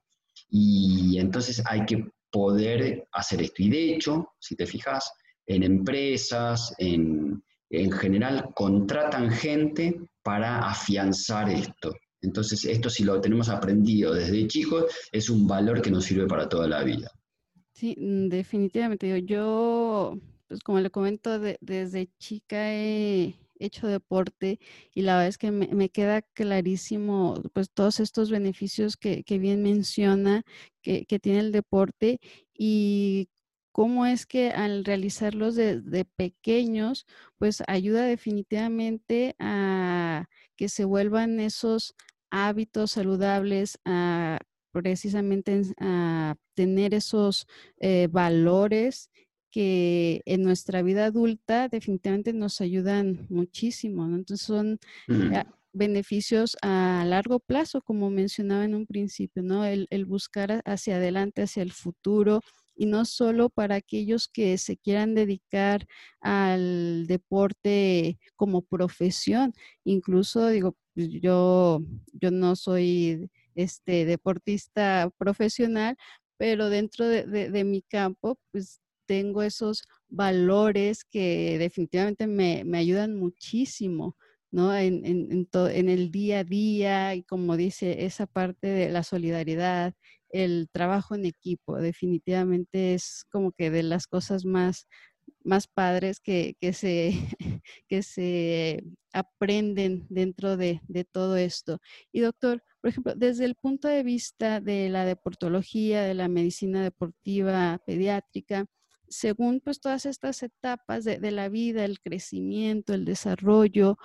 Y 0.48 1.18
entonces 1.18 1.62
hay 1.66 1.84
que 1.84 2.08
poder 2.30 3.06
hacer 3.12 3.42
esto. 3.42 3.62
Y 3.62 3.70
de 3.70 3.94
hecho, 3.94 4.28
si 4.38 4.56
te 4.56 4.66
fijas, 4.66 5.12
en 5.46 5.62
empresas, 5.62 6.74
en, 6.78 7.42
general, 7.70 8.50
contratan 8.54 9.30
gente 9.30 10.00
para 10.22 10.68
afianzar 10.68 11.50
esto. 11.50 11.94
Entonces, 12.22 12.64
esto 12.64 12.90
si 12.90 13.04
lo 13.04 13.20
tenemos 13.20 13.48
aprendido 13.48 14.14
desde 14.14 14.46
chicos, 14.46 14.84
es 15.12 15.30
un 15.30 15.46
valor 15.46 15.82
que 15.82 15.90
nos 15.90 16.04
sirve 16.04 16.26
para 16.26 16.48
toda 16.48 16.66
la 16.66 16.82
vida. 16.82 17.10
Sí, 17.72 17.94
mm, 17.98 18.28
definitivamente. 18.28 19.22
Yo, 19.24 20.18
pues 20.48 20.60
como 20.60 20.80
le 20.80 20.90
comento, 20.90 21.38
desde 21.60 22.08
chica 22.18 22.72
he 22.72 23.34
hecho 23.58 23.86
deporte 23.86 24.58
y 24.94 25.02
la 25.02 25.14
verdad 25.14 25.28
es 25.28 25.38
que 25.38 25.50
me, 25.50 25.88
queda 25.88 26.22
clarísimo 26.22 27.42
pues 27.54 27.70
todos 27.70 28.00
estos 28.00 28.30
beneficios 28.30 28.96
que, 28.96 29.24
bien 29.38 29.62
menciona 29.62 30.44
que, 30.82 31.06
que, 31.06 31.18
tiene 31.18 31.40
el 31.40 31.52
deporte 31.52 32.20
y 32.52 33.28
cómo 33.76 34.06
es 34.06 34.24
que 34.24 34.52
al 34.52 34.86
realizarlos 34.86 35.54
desde 35.54 36.06
pequeños, 36.06 37.04
pues 37.36 37.62
ayuda 37.66 38.06
definitivamente 38.06 39.36
a 39.38 40.24
que 40.56 40.70
se 40.70 40.86
vuelvan 40.86 41.40
esos 41.40 41.94
hábitos 42.30 42.92
saludables, 42.92 43.78
a 43.84 44.38
precisamente 44.72 45.60
a 45.78 46.36
tener 46.54 46.94
esos 46.94 47.46
eh, 47.78 48.08
valores 48.10 49.10
que 49.50 50.22
en 50.24 50.42
nuestra 50.42 50.80
vida 50.80 51.04
adulta 51.04 51.68
definitivamente 51.68 52.32
nos 52.32 52.62
ayudan 52.62 53.26
muchísimo, 53.28 54.06
Entonces 54.06 54.40
son 54.40 54.78
eh, 55.08 55.44
beneficios 55.74 56.56
a 56.62 57.04
largo 57.06 57.40
plazo, 57.40 57.82
como 57.82 58.08
mencionaba 58.08 58.64
en 58.64 58.74
un 58.74 58.86
principio, 58.86 59.42
¿no? 59.42 59.66
El, 59.66 59.86
el 59.90 60.06
buscar 60.06 60.62
hacia 60.64 60.96
adelante, 60.96 61.42
hacia 61.42 61.62
el 61.62 61.72
futuro, 61.72 62.40
y 62.76 62.86
no 62.86 63.04
solo 63.04 63.48
para 63.48 63.76
aquellos 63.76 64.28
que 64.28 64.58
se 64.58 64.76
quieran 64.76 65.14
dedicar 65.14 65.86
al 66.20 67.06
deporte 67.06 68.18
como 68.36 68.62
profesión. 68.62 69.54
Incluso 69.84 70.48
digo, 70.48 70.76
pues, 70.94 71.08
yo, 71.10 71.82
yo 72.12 72.30
no 72.30 72.56
soy 72.56 73.30
este 73.54 74.04
deportista 74.04 75.10
profesional, 75.18 75.96
pero 76.36 76.68
dentro 76.68 77.06
de, 77.08 77.64
mi 77.64 77.82
campo, 77.82 78.38
pues 78.52 78.80
tengo 79.06 79.42
esos 79.42 79.82
valores 80.08 81.04
que 81.04 81.56
definitivamente 81.58 82.26
me, 82.26 82.64
ayudan 82.76 83.16
muchísimo, 83.16 84.16
¿no? 84.50 84.76
En, 84.76 85.04
en, 85.06 85.48
en, 85.52 85.88
el 85.88 86.10
día 86.10 86.40
a 86.40 86.44
día 86.44 87.14
y 87.14 87.22
como 87.22 87.56
dice, 87.56 88.04
esa 88.04 88.26
parte 88.26 88.66
de 88.68 88.90
la 88.90 89.02
solidaridad, 89.02 89.94
el 90.30 90.68
trabajo 90.72 91.14
en 91.14 91.26
equipo, 91.26 91.76
definitivamente 91.76 92.94
es 92.94 93.24
como 93.30 93.52
que 93.52 93.70
de 93.70 93.82
las 93.82 94.06
cosas 94.06 94.44
más, 94.44 94.86
más 95.44 95.66
padres 95.68 96.20
que, 96.20 96.56
que, 96.60 96.72
se, 96.72 97.12
que 97.88 98.02
se 98.02 98.84
aprenden 99.12 100.06
dentro 100.08 100.56
de, 100.56 100.80
de 100.88 101.04
todo 101.04 101.36
esto. 101.36 101.80
Y 102.12 102.20
doctor, 102.20 102.62
por 102.80 102.90
ejemplo, 102.90 103.14
desde 103.16 103.44
el 103.44 103.54
punto 103.54 103.88
de 103.88 104.02
vista 104.02 104.60
de 104.60 104.88
la 104.90 105.04
deportología, 105.04 106.02
de 106.02 106.14
la 106.14 106.28
medicina 106.28 106.82
deportiva 106.82 107.80
pediátrica, 107.86 108.66
según 109.08 109.60
pues 109.60 109.80
todas 109.80 110.06
estas 110.06 110.42
etapas 110.42 111.04
de, 111.04 111.30
la 111.30 111.48
vida, 111.48 111.84
el 111.84 112.00
crecimiento, 112.00 112.94
el 112.94 113.04
desarrollo, 113.04 113.98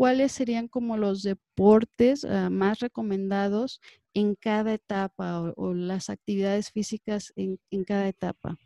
¿cuáles 0.00 0.32
serían 0.32 0.66
como 0.66 0.96
los 0.96 1.22
deportes 1.22 2.24
ah, 2.24 2.48
más 2.48 2.78
recomendados 2.78 3.82
en 4.14 4.34
cada 4.34 4.72
etapa 4.72 5.52
o, 5.54 5.74
las 5.74 6.08
actividades 6.08 6.70
físicas 6.70 7.34
en 7.36 7.84
cada 7.84 8.08
etapa? 8.08 8.56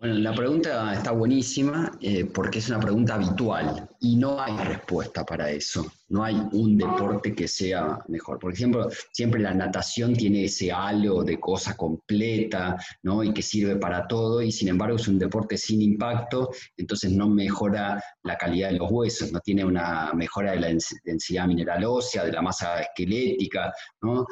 Bueno, 0.00 0.18
la 0.18 0.34
pregunta 0.34 0.92
está 0.92 1.12
buenísima 1.12 1.96
eh, 2.00 2.26
porque 2.26 2.58
es 2.58 2.68
una 2.68 2.80
pregunta 2.80 3.14
habitual 3.14 3.88
y 4.00 4.16
no 4.16 4.40
hay 4.40 4.54
respuesta 4.56 5.24
para 5.24 5.50
eso. 5.50 5.90
No 6.08 6.24
hay 6.24 6.36
un 6.52 6.76
deporte 6.76 7.34
que 7.34 7.48
sea 7.48 8.00
mejor. 8.08 8.38
Por 8.38 8.52
ejemplo, 8.52 8.88
siempre 9.12 9.40
la 9.40 9.54
natación 9.54 10.14
tiene 10.14 10.44
ese 10.44 10.70
halo 10.72 11.22
de 11.22 11.40
cosa 11.40 11.76
completa 11.76 12.76
¿no? 13.02 13.22
y 13.22 13.32
que 13.32 13.40
sirve 13.40 13.76
para 13.76 14.06
todo 14.06 14.42
y 14.42 14.52
sin 14.52 14.68
embargo 14.68 14.96
es 14.96 15.08
un 15.08 15.18
deporte 15.18 15.56
sin 15.56 15.80
impacto, 15.80 16.50
entonces 16.76 17.12
no 17.12 17.28
mejora 17.28 18.02
la 18.24 18.36
calidad 18.36 18.70
de 18.70 18.78
los 18.78 18.90
huesos, 18.90 19.32
no 19.32 19.40
tiene 19.40 19.64
una 19.64 20.12
mejora 20.12 20.52
de 20.52 20.60
la 20.60 20.68
densidad 21.04 21.46
mineral 21.46 21.84
ósea, 21.84 22.24
de 22.24 22.32
la 22.32 22.42
masa 22.42 22.80
esquelética, 22.80 23.72
¿no? 24.02 24.26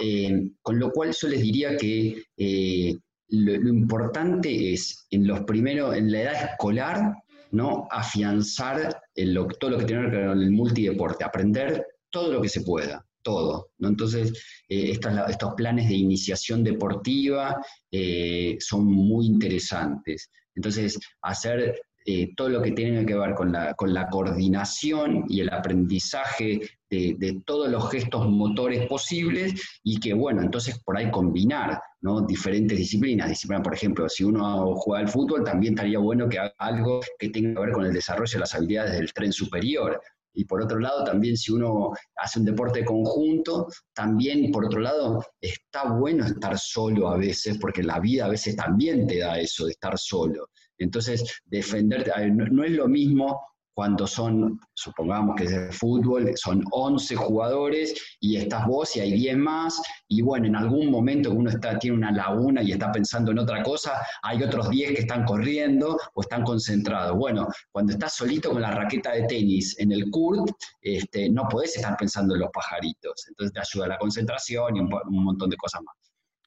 Eh, 0.00 0.50
con 0.62 0.78
lo 0.78 0.90
cual 0.90 1.12
yo 1.12 1.28
les 1.28 1.40
diría 1.40 1.76
que 1.76 2.22
eh, 2.36 2.96
lo, 3.28 3.68
importante 3.68 4.72
es 4.72 5.06
en 5.10 5.26
los 5.26 5.40
primeros, 5.42 5.96
en 5.96 6.10
la 6.12 6.22
edad 6.22 6.50
escolar, 6.50 7.14
¿no? 7.52 7.86
afianzar 7.90 9.00
el, 9.14 9.38
todo 9.58 9.70
lo 9.70 9.78
que 9.78 9.84
tiene 9.84 10.10
que 10.10 10.16
ver 10.16 10.28
con 10.28 10.42
el 10.42 10.50
multideporte, 10.50 11.24
aprender 11.24 11.86
todo 12.10 12.32
lo 12.32 12.40
que 12.40 12.48
se 12.48 12.62
pueda, 12.62 13.04
todo. 13.22 13.70
¿no? 13.78 13.88
Entonces, 13.88 14.32
eh, 14.68 14.90
estos, 14.92 15.54
planes 15.56 15.88
de 15.88 15.94
iniciación 15.94 16.62
deportiva 16.62 17.56
eh, 17.90 18.56
son 18.60 18.86
muy 18.86 19.26
interesantes. 19.26 20.30
Entonces, 20.54 20.98
hacer 21.22 21.80
eh, 22.08 22.32
todo 22.36 22.48
lo 22.48 22.62
que 22.62 22.70
tiene 22.70 23.04
que 23.04 23.16
ver 23.16 23.34
con 23.34 23.50
la, 23.50 23.74
con 23.74 23.92
la 23.92 24.08
coordinación 24.08 25.24
y 25.28 25.40
el 25.40 25.52
aprendizaje 25.52 26.60
de, 26.88 27.16
de, 27.18 27.42
todos 27.44 27.68
los 27.68 27.90
gestos 27.90 28.28
motores 28.28 28.86
posibles 28.86 29.60
y 29.82 29.98
que, 29.98 30.14
bueno, 30.14 30.40
entonces 30.40 30.78
por 30.84 30.96
ahí 30.96 31.10
combinar 31.10 31.80
¿no? 32.02 32.20
diferentes 32.20 32.78
disciplinas. 32.78 33.28
Disciplina, 33.28 33.60
por 33.60 33.74
ejemplo, 33.74 34.08
si 34.08 34.22
uno 34.22 34.76
juega 34.76 35.00
al 35.00 35.08
fútbol, 35.08 35.42
también 35.42 35.74
estaría 35.74 35.98
bueno 35.98 36.28
que 36.28 36.38
haga 36.38 36.54
algo 36.58 37.00
que 37.18 37.30
tenga 37.30 37.54
que 37.54 37.66
ver 37.66 37.72
con 37.72 37.84
el 37.84 37.92
desarrollo 37.92 38.34
de 38.34 38.38
las 38.38 38.54
habilidades 38.54 38.92
del 38.92 39.12
tren 39.12 39.32
superior. 39.32 40.00
Y 40.32 40.44
por 40.44 40.62
otro 40.62 40.78
lado, 40.78 41.02
también 41.02 41.36
si 41.36 41.50
uno 41.50 41.92
hace 42.14 42.38
un 42.38 42.44
deporte 42.44 42.84
conjunto, 42.84 43.66
también 43.92 44.52
por 44.52 44.66
otro 44.66 44.80
lado, 44.80 45.24
está 45.40 45.90
bueno 45.90 46.24
estar 46.24 46.56
solo 46.56 47.08
a 47.08 47.16
veces, 47.16 47.58
porque 47.58 47.82
la 47.82 47.98
vida 47.98 48.26
a 48.26 48.28
veces 48.28 48.54
también 48.54 49.08
te 49.08 49.18
da 49.18 49.40
eso 49.40 49.64
de 49.64 49.72
estar 49.72 49.98
solo. 49.98 50.50
Entonces, 50.78 51.40
defender, 51.46 52.10
no, 52.32 52.64
es 52.64 52.72
lo 52.72 52.88
mismo 52.88 53.40
cuando 53.76 54.06
son, 54.06 54.58
supongamos 54.72 55.36
que 55.36 55.44
es 55.44 55.50
de 55.50 55.70
fútbol, 55.70 56.32
son 56.36 56.64
11 56.70 57.14
jugadores 57.14 58.16
y 58.20 58.36
estás 58.36 58.66
vos 58.66 58.96
y 58.96 59.00
hay 59.00 59.12
10 59.12 59.36
más, 59.36 59.82
y 60.08 60.22
bueno, 60.22 60.46
en 60.46 60.56
algún 60.56 60.90
momento 60.90 61.30
uno 61.30 61.50
está, 61.50 61.78
tiene 61.78 61.98
una 61.98 62.10
laguna 62.10 62.62
y 62.62 62.72
está 62.72 62.90
pensando 62.90 63.32
en 63.32 63.38
otra 63.38 63.62
cosa, 63.62 64.00
hay 64.22 64.42
otros 64.42 64.70
10 64.70 64.92
que 64.92 65.00
están 65.00 65.26
corriendo 65.26 65.98
o 66.14 66.20
están 66.22 66.42
concentrados. 66.42 67.18
Bueno, 67.18 67.48
cuando 67.70 67.92
estás 67.92 68.14
solito 68.14 68.50
con 68.50 68.62
la 68.62 68.70
raqueta 68.70 69.12
de 69.12 69.24
tenis 69.24 69.78
en 69.78 69.92
el 69.92 70.10
court, 70.10 70.50
este, 70.80 71.28
no 71.28 71.46
podés 71.46 71.76
estar 71.76 71.98
pensando 71.98 72.34
en 72.34 72.40
los 72.40 72.50
pajaritos, 72.50 73.28
entonces 73.28 73.52
te 73.52 73.60
ayuda 73.60 73.88
la 73.88 73.98
concentración 73.98 74.74
y 74.74 74.80
un 74.80 74.88
montón 75.22 75.50
de 75.50 75.56
cosas 75.58 75.82
más. 75.82 75.96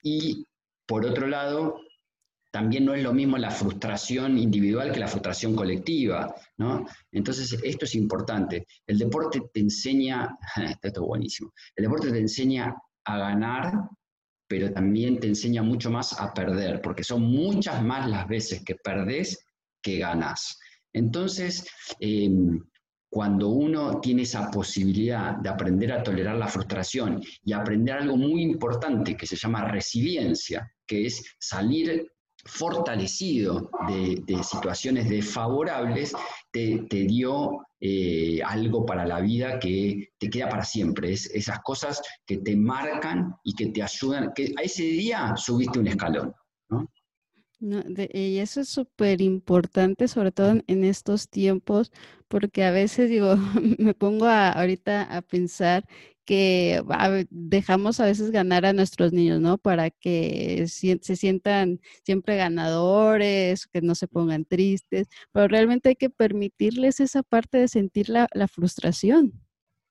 Y 0.01 0.43
por 0.87 1.05
otro 1.05 1.27
lado, 1.27 1.75
también 2.51 2.85
no 2.85 2.93
es 2.93 3.03
lo 3.03 3.13
mismo 3.13 3.37
la 3.37 3.51
frustración 3.51 4.37
individual 4.37 4.91
que 4.91 4.99
la 4.99 5.07
frustración 5.07 5.55
colectiva, 5.55 6.33
¿no? 6.57 6.85
Entonces, 7.11 7.57
esto 7.63 7.85
es 7.85 7.95
importante. 7.95 8.65
El 8.87 8.97
deporte 8.97 9.41
te 9.53 9.59
enseña, 9.59 10.35
esto 10.81 10.87
es 10.87 11.07
buenísimo, 11.07 11.53
el 11.75 11.83
deporte 11.83 12.11
te 12.11 12.19
enseña 12.19 12.75
a 13.05 13.17
ganar, 13.17 13.73
pero 14.47 14.71
también 14.71 15.19
te 15.19 15.27
enseña 15.27 15.61
mucho 15.61 15.91
más 15.91 16.19
a 16.19 16.33
perder, 16.33 16.81
porque 16.81 17.03
son 17.03 17.21
muchas 17.21 17.83
más 17.83 18.09
las 18.09 18.27
veces 18.27 18.63
que 18.63 18.75
perdés 18.75 19.45
que 19.81 19.99
ganas. 19.99 20.57
Entonces, 20.91 21.67
em, 21.99 22.59
cuando 23.11 23.49
uno 23.49 23.99
tiene 23.99 24.23
esa 24.23 24.49
posibilidad 24.49 25.35
de 25.37 25.49
aprender 25.49 25.91
a 25.91 26.03
tolerar 26.03 26.35
la 26.35 26.47
frustración 26.47 27.21
y 27.43 27.53
aprender 27.53 27.95
algo 27.95 28.17
muy 28.17 28.41
importante 28.41 29.15
que 29.15 29.27
se 29.27 29.35
llama 29.35 29.67
resiliencia, 29.67 30.71
que 30.85 31.05
es 31.05 31.23
salir 31.39 32.11
fortalecido 32.45 33.69
de, 33.87 34.43
situaciones 34.43 35.09
desfavorables, 35.09 36.13
te, 36.51 36.85
dio 36.89 37.65
eh, 37.79 38.41
algo 38.45 38.85
para 38.85 39.05
la 39.05 39.19
vida 39.21 39.59
que 39.59 40.09
te 40.17 40.29
queda 40.29 40.49
para 40.49 40.63
siempre. 40.63 41.13
Es 41.13 41.29
esas 41.33 41.59
cosas 41.59 42.01
que 42.25 42.37
te 42.37 42.55
marcan 42.55 43.35
y 43.43 43.53
que 43.53 43.67
te 43.67 43.83
ayudan, 43.83 44.31
que 44.35 44.53
a 44.57 44.63
ese 44.63 44.83
día 44.83 45.35
subiste 45.35 45.79
un 45.79 45.87
escalón. 45.87 46.33
Y 47.61 48.37
eso 48.37 48.61
es 48.61 48.69
súper 48.69 49.21
importante, 49.21 50.07
sobre 50.07 50.31
todo 50.31 50.61
en, 50.65 50.83
estos 50.83 51.29
tiempos, 51.29 51.91
porque 52.27 52.63
a 52.63 52.71
veces 52.71 53.09
digo, 53.09 53.35
me 53.77 53.93
pongo 53.93 54.27
ahorita 54.27 55.03
a 55.03 55.21
pensar 55.21 55.85
que 56.25 56.83
dejamos 57.31 57.99
a 57.99 58.05
veces 58.05 58.29
ganar 58.29 58.63
a 58.65 58.71
nuestros 58.71 59.11
niños, 59.11 59.41
¿no? 59.41 59.57
Para 59.57 59.89
que 59.89 60.67
se 60.67 61.15
sientan 61.15 61.81
siempre 62.05 62.35
ganadores, 62.37 63.65
que 63.65 63.81
no 63.81 63.95
se 63.95 64.07
pongan 64.07 64.45
tristes, 64.45 65.07
pero 65.31 65.47
realmente 65.47 65.89
hay 65.89 65.95
que 65.95 66.11
permitirles 66.11 66.99
esa 66.99 67.23
parte 67.23 67.57
de 67.57 67.67
sentir 67.67 68.09
la, 68.09 68.27
frustración. 68.47 69.33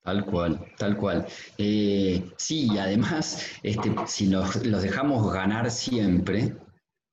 Tal 0.05 0.25
cual, 0.25 0.65
tal 0.79 0.97
cual. 0.97 1.27
Eh, 1.59 2.23
sí, 2.37 2.69
y 2.73 2.79
además, 2.79 3.45
este, 3.65 3.93
si 4.07 4.29
los, 4.29 4.65
los 4.65 4.83
dejamos 4.83 5.33
ganar 5.33 5.71
siempre, 5.73 6.55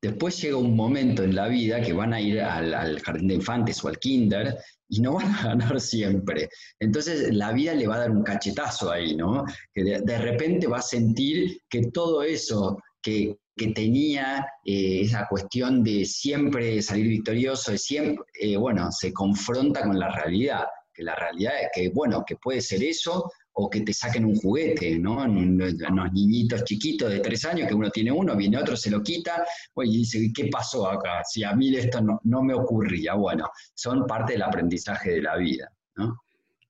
Después 0.01 0.39
llega 0.41 0.57
un 0.57 0.75
momento 0.75 1.23
en 1.23 1.35
la 1.35 1.47
vida 1.47 1.81
que 1.81 1.93
van 1.93 2.13
a 2.13 2.21
ir 2.21 2.39
al, 2.41 2.99
jardín 3.01 3.27
de 3.27 3.35
infantes 3.35 3.83
o 3.83 3.87
al 3.87 3.97
kinder 3.97 4.57
y 4.87 5.01
no 5.01 5.13
van 5.13 5.33
a 5.33 5.43
ganar 5.47 5.81
siempre. 5.81 6.49
Entonces 6.79 7.33
la 7.33 7.51
vida 7.51 7.73
le 7.73 7.87
va 7.87 7.95
a 7.95 7.99
dar 7.99 8.11
un 8.11 8.23
cachetazo 8.23 8.91
ahí, 8.91 9.15
¿no? 9.15 9.45
Que 9.73 9.83
de, 9.83 10.17
repente 10.17 10.67
va 10.67 10.77
a 10.77 10.83
sentir 10.83 11.61
que 11.69 11.87
todo 11.87 12.23
eso 12.23 12.81
que, 13.01 13.37
tenía 13.73 14.45
eh, 14.65 14.99
esa 15.01 15.27
cuestión 15.29 15.81
de 15.81 16.03
siempre 16.03 16.81
salir 16.81 17.07
victorioso, 17.07 17.71
de 17.71 17.77
siempre, 17.77 18.25
eh, 18.39 18.57
bueno, 18.57 18.91
se 18.91 19.13
confronta 19.13 19.83
con 19.83 19.97
la 19.97 20.09
realidad, 20.09 20.65
que 20.93 21.03
la 21.03 21.15
realidad 21.15 21.53
es 21.61 21.69
que, 21.73 21.89
bueno, 21.89 22.23
que 22.27 22.35
puede 22.35 22.59
ser 22.59 22.83
eso 22.83 23.31
o 23.57 23.69
que 23.69 23.81
te 23.81 23.93
saquen 23.93 24.25
un 24.25 24.35
juguete, 24.35 24.99
¿no? 24.99 25.23
Unos 25.23 26.13
niñitos 26.13 26.63
chiquitos 26.63 27.09
de 27.09 27.19
tres 27.19 27.45
años, 27.45 27.67
que 27.67 27.73
uno 27.73 27.89
tiene 27.89 28.11
uno, 28.11 28.35
viene 28.35 28.57
otro, 28.57 28.75
se 28.75 28.91
lo 28.91 29.01
quita, 29.01 29.45
y 29.77 29.97
dice, 29.97 30.31
¿qué 30.33 30.47
pasó 30.51 30.87
acá? 30.89 31.23
Si 31.23 31.43
a 31.43 31.53
mí 31.53 31.75
esto 31.75 32.01
no, 32.01 32.19
no 32.23 32.43
me 32.43 32.53
ocurría. 32.53 33.13
Bueno, 33.15 33.49
son 33.73 34.05
parte 34.05 34.33
del 34.33 34.43
aprendizaje 34.43 35.11
de 35.11 35.21
la 35.21 35.37
vida, 35.37 35.71
¿no? 35.95 36.17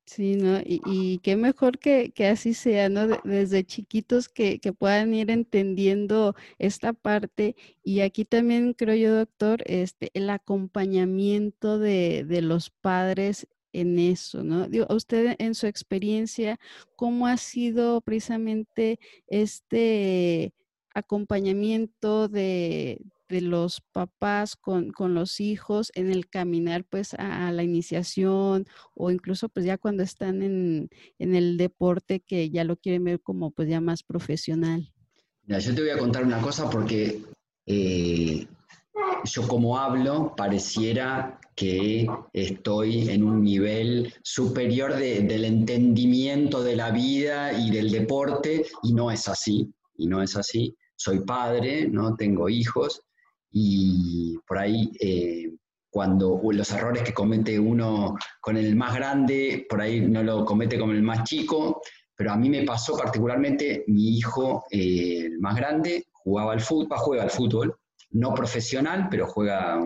Sí, 0.06 0.36
¿no? 0.36 0.60
Y, 0.64 1.20
qué 1.24 1.36
mejor 1.36 1.80
que, 1.80 2.14
así 2.32 2.54
sea, 2.54 2.90
¿no? 2.90 3.08
Desde 3.24 3.66
chiquitos 3.66 4.30
que, 4.30 4.60
puedan 4.78 5.16
ir 5.16 5.32
entendiendo 5.32 6.36
esta 6.60 6.94
parte. 6.94 7.56
Y 7.84 8.02
aquí 8.02 8.24
también 8.24 8.74
creo 8.74 8.96
yo, 8.96 9.16
doctor, 9.16 9.64
este, 9.66 10.12
el 10.14 10.30
acompañamiento 10.30 11.80
de, 11.80 12.24
de 12.24 12.42
los 12.44 12.70
padres 12.70 13.48
en 13.82 14.00
eso, 14.00 14.44
¿no? 14.44 14.68
Digo, 14.68 14.88
usted 14.90 15.36
en 15.40 15.56
su 15.56 15.68
experiencia, 15.68 16.60
¿cómo 16.96 17.28
ha 17.28 17.38
sido 17.38 18.02
precisamente 18.02 19.00
este 19.28 20.54
acompañamiento 20.94 22.30
de, 22.30 23.02
de 23.30 23.42
los 23.42 23.82
papás 23.92 24.56
con, 24.56 24.94
los 25.00 25.40
hijos 25.40 25.92
en 25.96 26.12
el 26.12 26.30
caminar 26.30 26.84
pues 26.84 27.14
a, 27.16 27.52
la 27.52 27.64
iniciación 27.64 28.68
o 28.94 29.12
incluso 29.12 29.50
pues 29.50 29.66
ya 29.66 29.78
cuando 29.78 30.04
están 30.04 30.42
en, 30.42 30.90
el 31.18 31.58
deporte 31.58 32.20
que 32.20 32.50
ya 32.50 32.64
lo 32.64 32.78
quieren 32.78 33.04
ver 33.04 33.22
como 33.22 33.52
pues 33.52 33.68
ya 33.68 33.82
más 33.82 34.04
profesional? 34.04 34.92
yo 35.48 35.76
te 35.76 35.82
voy 35.82 35.90
a 35.90 35.98
contar 35.98 36.24
una 36.24 36.42
cosa 36.42 36.70
porque 36.70 37.22
eh, 37.66 38.48
yo 39.24 39.48
como 39.48 39.78
hablo 39.78 40.34
pareciera 40.36 41.40
que 41.56 42.06
estoy 42.34 43.10
en 43.10 43.24
un 43.24 43.42
nivel 43.42 44.14
superior 44.24 44.96
del 44.96 45.46
entendimiento 45.46 46.62
de 46.62 46.76
la 46.76 46.92
vida 46.92 47.54
y 47.54 47.72
del 47.72 47.92
deporte 47.92 48.66
y 48.84 48.94
no 48.94 49.10
es 49.10 49.28
así, 49.30 49.72
y 49.98 50.08
no 50.08 50.22
es 50.22 50.36
así. 50.36 50.76
Soy 50.98 51.22
padre, 51.22 51.88
¿no? 51.88 52.16
tengo 52.16 52.50
hijos 52.50 53.02
y 53.52 54.38
por 54.46 54.58
ahí 54.58 54.92
eh, 55.00 55.54
cuando 55.90 56.42
los 56.52 56.72
errores 56.72 57.04
que 57.04 57.14
comete 57.14 57.58
uno 57.58 58.18
con 58.42 58.58
el 58.58 58.76
más 58.76 58.94
grande, 58.96 59.66
por 59.70 59.80
ahí 59.80 60.02
no 60.02 60.24
lo 60.24 60.44
comete 60.44 60.78
con 60.78 60.92
el 60.92 61.02
más 61.02 61.24
chico, 61.24 61.82
pero 62.18 62.34
a 62.34 62.38
mí 62.38 62.50
me 62.50 62.64
pasó 62.64 62.98
particularmente, 62.98 63.86
mi 63.88 64.18
hijo, 64.18 64.66
eh, 64.72 65.28
el 65.28 65.40
más 65.40 65.56
grande, 65.56 66.08
jugaba 66.12 66.52
al 66.52 66.60
fútbol, 66.60 66.98
juega 66.98 67.24
al 67.24 67.30
fútbol, 67.30 67.76
no 68.12 68.34
profesional, 68.34 69.08
pero 69.10 69.28
juega 69.28 69.82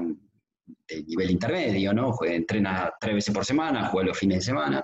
de 0.87 1.03
nivel 1.03 1.31
intermedio, 1.31 1.93
¿no? 1.93 2.13
Entrena 2.21 2.91
tres 2.99 3.15
veces 3.15 3.33
por 3.33 3.45
semana, 3.45 3.87
juega 3.87 4.09
los 4.09 4.17
fines 4.17 4.39
de 4.39 4.43
semana. 4.43 4.83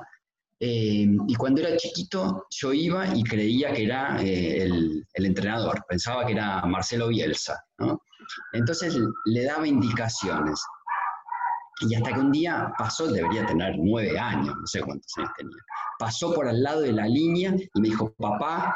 Eh, 0.59 1.07
y 1.27 1.35
cuando 1.35 1.61
era 1.61 1.75
chiquito 1.75 2.45
yo 2.49 2.71
iba 2.71 3.13
y 3.13 3.23
creía 3.23 3.73
que 3.73 3.83
era 3.83 4.21
eh, 4.23 4.63
el, 4.63 5.05
el, 5.13 5.25
entrenador, 5.25 5.83
pensaba 5.87 6.25
que 6.25 6.31
era 6.31 6.61
Marcelo 6.65 7.09
Bielsa, 7.09 7.61
¿no? 7.79 8.01
Entonces 8.53 8.97
le 9.25 9.43
daba 9.43 9.67
indicaciones. 9.67 10.63
Y 11.81 11.93
hasta 11.93 12.13
que 12.13 12.19
un 12.19 12.31
día 12.31 12.71
pasó, 12.77 13.07
debería 13.07 13.45
tener 13.45 13.75
nueve 13.77 14.17
años, 14.17 14.55
no 14.55 14.65
sé 14.65 14.81
cuántos 14.81 15.11
años 15.17 15.31
tenía, 15.35 15.57
pasó 15.99 16.33
por 16.33 16.47
al 16.47 16.63
lado 16.63 16.81
de 16.81 16.93
la 16.93 17.05
línea 17.05 17.53
y 17.73 17.81
me 17.81 17.89
dijo, 17.89 18.13
papá, 18.13 18.73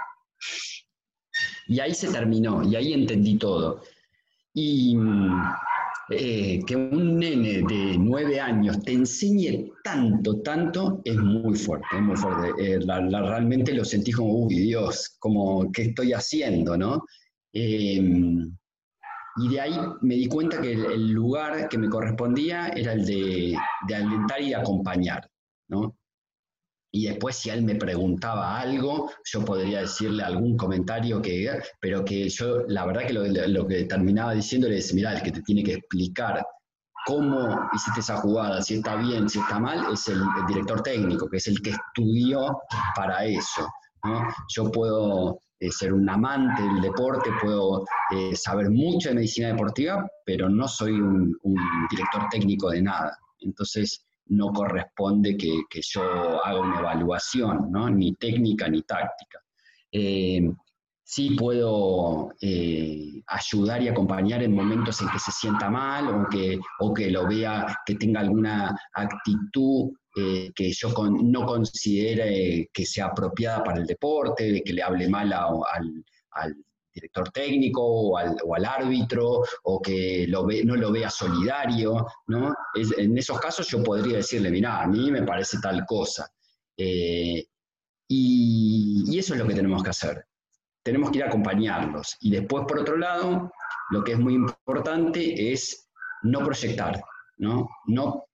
y 1.68 1.80
ahí 1.80 1.94
se 1.94 2.12
terminó, 2.12 2.64
y 2.64 2.76
ahí 2.76 2.94
entendí 2.94 3.38
todo. 3.38 3.82
Y 4.54 4.98
eh, 6.12 6.62
que 6.66 6.76
un 6.76 7.20
nene 7.20 7.62
de 7.62 7.98
nueve 8.00 8.40
años 8.40 8.82
te 8.84 8.94
enseñe 8.94 9.72
tanto, 9.84 10.42
tanto, 10.42 11.02
es 11.04 11.18
muy 11.18 11.56
fuerte, 11.56 11.86
es 11.96 12.02
muy 12.02 12.16
fuerte. 12.16 12.52
Eh, 12.58 12.80
realmente 12.80 13.74
lo 13.74 13.86
sentí 13.86 14.12
como, 14.12 14.46
uy, 14.46 14.56
Dios, 14.56 15.16
como, 15.20 15.72
¿qué 15.72 15.84
estoy 15.84 16.14
haciendo, 16.14 16.76
no? 16.76 17.04
Em, 17.54 18.52
y 19.38 19.50
de 19.50 19.62
ahí 19.62 19.76
me 20.02 20.16
di 20.16 20.28
cuenta 20.28 20.60
que 20.60 20.74
el, 20.74 21.12
lugar 21.12 21.70
que 21.70 21.78
me 21.78 21.90
correspondía 21.90 22.70
era 22.70 22.94
el 22.94 23.06
de, 23.06 23.56
de 23.88 23.96
alentar 23.96 24.42
y 24.42 24.54
acompañar, 24.54 25.30
¿no? 25.68 25.99
Y 26.92 27.08
después 27.08 27.36
si 27.36 27.50
él 27.50 27.64
me 27.64 27.76
preguntaba 27.76 28.60
algo, 28.60 29.12
yo 29.24 29.46
podría 29.46 29.82
decirle 29.82 30.24
algún 30.24 30.58
comentario 30.58 31.22
que, 31.22 31.60
pero 31.80 32.04
que 32.04 32.28
yo 32.30 32.64
la 32.68 32.86
verdad 32.86 33.06
que 33.06 33.14
lo, 33.14 33.68
que 33.68 33.84
terminaba 33.86 34.34
diciendo 34.34 34.68
es, 34.68 34.94
mira, 34.94 35.14
el 35.14 35.22
que 35.22 35.32
te 35.32 35.42
tiene 35.42 35.64
que 35.64 35.74
explicar 35.74 36.44
cómo 37.06 37.70
hiciste 37.74 38.00
esa 38.00 38.18
jugada, 38.18 38.62
si 38.62 38.76
está 38.76 38.96
bien, 38.96 39.30
si 39.30 39.40
está 39.40 39.60
mal, 39.60 39.94
es 39.94 40.08
el, 40.08 40.22
director 40.48 40.82
técnico, 40.82 41.30
que 41.30 41.38
es 41.38 41.48
el 41.48 41.62
que 41.62 41.72
estudió 41.72 42.60
para 42.96 43.26
eso. 43.26 43.68
Yo 44.50 44.72
puedo 44.72 45.40
eh, 45.60 45.72
ser 45.72 45.94
un 45.94 46.10
amante 46.10 46.62
del 46.62 46.82
deporte, 46.82 47.30
puedo 47.42 47.86
eh, 48.12 48.36
saber 48.36 48.70
mucho 48.70 49.10
de 49.10 49.16
medicina 49.16 49.50
deportiva, 49.50 50.08
pero 50.26 50.50
no 50.50 50.68
soy 50.68 50.94
un, 50.94 51.38
un 51.44 51.88
director 51.90 52.28
técnico 52.32 52.70
de 52.70 52.82
nada. 52.82 53.18
Entonces, 53.42 54.06
no 54.30 54.52
corresponde 54.52 55.38
que, 55.38 55.82
yo 55.82 56.02
haga 56.44 56.60
una 56.60 56.80
evaluación, 56.80 57.72
¿no? 57.72 57.90
ni 57.90 58.14
técnica 58.16 58.68
ni 58.68 58.82
táctica. 58.84 59.40
Eh, 59.92 60.50
sí 61.04 61.32
puedo 61.32 62.32
eh, 62.42 63.24
ayudar 63.26 63.82
y 63.82 63.88
acompañar 63.88 64.44
en 64.44 64.54
momentos 64.54 65.02
en 65.02 65.10
que 65.10 65.20
se 65.20 65.32
sienta 65.32 65.70
mal 65.70 66.08
o 66.08 66.28
que, 66.30 66.60
o 66.80 66.94
que 66.94 67.10
lo 67.10 67.28
vea, 67.28 67.76
que 67.86 67.96
tenga 67.96 68.20
alguna 68.20 68.78
actitud 68.94 69.92
eh, 70.16 70.52
que 70.54 70.72
yo 70.72 70.90
no 71.10 71.46
considere 71.46 72.70
que 72.72 72.86
sea 72.86 73.08
apropiada 73.08 73.64
para 73.64 73.80
el 73.80 73.88
deporte, 73.88 74.52
de 74.52 74.62
que 74.62 74.74
le 74.74 74.84
hable 74.84 75.08
mal 75.10 75.34
al, 75.34 76.06
al 76.32 76.56
director 76.94 77.30
técnico 77.30 77.82
o 77.84 78.18
al, 78.18 78.66
árbitro 78.66 79.44
o 79.64 79.82
que 79.82 80.26
lo 80.28 80.46
ve, 80.46 80.64
no 80.64 80.76
lo 80.76 80.92
vea 80.92 81.10
solidario, 81.10 82.06
¿no? 82.28 82.54
en 82.76 83.18
esos 83.18 83.40
casos 83.40 83.68
yo 83.68 83.84
podría 83.84 84.18
decirle, 84.18 84.50
mira, 84.52 84.82
a 84.82 84.88
mí 84.88 85.12
me 85.12 85.24
parece 85.24 85.58
tal 85.62 85.86
cosa. 85.86 86.30
Eh, 86.78 87.46
y, 88.08 89.18
eso 89.18 89.34
es 89.34 89.40
lo 89.40 89.48
que 89.48 89.54
tenemos 89.54 89.84
que 89.84 89.90
hacer. 89.90 90.26
Tenemos 90.84 91.12
que 91.12 91.20
ir 91.20 91.24
a 91.24 91.28
acompañarlos. 91.28 92.18
Y 92.22 92.32
después, 92.32 92.66
por 92.68 92.80
otro 92.80 92.98
lado, 92.98 93.52
lo 93.92 94.04
que 94.04 94.14
es 94.14 94.20
muy 94.20 94.34
importante 94.34 95.52
es 95.52 95.90
no 96.24 96.40
proyectar, 96.40 97.02
¿no? 97.38 97.70
No 97.86 98.26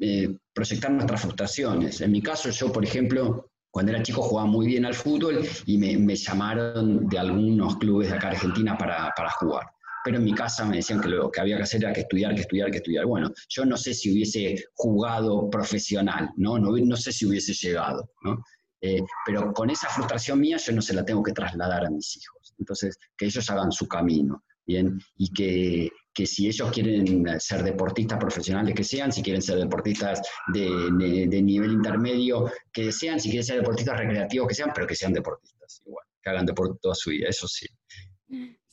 eh, 0.00 0.36
proyectar 0.52 0.90
nuestras 0.90 1.22
frustraciones. 1.22 2.00
En 2.00 2.10
mi 2.10 2.20
caso, 2.20 2.50
yo, 2.50 2.72
por 2.72 2.84
ejemplo, 2.84 3.51
cuando 3.72 3.90
era 3.90 4.02
chico 4.02 4.20
jugaba 4.20 4.46
muy 4.46 4.66
bien 4.66 4.84
al 4.84 4.94
fútbol 4.94 5.40
y 5.64 5.78
me, 5.78 6.14
llamaron 6.14 7.08
de 7.08 7.18
algunos 7.18 7.76
clubes 7.78 8.10
de 8.10 8.16
acá 8.16 8.28
Argentina 8.28 8.76
para, 8.76 9.30
jugar. 9.40 9.66
Pero 10.04 10.18
en 10.18 10.24
mi 10.24 10.34
casa 10.34 10.66
me 10.66 10.76
decían 10.76 11.00
que 11.00 11.08
lo 11.08 11.30
que 11.30 11.40
había 11.40 11.56
que 11.56 11.62
hacer 11.62 11.82
era 11.82 11.92
que 11.92 12.02
estudiar, 12.02 12.34
que 12.34 12.42
estudiar, 12.42 12.70
que 12.70 12.76
estudiar. 12.76 13.06
Bueno, 13.06 13.32
yo 13.48 13.64
no 13.64 13.78
sé 13.78 13.94
si 13.94 14.12
hubiese 14.12 14.62
jugado 14.74 15.48
profesional, 15.48 16.30
¿no? 16.36 16.58
No, 16.58 16.96
sé 16.96 17.12
si 17.12 17.24
hubiese 17.24 17.54
llegado, 17.54 18.10
¿no? 18.22 18.44
Eh, 18.82 19.00
pero 19.24 19.54
con 19.54 19.70
esa 19.70 19.88
frustración 19.88 20.40
mía 20.40 20.58
yo 20.58 20.72
no 20.72 20.82
se 20.82 20.92
la 20.92 21.04
tengo 21.04 21.22
que 21.22 21.32
trasladar 21.32 21.86
a 21.86 21.90
mis 21.90 22.14
hijos. 22.18 22.54
Entonces, 22.58 22.98
que 23.16 23.24
ellos 23.24 23.48
hagan 23.48 23.72
su 23.72 23.88
camino, 23.88 24.44
¿bien? 24.66 25.00
Y 25.16 25.32
que, 25.32 25.90
que 26.14 26.26
si 26.26 26.48
ellos 26.48 26.70
quieren 26.70 27.40
ser 27.40 27.62
deportistas 27.62 28.18
profesionales, 28.18 28.74
que 28.74 28.84
sean, 28.84 29.12
si 29.12 29.22
quieren 29.22 29.42
ser 29.42 29.58
deportistas 29.58 30.20
de, 30.52 31.42
nivel 31.42 31.72
intermedio, 31.72 32.50
que 32.72 32.92
sean, 32.92 33.18
si 33.18 33.30
quieren 33.30 33.44
ser 33.44 33.56
deportistas 33.56 33.98
recreativos, 33.98 34.48
que 34.48 34.54
sean, 34.54 34.70
pero 34.74 34.86
que 34.86 34.94
sean 34.94 35.12
deportistas 35.12 35.82
igual, 35.86 36.06
que 36.22 36.30
hagan 36.30 36.46
deporte 36.46 36.78
toda 36.80 36.94
su 36.94 37.10
vida, 37.10 37.28
eso 37.28 37.48
sí. 37.48 37.66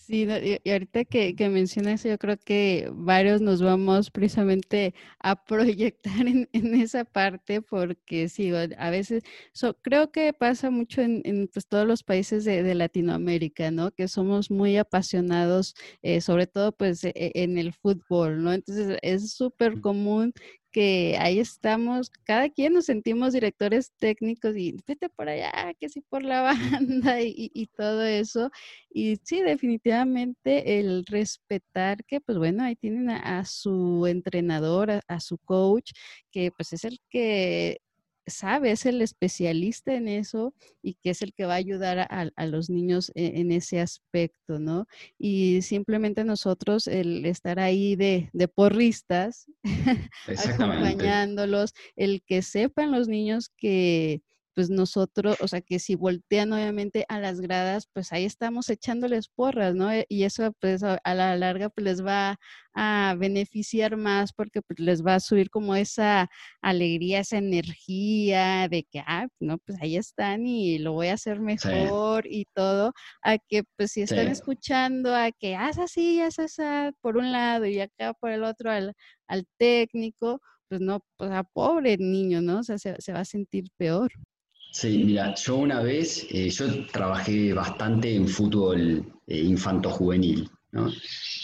Sí, 0.10 0.28
y 0.64 0.72
ahorita 0.72 1.06
que, 1.06 1.36
que 1.36 1.50
mencionas, 1.50 2.04
yo 2.04 2.18
creo 2.18 2.36
que 2.36 2.90
varios 2.92 3.42
nos 3.42 3.62
vamos 3.62 4.10
precisamente 4.10 4.96
a 5.20 5.46
proyectar 5.46 6.28
en, 6.28 6.50
esa 6.52 7.06
parte, 7.06 7.62
porque 7.62 8.28
sí, 8.28 8.52
a 8.52 8.90
veces, 8.90 9.22
creo 9.84 10.12
que 10.12 10.34
pasa 10.34 10.72
mucho 10.72 11.02
en, 11.02 11.48
pues, 11.54 11.68
todos 11.68 11.86
los 11.86 12.02
países 12.02 12.44
de, 12.44 12.74
Latinoamérica, 12.74 13.70
¿no? 13.70 13.92
Que 13.92 14.08
somos 14.08 14.50
muy 14.50 14.78
apasionados, 14.78 15.76
eh, 16.02 16.22
sobre 16.22 16.48
todo 16.48 16.72
pues 16.72 17.04
e, 17.04 17.12
e, 17.16 17.32
en 17.44 17.60
el 17.60 17.74
fútbol, 17.74 18.44
¿no? 18.44 18.52
Entonces 18.54 18.98
es 19.04 19.34
súper 19.34 19.80
común 19.80 20.34
que 20.72 21.18
ahí 21.20 21.40
estamos, 21.40 22.10
cada 22.24 22.50
quien 22.50 22.74
nos 22.74 22.86
sentimos 22.86 23.34
directores 23.34 23.92
técnicos 23.98 24.56
y 24.56 24.76
vete 24.88 25.10
por 25.10 25.30
allá, 25.30 25.74
que 25.80 25.90
sí 25.90 26.02
por 26.02 26.24
la 26.24 26.42
banda 26.82 27.22
y, 27.22 27.68
todo 27.76 28.04
eso. 28.04 28.52
Y 28.90 29.18
sí, 29.24 29.42
definitivamente 29.42 30.80
el 30.80 31.06
respetar 31.06 32.04
que, 32.06 32.22
pues 32.22 32.38
bueno, 32.38 32.64
ahí 32.64 32.76
tienen 32.76 33.10
a, 33.10 33.46
su 33.46 34.06
entrenador, 34.08 35.02
a, 35.08 35.20
su 35.20 35.38
coach, 35.40 35.92
que 36.32 36.52
pues 36.52 36.74
es 36.74 36.86
el 36.86 37.00
que 37.10 37.82
sabe, 38.30 38.72
es 38.72 38.86
el 38.86 39.02
especialista 39.02 39.94
en 39.94 40.08
eso 40.08 40.54
y 40.82 40.96
que 40.96 41.12
es 41.12 41.22
el 41.22 41.34
que 41.34 41.46
va 41.46 41.54
a 41.54 41.58
ayudar 41.58 42.00
a, 42.00 42.46
los 42.46 42.70
niños 42.70 43.12
e, 43.16 43.40
en, 43.40 43.52
ese 43.52 43.80
aspecto, 43.80 44.60
¿no? 44.60 44.88
Y 45.18 45.62
simplemente 45.62 46.24
nosotros, 46.24 46.88
el 46.88 47.26
estar 47.26 47.60
ahí 47.60 47.96
de, 47.96 48.30
de 48.34 48.48
porristas, 48.48 49.48
acompañándolos, 50.46 51.74
el 51.96 52.22
que 52.24 52.42
sepan 52.42 52.92
los 52.92 53.08
niños 53.08 53.50
que 53.58 54.22
pues 54.60 54.70
nosotros, 54.70 55.38
o 55.40 55.48
sea, 55.48 55.62
que 55.62 55.80
si 55.80 55.96
voltean 55.96 56.52
obviamente 56.52 57.06
a 57.08 57.18
las 57.22 57.40
gradas, 57.40 57.88
pues 57.94 58.12
ahí 58.12 58.26
estamos 58.26 58.70
echándoles 58.70 59.30
porras, 59.30 59.74
¿no? 59.74 59.90
Y 60.10 60.24
eso 60.26 60.52
pues 60.60 60.84
a, 60.84 61.00
la 61.06 61.38
larga 61.38 61.70
pues 61.70 61.86
les 61.86 62.06
va 62.06 62.38
a 62.74 63.16
beneficiar 63.18 63.96
más 63.96 64.34
porque 64.34 64.62
pues 64.62 64.78
les 64.82 65.02
va 65.06 65.16
a 65.16 65.22
subir 65.22 65.50
como 65.50 65.76
esa 65.76 66.30
alegría, 66.62 67.22
esa 67.22 67.38
energía 67.38 68.68
de 68.68 68.84
que, 68.84 69.00
ah, 69.08 69.28
no, 69.40 69.60
pues 69.60 69.78
ahí 69.82 69.96
están 69.96 70.46
y 70.46 70.78
lo 70.80 70.92
voy 70.92 71.08
a 71.08 71.14
hacer 71.14 71.40
mejor 71.40 72.28
y 72.28 72.44
todo, 72.54 72.92
a 73.24 73.38
que 73.38 73.64
pues 73.78 73.94
si 73.94 74.02
están 74.02 74.28
escuchando 74.28 75.16
a 75.16 75.32
que 75.32 75.56
haz 75.56 75.78
así, 75.80 76.20
haz 76.20 76.38
así, 76.38 76.64
por 77.00 77.16
un 77.16 77.32
lado 77.32 77.66
y 77.66 77.80
acá 77.80 78.14
por 78.14 78.32
el 78.32 78.44
otro 78.44 78.72
al, 78.72 78.94
al 79.28 79.46
técnico, 79.58 80.42
pues 80.70 80.82
no, 80.82 81.04
pues 81.18 81.32
a 81.32 81.44
pobre 81.44 81.98
niño, 81.98 82.42
¿no? 82.42 82.60
O 82.60 82.64
sea, 82.64 82.78
se, 82.78 82.96
se 83.02 83.12
va 83.14 83.22
a 83.22 83.26
sentir 83.26 83.66
peor. 83.78 84.12
Sí, 84.72 85.04
mira, 85.04 85.34
yo 85.36 85.58
una 85.58 85.82
vez, 85.82 86.28
eh, 86.30 86.50
yo 86.50 86.86
trabajé 86.88 87.54
bastante 87.54 88.14
en 88.14 88.28
fútbol 88.28 89.04
eh, 89.26 89.40
infanto-juvenil, 89.40 90.50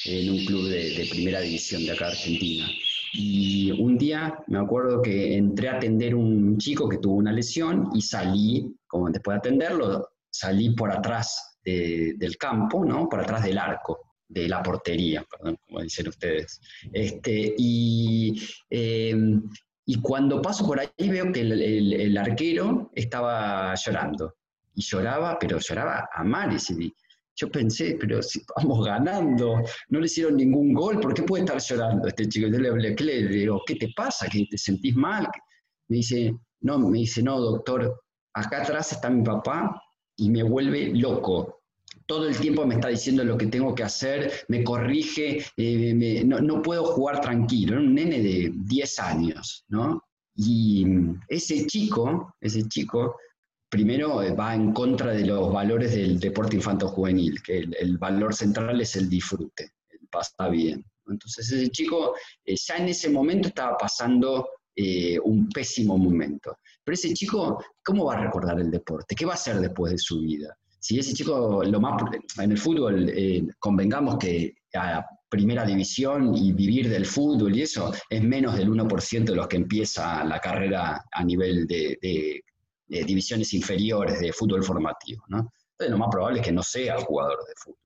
en 0.06 0.30
un 0.30 0.46
club 0.46 0.70
de, 0.70 1.08
primera 1.10 1.40
división 1.40 1.84
de 1.86 1.92
acá 1.92 2.08
Argentina. 2.08 2.68
Y 3.14 3.72
un 3.72 3.98
día 3.98 4.38
me 4.48 4.60
acuerdo 4.60 5.02
que 5.02 5.36
entré 5.36 5.70
a 5.70 5.78
atender 5.78 6.14
un 6.14 6.58
chico 6.58 6.88
que 6.88 7.00
tuvo 7.00 7.16
una 7.16 7.32
lesión 7.32 7.90
y 7.96 8.02
salí, 8.02 8.76
como 8.86 9.10
después 9.10 9.36
de 9.36 9.40
atenderlo, 9.40 10.10
salí 10.30 10.76
por 10.76 10.92
atrás 10.92 11.58
del 11.64 12.38
campo, 12.38 12.86
¿no? 12.86 13.10
por 13.10 13.22
atrás 13.22 13.44
del 13.44 13.58
arco 13.58 14.06
de 14.28 14.48
la 14.48 14.62
portería, 14.62 15.24
perdón, 15.24 15.58
como 15.66 15.82
dicen 15.82 16.08
ustedes. 16.08 16.60
Este, 16.92 17.56
y, 17.58 18.40
em, 18.70 19.42
y 19.86 20.02
cuando 20.02 20.42
paso 20.42 20.66
por 20.66 20.80
ahí 20.80 21.10
veo 21.10 21.32
que 21.32 21.42
el, 21.42 22.18
arquero 22.18 22.92
estaba 22.94 23.74
llorando. 23.76 24.36
Y 24.74 24.82
lloraba, 24.82 25.38
pero 25.40 25.60
lloraba 25.60 26.10
a 26.12 26.24
mares. 26.24 26.72
Y 26.72 26.94
yo 27.36 27.52
pensé, 27.52 27.96
pero 28.00 28.22
si 28.22 28.42
vamos 28.58 28.86
ganando, 28.86 29.62
no 29.90 30.00
le 30.00 30.06
hicieron 30.06 30.38
ningún 30.38 30.74
gol, 30.74 31.00
¿por 31.00 31.14
qué 31.14 31.22
puede 31.22 31.44
estar 31.44 31.60
llorando 31.60 32.08
este 32.08 32.28
chico? 32.28 32.48
Yo 32.48 32.58
le, 32.58 32.96
le 32.96 33.28
digo, 33.28 33.62
¿qué 33.66 33.76
te 33.76 33.90
pasa? 33.96 34.28
¿Que 34.28 34.48
te 34.50 34.58
sentís 34.58 34.96
mal? 34.96 35.28
Me 35.88 35.98
dice, 35.98 36.36
no, 36.62 36.80
me 36.80 37.00
dice, 37.00 37.22
no, 37.22 37.40
doctor, 37.40 38.02
acá 38.34 38.64
atrás 38.64 38.92
está 38.92 39.10
mi 39.10 39.24
papá 39.24 39.80
y 40.18 40.32
me 40.32 40.42
vuelve 40.42 40.94
loco. 40.96 41.55
Todo 42.08 42.28
el 42.28 42.38
tiempo 42.38 42.66
me 42.66 42.76
está 42.76 42.90
diciendo 42.90 43.24
lo 43.24 43.38
que 43.38 43.48
tengo 43.48 43.74
que 43.74 43.84
hacer, 43.84 44.32
me 44.48 44.64
corrige, 44.64 45.44
eh, 45.58 46.24
no, 46.26 46.62
puedo 46.62 46.86
jugar 46.86 47.20
tranquilo. 47.22 47.78
un 47.78 47.96
nene 47.96 48.22
de 48.22 48.52
10 48.54 49.00
años, 49.00 49.66
¿no? 49.70 50.04
Y 50.36 50.86
ese 51.28 51.66
chico, 51.66 52.36
ese 52.40 52.68
chico, 52.68 53.18
primero 53.70 54.22
eh, 54.22 54.34
va 54.34 54.54
en 54.54 54.72
contra 54.72 55.14
de 55.14 55.26
los 55.26 55.52
valores 55.52 55.96
del 55.96 56.20
deporte 56.20 56.58
infanto-juvenil, 56.58 57.42
que 57.42 57.60
el, 57.60 57.98
valor 57.98 58.36
central 58.36 58.80
es 58.82 58.96
el 58.96 59.10
disfrute, 59.10 59.72
el 59.90 60.08
pasa 60.10 60.50
bien. 60.50 60.86
Entonces 61.08 61.52
ese 61.52 61.70
chico 61.70 62.16
eh, 62.44 62.56
ya 62.56 62.78
en 62.78 62.90
ese 62.90 63.10
momento 63.10 63.48
estaba 63.48 63.78
pasando 63.78 64.48
un 65.24 65.48
pésimo 65.48 65.98
momento. 65.98 66.58
Pero 66.84 66.94
ese 66.96 67.14
chico, 67.14 67.64
¿cómo 67.82 68.06
va 68.06 68.16
a 68.16 68.26
recordar 68.26 68.60
el 68.60 68.70
deporte? 68.70 69.16
¿Qué 69.16 69.26
va 69.26 69.32
a 69.32 69.36
hacer 69.36 69.62
después 69.62 69.94
de 69.94 69.98
su 69.98 70.20
vida? 70.20 70.54
Si 70.86 71.00
ese 71.00 71.16
chico, 71.16 71.64
lo 71.64 71.82
más 71.82 72.00
en 72.38 72.52
el 72.52 72.60
fútbol, 72.60 73.12
convengamos 73.58 74.20
que 74.20 74.54
a 74.76 75.04
primera 75.28 75.66
división 75.66 76.36
y 76.38 76.52
vivir 76.52 76.90
del 76.90 77.08
fútbol 77.08 77.56
y 77.56 77.64
eso 77.64 77.92
es 78.08 78.22
menos 78.22 78.56
del 78.56 78.70
1% 78.70 79.24
de 79.24 79.36
los 79.36 79.48
que 79.48 79.56
empieza 79.56 80.24
la 80.24 80.40
carrera 80.40 81.04
a 81.12 81.24
nivel 81.24 81.66
de 81.66 82.44
divisiones 82.88 83.52
inferiores 83.56 84.20
de 84.20 84.32
fútbol 84.32 84.64
formativo. 84.64 85.24
¿no? 85.30 85.52
Entonces 85.72 85.90
lo 85.90 85.98
más 85.98 86.10
probable 86.12 86.42
es 86.42 86.46
que 86.46 86.52
no 86.52 86.62
sea 86.62 87.00
jugador 87.00 87.40
de 87.48 87.54
fútbol, 87.58 87.80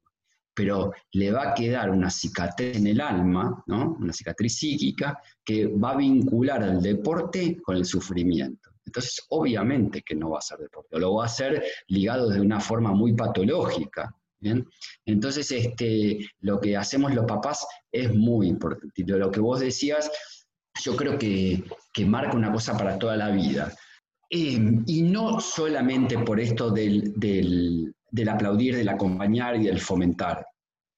pero 0.53 0.91
le 1.13 1.31
va 1.31 1.51
a 1.51 1.53
quedar 1.53 1.91
una 1.91 2.09
cicatriz 2.09 2.75
en 2.75 2.87
el 2.87 2.99
alma, 2.99 3.63
¿no? 3.67 3.95
una 3.97 4.11
cicatriz 4.11 4.57
psíquica, 4.57 5.17
que 5.45 5.67
va 5.67 5.91
a 5.91 5.97
vincular 5.97 6.61
al 6.63 6.81
deporte 6.81 7.61
con 7.61 7.77
el 7.77 7.85
sufrimiento. 7.85 8.71
Entonces, 8.89 9.21
obviamente 9.29 10.01
que 10.01 10.15
no 10.15 10.31
va 10.31 10.39
a 10.39 10.41
ser 10.41 10.57
deporte, 10.57 10.97
lo 10.97 11.13
va 11.13 11.23
a 11.23 11.27
hacer 11.27 11.63
ligado 11.87 12.29
de 12.29 12.41
una 12.41 12.59
forma 12.59 12.91
muy 12.91 13.13
patológica. 13.13 14.11
Entonces, 15.05 15.51
este, 15.51 16.17
lo 16.41 16.59
que 16.59 16.75
hacemos 16.75 17.13
los 17.13 17.25
papás 17.25 17.67
es 17.91 18.11
muy 18.13 18.47
importante. 18.47 19.03
Lo 19.05 19.29
que 19.29 19.39
vos 19.39 19.59
decías, 19.59 20.09
yo 20.83 20.95
creo 20.95 21.19
que, 21.19 21.63
que 21.93 22.05
marca 22.05 22.35
una 22.35 22.51
cosa 22.51 22.75
para 22.75 22.97
toda 22.97 23.15
la 23.15 23.29
vida. 23.29 23.71
Em, 24.31 24.83
y 24.87 25.03
no 25.03 25.39
solamente 25.39 26.17
por 26.17 26.39
esto 26.39 26.71
del, 26.71 27.13
del, 27.15 28.29
aplaudir, 28.29 28.75
del 28.75 28.89
acompañar 28.89 29.55
y 29.57 29.65
del 29.65 29.79
fomentar, 29.79 30.45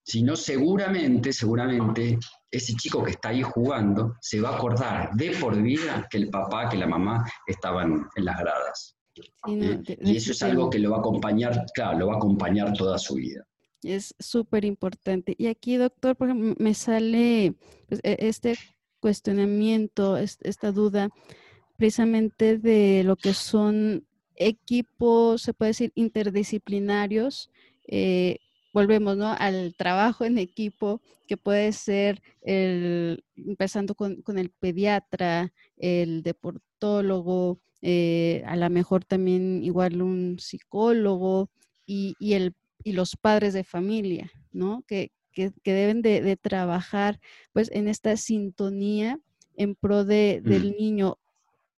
sino 0.04 0.36
seguramente, 0.36 1.32
seguramente, 1.32 2.18
ese 2.50 2.74
chico 2.76 3.04
que 3.04 3.12
está 3.12 3.30
ahí 3.30 3.42
jugando 3.42 4.16
se 4.20 4.42
va 4.42 4.50
a 4.50 4.56
acordar 4.56 5.12
de 5.14 5.32
por 5.40 5.62
vida 5.62 6.08
que 6.10 6.18
el 6.18 6.30
papá, 6.30 6.70
que 6.70 6.78
la 6.78 6.88
mamá 6.88 7.26
estaban 7.48 8.08
en 8.16 8.26
las 8.26 8.40
gradas. 8.40 8.96
¿Eh? 9.48 9.82
y 10.02 10.16
eso 10.16 10.32
es 10.32 10.42
algo 10.42 10.70
que 10.70 10.80
lo 10.80 10.92
va 10.92 10.98
a 10.98 11.00
acompañar, 11.00 11.66
claro, 11.74 12.00
lo 12.00 12.08
va 12.08 12.14
a 12.14 12.18
acompañar 12.18 12.74
toda 12.74 12.98
su 12.98 13.16
vida. 13.16 13.46
Es 13.84 14.16
súper 14.20 14.64
importante. 14.64 15.36
Y 15.38 15.48
aquí, 15.48 15.76
doctor, 15.76 16.16
por 16.16 16.30
ejemplo, 16.30 16.56
me 16.58 16.74
sale 16.74 17.56
pues, 17.90 18.00
e, 18.04 18.16
este 18.20 18.58
cuestionamiento, 19.00 20.18
esta 20.18 20.72
duda 20.72 21.10
precisamente 21.78 22.58
de 22.58 23.04
lo 23.04 23.16
que 23.16 23.34
son 23.34 24.06
equipos, 24.36 25.42
se 25.42 25.54
puede 25.54 25.72
decir, 25.72 25.92
interdisciplinarios. 25.96 27.50
Eh, 27.88 28.38
volvemos 28.74 29.18
¿no? 29.18 29.34
al 29.38 29.76
trabajo 29.76 30.26
en 30.26 30.38
equipo, 30.38 31.02
que 31.28 31.38
puede 31.38 31.72
ser 31.72 32.22
el, 32.42 33.24
empezando 33.36 33.96
con, 33.96 34.24
el 34.38 34.50
pediatra, 34.50 35.54
el 35.78 36.24
deportólogo, 36.24 37.60
eh, 37.82 38.44
a 38.46 38.56
lo 38.56 38.70
mejor 38.70 39.06
también 39.06 39.64
igual 39.64 40.02
un 40.02 40.38
psicólogo 40.40 41.50
y, 41.86 42.16
el, 42.34 42.54
y 42.84 42.94
los 42.94 43.16
padres 43.16 43.54
de 43.54 43.64
familia, 43.64 44.32
¿no? 44.52 44.84
Que, 44.88 45.12
que, 45.32 45.52
deben 45.64 46.02
de, 46.02 46.22
de, 46.22 46.36
trabajar 46.38 47.20
pues 47.54 47.72
en 47.72 47.88
esta 47.88 48.18
sintonía 48.18 49.20
en 49.56 49.76
pro 49.76 50.06
de, 50.06 50.42
del 50.44 50.76
niño 50.78 51.18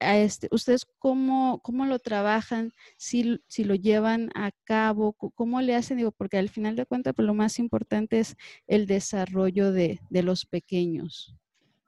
este, 0.04 0.48
¿ustedes 0.52 0.86
cómo, 1.00 1.60
cómo 1.64 1.86
lo 1.86 2.00
trabajan? 2.00 2.72
Si, 2.98 3.40
si, 3.48 3.64
lo 3.64 3.76
llevan 3.76 4.30
a 4.36 4.52
cabo, 4.64 5.14
¿cómo 5.14 5.62
le 5.62 5.76
hacen? 5.76 5.98
Digo, 5.98 6.12
porque 6.12 6.38
al 6.38 6.50
final 6.50 6.76
de 6.76 6.86
cuentas, 6.86 7.14
pues, 7.16 7.26
lo 7.26 7.34
más 7.34 7.60
importante 7.60 8.20
es 8.20 8.36
el 8.68 8.86
desarrollo 8.86 9.72
de, 9.72 10.00
de 10.10 10.24
los 10.24 10.46
pequeños. 10.46 11.36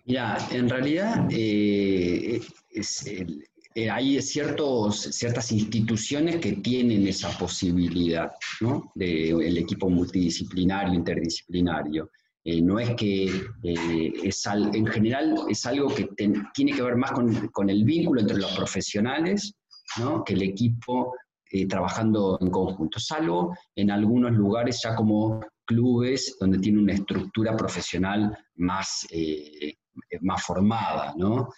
Mira, 0.06 0.38
en 0.52 0.70
realidad 0.70 1.28
eh, 1.32 2.40
eh, 3.76 3.90
hay 3.90 4.22
ciertos, 4.22 5.02
ciertas 5.02 5.52
instituciones 5.52 6.38
que 6.38 6.54
tienen 6.54 7.08
esa 7.08 7.36
posibilidad, 7.38 8.32
¿no? 8.62 8.92
De 8.94 9.30
el 9.32 9.58
equipo 9.58 9.90
multidisciplinario, 9.90 10.94
interdisciplinario. 10.94 12.12
Eh, 12.48 12.62
no 12.62 12.80
es 12.80 12.94
que 12.96 13.26
eh, 13.64 14.14
es 14.24 14.46
en 14.46 14.86
general 14.86 15.36
es 15.50 15.66
algo 15.66 15.88
que 15.88 16.08
tiene 16.54 16.74
que 16.74 16.82
ver 16.84 16.96
más 16.96 17.12
con, 17.12 17.70
el 17.72 17.84
vínculo 17.84 18.22
entre 18.22 18.38
los 18.38 18.56
profesionales 18.56 19.56
¿no? 19.98 20.24
que 20.24 20.34
el 20.34 20.44
equipo 20.44 21.16
eh, 21.50 21.68
trabajando 21.68 22.38
en 22.40 22.52
conjunto, 22.52 23.00
salvo 23.00 23.58
en 23.76 23.90
algunos 23.90 24.32
lugares 24.34 24.80
ya 24.84 24.94
como 24.94 25.42
clubes 25.66 26.38
donde 26.40 26.60
tiene 26.60 26.84
una 26.84 26.94
estructura 26.94 27.58
profesional 27.58 28.38
más, 28.58 29.08
más 30.22 30.44
formada. 30.44 31.16
¿no? 31.18 31.50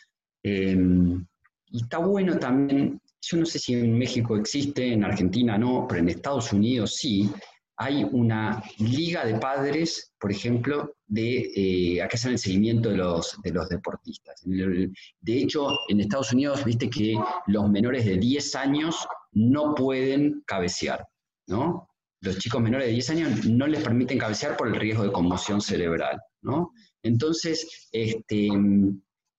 Em, 0.41 1.25
y 1.65 1.81
está 1.81 1.97
bueno 1.97 2.39
también, 2.39 3.01
yo 3.21 3.37
no 3.37 3.45
sé 3.45 3.59
si 3.59 3.73
en 3.73 3.97
México 3.97 4.37
existe, 4.37 4.93
en 4.93 5.03
Argentina 5.03 5.57
no, 5.57 5.85
pero 5.85 5.99
en 5.99 6.07
Estados 6.07 6.53
Unidos 6.53 6.95
sí, 6.95 7.29
hay 7.77 8.03
una 8.11 8.63
liga 8.79 9.23
de 9.23 9.35
padres, 9.35 10.11
por 10.19 10.31
ejemplo, 10.31 10.95
de 11.05 11.51
eh, 11.55 12.01
acá 12.01 12.15
hacen 12.15 12.31
el 12.31 12.39
seguimiento 12.39 12.89
de 12.89 12.97
los, 12.97 13.39
de 13.43 13.51
los 13.51 13.69
deportistas. 13.69 14.41
De 14.43 15.37
hecho, 15.37 15.69
en 15.87 16.01
Estados 16.01 16.33
Unidos, 16.33 16.65
viste 16.65 16.89
que 16.89 17.15
los 17.45 17.69
menores 17.69 18.05
de 18.05 18.17
10 18.17 18.55
años 18.55 19.07
no 19.31 19.75
pueden 19.75 20.41
cabecear, 20.47 21.05
¿no? 21.47 21.87
Los 22.21 22.39
chicos 22.39 22.61
menores 22.61 22.87
de 22.87 22.93
10 22.93 23.09
años 23.11 23.45
no 23.45 23.67
les 23.67 23.83
permiten 23.83 24.17
cabecear 24.17 24.57
por 24.57 24.67
el 24.67 24.75
riesgo 24.75 25.03
de 25.03 25.11
conmoción 25.11 25.61
cerebral, 25.61 26.19
¿no? 26.41 26.71
Entonces, 27.03 27.87
este, 27.91 28.49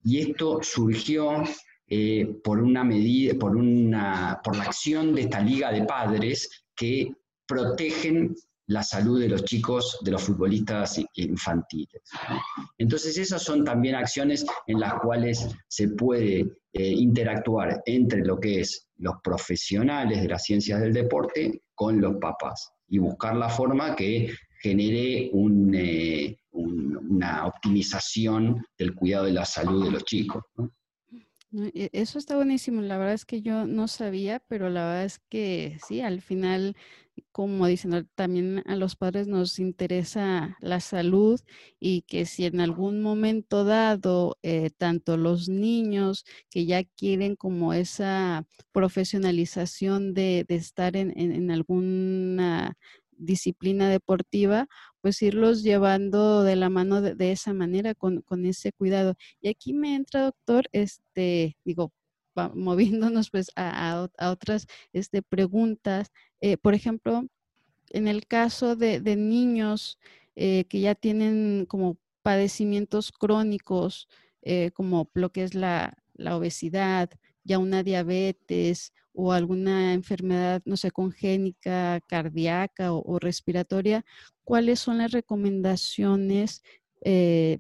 y 0.04 0.18
esto 0.18 0.60
surgió 0.62 1.42
eh, 1.88 2.38
por 2.44 2.60
una 2.60 2.84
medida, 2.84 3.34
por 3.34 3.56
una, 3.56 4.40
por 4.44 4.56
la 4.56 4.64
acción 4.64 5.12
de 5.12 5.22
esta 5.22 5.40
liga 5.40 5.72
de 5.72 5.84
padres 5.84 6.64
que 6.76 7.12
protegen 7.48 8.36
la 8.68 8.82
salud 8.82 9.18
de 9.18 9.28
los 9.28 9.44
chicos, 9.44 9.98
de 10.02 10.10
los 10.10 10.22
futbolistas 10.22 11.00
infantiles. 11.14 12.02
Entonces 12.76 13.16
esas 13.16 13.42
son 13.42 13.64
también 13.64 13.94
acciones 13.94 14.44
en 14.66 14.78
las 14.78 15.00
cuales 15.00 15.48
se 15.68 15.88
puede 15.88 16.40
eh, 16.74 16.88
interactuar 16.90 17.82
entre 17.86 18.24
lo 18.24 18.38
que 18.38 18.60
es 18.60 18.88
los 18.98 19.14
profesionales 19.24 20.20
de 20.20 20.28
las 20.28 20.44
ciencias 20.44 20.80
del 20.80 20.92
deporte 20.92 21.62
con 21.74 22.00
los 22.00 22.16
papás 22.16 22.70
y 22.88 22.98
buscar 22.98 23.36
la 23.36 23.48
forma 23.48 23.96
que 23.96 24.34
genere 24.60 25.30
eh, 25.32 26.36
una 26.50 27.46
optimización 27.46 28.66
del 28.76 28.94
cuidado 28.94 29.24
de 29.24 29.32
la 29.32 29.46
salud 29.46 29.84
de 29.84 29.92
los 29.92 30.04
chicos. 30.04 30.42
Eso 31.52 32.18
está 32.18 32.36
buenísimo. 32.36 32.82
La 32.82 32.98
verdad 32.98 33.14
es 33.14 33.24
que 33.24 33.40
yo 33.42 33.66
no 33.66 33.88
sabía, 33.88 34.40
pero 34.48 34.68
la 34.68 34.84
verdad 34.84 35.04
es 35.04 35.18
que 35.30 35.78
sí, 35.86 36.00
al 36.02 36.20
final, 36.20 36.76
como 37.32 37.66
dicen, 37.66 38.08
también 38.14 38.62
a 38.66 38.76
los 38.76 38.96
padres 38.96 39.28
nos 39.28 39.58
interesa 39.58 40.56
la 40.60 40.80
salud 40.80 41.40
y 41.80 42.02
que 42.02 42.26
si 42.26 42.44
en 42.44 42.60
algún 42.60 43.00
momento 43.02 43.64
dado, 43.64 44.36
eh, 44.42 44.70
tanto 44.76 45.16
los 45.16 45.48
niños 45.48 46.24
que 46.50 46.66
ya 46.66 46.84
quieren 46.84 47.34
como 47.36 47.72
esa 47.72 48.44
profesionalización 48.72 50.12
de, 50.14 50.44
estar 50.48 50.96
en, 50.96 51.18
en 51.18 51.50
alguna 51.50 52.76
disciplina 53.18 53.88
deportiva, 53.90 54.68
pues 55.00 55.22
irlos 55.22 55.62
llevando 55.62 56.42
de 56.42 56.56
la 56.56 56.68
mano 56.70 57.00
de, 57.00 57.32
esa 57.32 57.52
manera, 57.52 57.94
con, 57.94 58.22
ese 58.44 58.72
cuidado. 58.72 59.14
Y 59.40 59.48
aquí 59.48 59.72
me 59.72 59.94
entra, 59.94 60.24
doctor, 60.24 60.68
este, 60.72 61.56
digo, 61.64 61.92
moviéndonos 62.54 63.30
pues 63.30 63.50
a, 63.56 64.08
otras 64.20 64.66
este, 64.92 65.22
preguntas. 65.22 66.10
Eh, 66.40 66.56
por 66.56 66.74
ejemplo, 66.74 67.24
en 67.90 68.08
el 68.08 68.26
caso 68.26 68.76
de, 68.76 69.00
niños 69.16 69.98
eh, 70.36 70.64
que 70.68 70.80
ya 70.80 70.94
tienen 70.94 71.66
como 71.66 71.96
padecimientos 72.22 73.12
crónicos, 73.12 74.08
eh, 74.42 74.70
como 74.72 75.10
lo 75.14 75.30
que 75.30 75.44
es 75.44 75.54
la, 75.54 75.96
obesidad, 76.18 77.10
ya 77.44 77.58
una 77.58 77.82
diabetes 77.82 78.92
o 79.12 79.32
alguna 79.32 79.94
enfermedad, 79.94 80.62
no 80.64 80.76
sé, 80.76 80.90
congénica, 80.90 82.00
cardíaca 82.06 82.92
o, 82.92 83.18
respiratoria, 83.18 84.04
¿cuáles 84.48 84.80
son 84.80 84.96
las 84.98 85.12
recomendaciones 85.12 86.62
eh, 87.02 87.58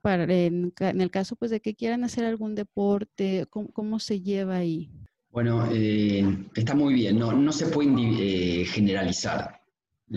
para, 0.00 0.24
en, 0.24 0.72
el 0.78 1.10
caso 1.10 1.36
pues 1.36 1.50
de 1.50 1.60
que 1.60 1.74
quieran 1.74 2.02
hacer 2.02 2.24
algún 2.24 2.54
deporte, 2.54 3.46
cómo, 3.50 3.98
se 3.98 4.22
lleva 4.22 4.56
ahí? 4.56 4.90
Bueno, 5.30 5.68
está 6.54 6.74
muy 6.74 6.94
bien, 6.94 7.18
no, 7.18 7.32
no 7.32 7.52
se 7.52 7.66
puede 7.66 8.64
generalizar 8.64 9.60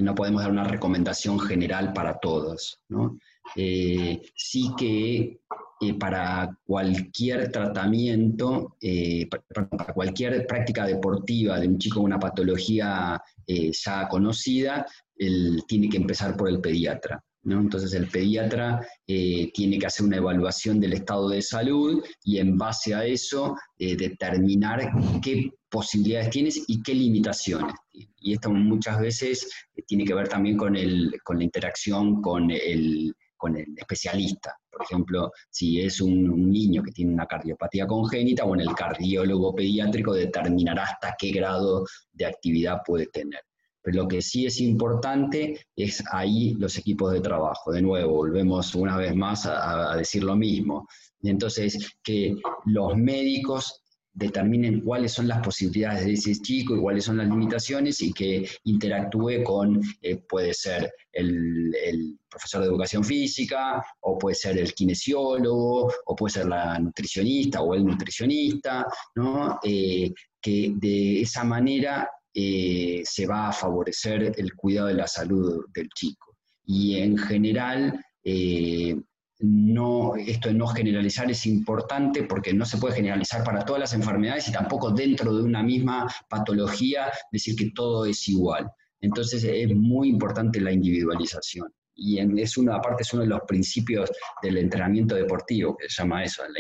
no 0.02 0.16
podemos 0.16 0.42
dar 0.42 0.52
una 0.52 0.64
recomendación 0.64 1.40
general 1.40 1.94
para 1.94 2.18
todos. 2.18 2.80
¿no? 2.90 3.20
Eh, 3.56 4.22
sí 4.36 4.72
que 4.78 5.40
eh, 5.82 5.94
para 6.00 6.58
cualquier 6.66 7.52
tratamiento, 7.52 8.76
eh, 8.82 9.28
para 9.28 9.94
cualquier 9.94 10.48
práctica 10.48 10.86
deportiva 10.86 11.60
de 11.60 11.68
un 11.68 11.78
chico 11.78 11.98
con 11.98 12.06
una 12.06 12.20
patología 12.20 13.22
ya 13.46 14.08
conocida, 14.08 14.86
él 15.18 15.64
tiene 15.68 15.90
que 15.90 15.98
empezar 15.98 16.36
por 16.36 16.50
el 16.50 16.62
pediatra. 16.62 17.24
Entonces 17.46 17.94
el 17.94 18.08
pediatra 18.08 18.86
eh, 19.06 19.52
tiene 19.54 19.78
que 19.78 19.88
hacer 19.88 20.06
una 20.06 20.18
evaluación 20.18 20.80
del 20.80 20.94
estado 20.94 21.30
de 21.30 21.42
salud 21.42 22.04
y 22.24 22.38
en 22.38 22.58
base 22.58 22.96
a 22.96 23.06
eso 23.06 23.56
eh, 23.78 23.98
determinar 23.98 24.92
qué 25.22 25.52
posibilidades 25.70 26.30
tienes 26.30 26.64
y 26.68 26.82
qué 26.82 26.94
limitaciones 26.94 27.76
Y 27.92 28.34
esto 28.34 28.50
muchas 28.50 29.00
veces 29.00 29.50
eh, 29.76 29.84
tiene 29.86 30.06
que 30.06 30.14
ver 30.14 30.30
también 30.30 30.56
con, 30.56 30.76
con 31.24 31.38
la 31.38 31.44
interacción 31.44 32.22
con 32.22 32.50
el, 32.50 33.14
con 33.36 33.58
el 33.58 33.66
especialista. 33.76 34.56
Por 34.72 34.84
ejemplo, 34.84 35.32
si 35.50 35.82
es 35.82 36.00
un, 36.00 36.30
un, 36.30 36.50
niño 36.50 36.82
que 36.82 36.92
tiene 36.92 37.14
una 37.14 37.28
cardiopatía 37.28 37.86
congénita, 37.86 38.46
bueno, 38.46 38.64
el 38.64 38.74
cardiólogo 38.74 39.54
pediátrico 39.54 40.14
determinará 40.14 40.84
hasta 40.84 41.16
qué 41.20 41.32
grado 41.32 41.86
de 42.14 42.26
actividad 42.26 42.78
puede 42.86 43.08
tener. 43.08 43.42
Pero 43.84 44.04
lo 44.04 44.08
que 44.08 44.22
sí 44.22 44.46
es 44.46 44.62
importante 44.62 45.68
es 45.76 46.02
ahí 46.12 46.54
los 46.56 46.78
equipos 46.78 47.12
de 47.12 47.20
trabajo. 47.20 47.72
De 47.72 47.82
nuevo, 47.82 48.14
volvemos 48.14 48.74
una 48.76 48.98
vez 48.98 49.14
más 49.14 49.46
a, 49.46 49.96
decir 49.98 50.24
lo 50.24 50.36
mismo. 50.36 50.88
Entonces, 51.22 51.98
que 52.02 52.36
los 52.66 52.96
médicos 52.96 53.84
determinen 54.14 54.82
cuáles 54.82 55.12
son 55.12 55.28
las 55.28 55.40
posibilidades 55.40 56.06
de 56.06 56.14
ese 56.14 56.36
chico 56.36 56.76
y 56.76 56.80
cuáles 56.80 57.04
son 57.04 57.18
las 57.18 57.28
limitaciones 57.28 58.00
y 58.02 58.14
que 58.14 58.48
interactúe 58.64 59.44
con, 59.44 59.82
eh, 60.02 60.18
puede 60.18 60.54
ser 60.54 60.94
el, 61.12 62.18
profesor 62.30 62.62
de 62.62 62.68
educación 62.68 63.04
física, 63.04 63.84
o 64.02 64.18
puede 64.18 64.36
ser 64.36 64.58
el 64.58 64.74
kinesiólogo, 64.74 65.92
o 66.06 66.16
puede 66.16 66.34
ser 66.34 66.48
la 66.48 66.80
nutricionista 66.80 67.62
o 67.62 67.76
el 67.76 67.86
nutricionista, 67.86 68.88
¿no? 69.16 69.60
Eh, 69.64 70.12
que 70.42 70.74
de 70.76 71.22
esa 71.22 71.44
manera 71.44 72.10
eh, 72.34 73.02
se 73.06 73.28
va 73.28 73.50
a 73.50 73.54
favorecer 73.54 74.34
el 74.38 74.54
cuidado 74.56 74.88
de 74.88 74.96
la 74.96 75.08
salud 75.08 75.66
del 75.74 75.90
chico. 75.90 76.36
Y 76.66 76.98
en 76.98 77.18
general, 77.18 78.04
eh, 78.24 78.96
no, 79.40 80.16
esto 80.16 80.50
de 80.50 80.56
no 80.56 80.68
generalizar 80.68 81.30
es 81.30 81.46
importante 81.46 82.24
porque 82.24 82.54
no 82.54 82.66
se 82.66 82.78
puede 82.78 82.96
generalizar 82.96 83.44
para 83.44 83.66
todas 83.66 83.82
las 83.82 83.94
enfermedades 83.94 84.48
y 84.48 84.52
tampoco 84.52 84.92
dentro 84.92 85.36
de 85.36 85.44
una 85.44 85.62
misma 85.62 86.08
patología 86.30 87.12
decir 87.32 87.56
que 87.56 87.72
todo 87.72 88.06
es 88.06 88.28
igual. 88.30 88.70
Entonces 89.02 89.44
es 89.44 89.76
muy 89.76 90.10
importante 90.10 90.62
la 90.62 90.72
individualización. 90.72 91.68
Y 91.96 92.20
es 92.42 92.58
una, 92.58 92.78
aparte 92.78 93.04
es 93.04 93.14
uno 93.14 93.24
de 93.24 93.30
los 93.30 93.42
principios 93.48 94.10
del 94.42 94.58
entrenamiento 94.58 95.14
deportivo, 95.14 95.78
que 95.78 95.90
se 95.90 96.02
llama 96.02 96.24
eso, 96.24 96.42
la 96.48 96.60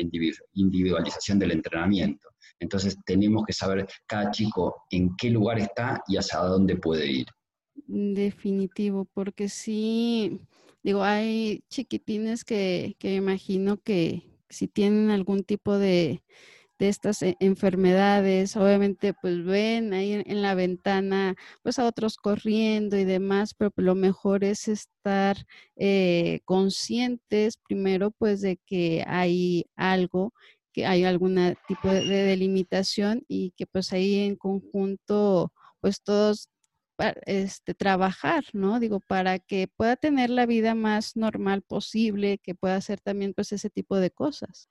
individualización 0.54 1.40
del 1.40 1.52
entrenamiento. 1.52 2.33
Entonces 2.60 2.98
tenemos 3.06 3.44
que 3.46 3.54
saber 3.54 3.88
cada 4.08 4.32
chico 4.32 4.84
en 4.90 5.16
qué 5.18 5.30
lugar 5.30 5.60
está 5.60 6.02
y 6.08 6.18
hacia 6.18 6.40
dónde 6.40 6.76
puede 6.76 7.12
ir. 7.12 7.28
Definitivo, 7.88 9.06
porque 9.14 9.50
sí, 9.50 10.40
digo, 10.84 11.04
hay 11.04 11.64
chiquitines 11.70 12.44
que, 12.44 12.96
que 13.00 13.16
imagino 13.16 13.78
que 13.78 14.24
si 14.50 14.68
tienen 14.68 15.10
algún 15.10 15.44
tipo 15.44 15.78
de, 15.78 16.24
de 16.80 16.90
estas 16.90 17.22
e, 17.24 17.38
enfermedades, 17.40 18.56
obviamente 18.58 19.14
pues 19.14 19.44
ven 19.44 19.94
ahí 19.94 20.14
en, 20.26 20.42
la 20.42 20.56
ventana 20.56 21.36
pues 21.62 21.80
a 21.80 21.86
otros 21.86 22.18
corriendo 22.18 22.98
y 22.98 23.06
demás, 23.06 23.54
pero 23.54 23.72
lo 23.78 23.96
mejor 23.96 24.44
es 24.44 24.68
estar 24.68 25.38
eh, 25.76 26.42
conscientes 26.46 27.58
primero 27.58 28.12
pues 28.12 28.42
de 28.42 28.58
que 28.66 29.04
hay 29.08 29.66
algo 29.76 30.34
que 30.74 30.86
hay 30.86 31.04
algún 31.04 31.56
tipo 31.68 31.90
de, 31.90 32.04
delimitación 32.04 33.24
y 33.28 33.54
que 33.56 33.66
pues 33.66 33.94
ahí 33.94 34.20
en 34.20 34.36
conjunto 34.36 35.54
pues 35.80 36.02
todos 36.02 36.50
este, 37.26 37.74
trabajar, 37.74 38.44
¿no? 38.54 38.80
Digo, 38.80 39.00
para 39.00 39.40
que 39.40 39.68
pueda 39.76 39.96
tener 39.96 40.30
la 40.30 40.46
vida 40.46 40.76
más 40.76 41.16
normal 41.16 41.62
posible, 41.62 42.38
que 42.38 42.56
pueda 42.56 42.76
hacer 42.76 43.00
también 43.00 43.34
pues 43.34 43.52
ese 43.52 43.70
tipo 43.70 43.98
de 43.98 44.12
cosas. 44.12 44.70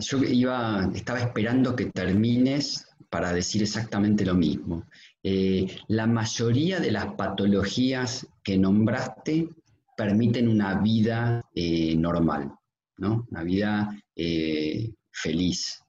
Yo 0.00 0.18
iba, 0.24 0.90
estaba 0.92 1.20
esperando 1.20 1.76
que 1.76 1.86
termines 1.86 2.88
para 3.10 3.32
decir 3.32 3.62
exactamente 3.62 4.24
lo 4.24 4.34
mismo. 4.34 4.84
Eh, 5.22 5.66
la 5.86 6.06
mayoría 6.06 6.80
de 6.80 6.90
las 6.90 7.14
patologías 7.14 8.26
que 8.42 8.58
nombraste 8.58 9.48
permiten 9.96 10.48
una 10.48 10.80
vida 10.80 11.42
eh, 11.54 11.96
normal, 11.96 12.52
¿no? 12.98 13.26
Una 13.30 13.42
vida 13.44 14.02
eh, 14.16 14.92
feliz, 15.20 15.82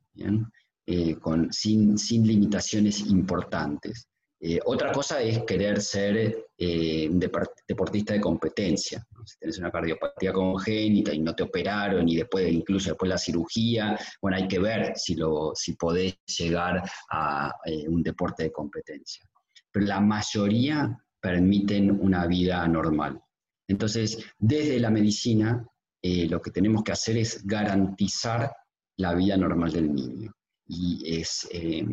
eh, 0.85 1.15
con, 1.19 1.53
sin, 1.53 1.97
sin, 1.97 2.25
limitaciones 2.25 3.01
importantes. 3.01 4.07
Eh, 4.41 4.59
otra 4.65 4.91
cosa 4.91 5.21
es 5.21 5.43
querer 5.43 5.81
ser 5.81 6.47
eh, 6.57 7.07
un 7.09 7.19
deportista 7.19 8.13
de 8.13 8.21
competencia. 8.21 9.05
Si 9.25 9.37
tienes 9.37 9.59
una 9.59 9.69
cardiopatía 9.69 10.33
congénita 10.33 11.13
y 11.13 11.19
no 11.19 11.35
te 11.35 11.43
operaron 11.43 12.07
y 12.07 12.15
después, 12.15 12.51
incluso 12.51 12.89
después 12.89 13.09
la 13.09 13.17
cirugía, 13.17 13.99
bueno, 14.21 14.37
hay 14.37 14.47
que 14.47 14.59
ver 14.59 14.93
si, 14.95 15.15
lo, 15.15 15.51
si 15.53 15.73
podés 15.73 16.17
llegar 16.39 16.81
a 17.11 17.53
un 17.87 18.01
deporte 18.01 18.43
de 18.43 18.51
competencia. 18.51 19.29
Pero 19.71 19.85
la 19.85 19.99
mayoría 19.99 20.97
permiten 21.21 21.91
una 21.91 22.25
vida 22.25 22.67
normal. 22.67 23.21
Entonces, 23.67 24.25
desde 24.39 24.79
la 24.79 24.89
medicina, 24.89 25.63
lo 26.01 26.41
que 26.41 26.49
tenemos 26.49 26.81
que 26.83 26.93
hacer 26.93 27.17
es 27.17 27.45
garantizar 27.45 28.51
la 28.99 29.15
vida 29.15 29.37
normal 29.37 29.71
del 29.71 29.93
niño. 29.93 30.33
Y 30.67 31.01
es, 31.19 31.47
eh, 31.51 31.85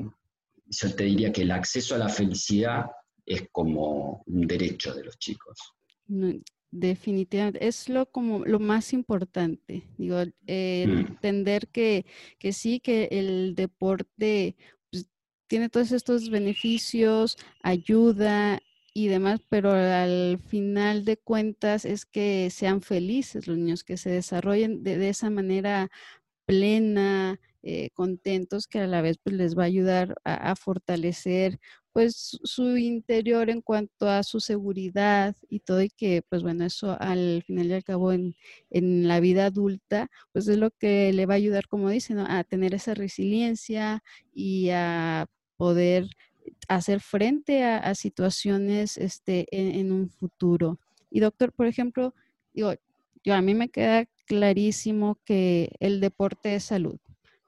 yo 0.66 0.94
te 0.94 1.04
diría 1.04 1.32
que 1.32 1.42
el 1.42 1.52
acceso 1.52 1.94
a 1.94 1.98
la 1.98 2.08
felicidad 2.08 2.86
es 3.24 3.48
como 3.52 4.22
un 4.26 4.46
derecho 4.46 4.92
de 4.92 5.04
los 5.04 5.18
chicos. 5.18 5.58
definitivamente, 6.70 7.66
es 7.66 7.88
lo, 7.88 8.06
como, 8.06 8.44
lo 8.44 8.58
más 8.58 8.92
importante, 8.92 9.84
digo, 9.96 10.16
mm. 10.18 10.28
entender 10.46 11.68
que, 11.68 12.04
que, 12.38 12.52
sí, 12.52 12.80
que 12.80 13.08
el 13.12 13.54
deporte 13.54 14.56
pues, 14.90 15.08
tiene 15.46 15.68
todos 15.68 15.92
estos 15.92 16.28
beneficios, 16.28 17.38
ayuda 17.62 18.60
y 18.92 19.06
demás, 19.06 19.40
pero 19.48 19.72
al 19.72 20.38
final 20.48 21.04
de 21.04 21.16
cuentas 21.18 21.84
es 21.84 22.04
que 22.04 22.50
sean 22.50 22.82
felices 22.82 23.46
los 23.46 23.56
niños, 23.56 23.84
que 23.84 23.96
se 23.96 24.10
desarrollen 24.10 24.82
de, 24.82 24.98
de 24.98 25.08
esa 25.08 25.30
manera 25.30 25.90
plena, 26.46 27.40
eh, 27.62 27.90
contentos, 27.94 28.66
que 28.68 28.78
a 28.78 28.86
la 28.86 29.02
vez 29.02 29.18
pues, 29.22 29.34
les 29.36 29.58
va 29.58 29.64
a 29.64 29.66
ayudar 29.66 30.14
a, 30.24 30.54
fortalecer 30.56 31.58
pues 31.92 32.38
su 32.44 32.76
interior 32.76 33.50
en 33.50 33.62
cuanto 33.62 34.08
a 34.08 34.22
su 34.22 34.38
seguridad 34.38 35.34
y 35.48 35.60
todo 35.60 35.82
y 35.82 35.88
que 35.88 36.22
pues 36.28 36.42
bueno 36.42 36.66
eso 36.66 36.96
al 37.00 37.42
final 37.46 37.66
y 37.68 37.72
al 37.72 37.84
cabo 37.84 38.12
en, 38.12 38.36
la 38.70 39.18
vida 39.18 39.46
adulta 39.46 40.10
pues 40.32 40.46
es 40.46 40.58
lo 40.58 40.70
que 40.70 41.12
le 41.12 41.26
va 41.26 41.34
a 41.34 41.38
ayudar 41.38 41.66
como 41.68 41.88
dicen 41.88 42.18
a 42.18 42.44
tener 42.44 42.74
esa 42.74 42.94
resiliencia 42.94 44.02
y 44.34 44.68
a 44.70 45.26
poder 45.56 46.06
hacer 46.68 47.00
frente 47.00 47.64
a, 47.64 47.94
situaciones 47.94 48.96
este, 48.96 49.46
en, 49.50 49.92
un 49.92 50.10
futuro. 50.10 50.78
Y 51.10 51.20
doctor, 51.20 51.52
por 51.52 51.66
ejemplo, 51.66 52.14
digo, 52.52 52.74
yo 53.24 53.34
a 53.34 53.42
mí 53.42 53.54
me 53.54 53.68
queda 53.68 54.06
clarísimo 54.26 55.18
que 55.24 55.70
el 55.80 56.00
deporte 56.00 56.54
es 56.54 56.64
salud, 56.64 56.98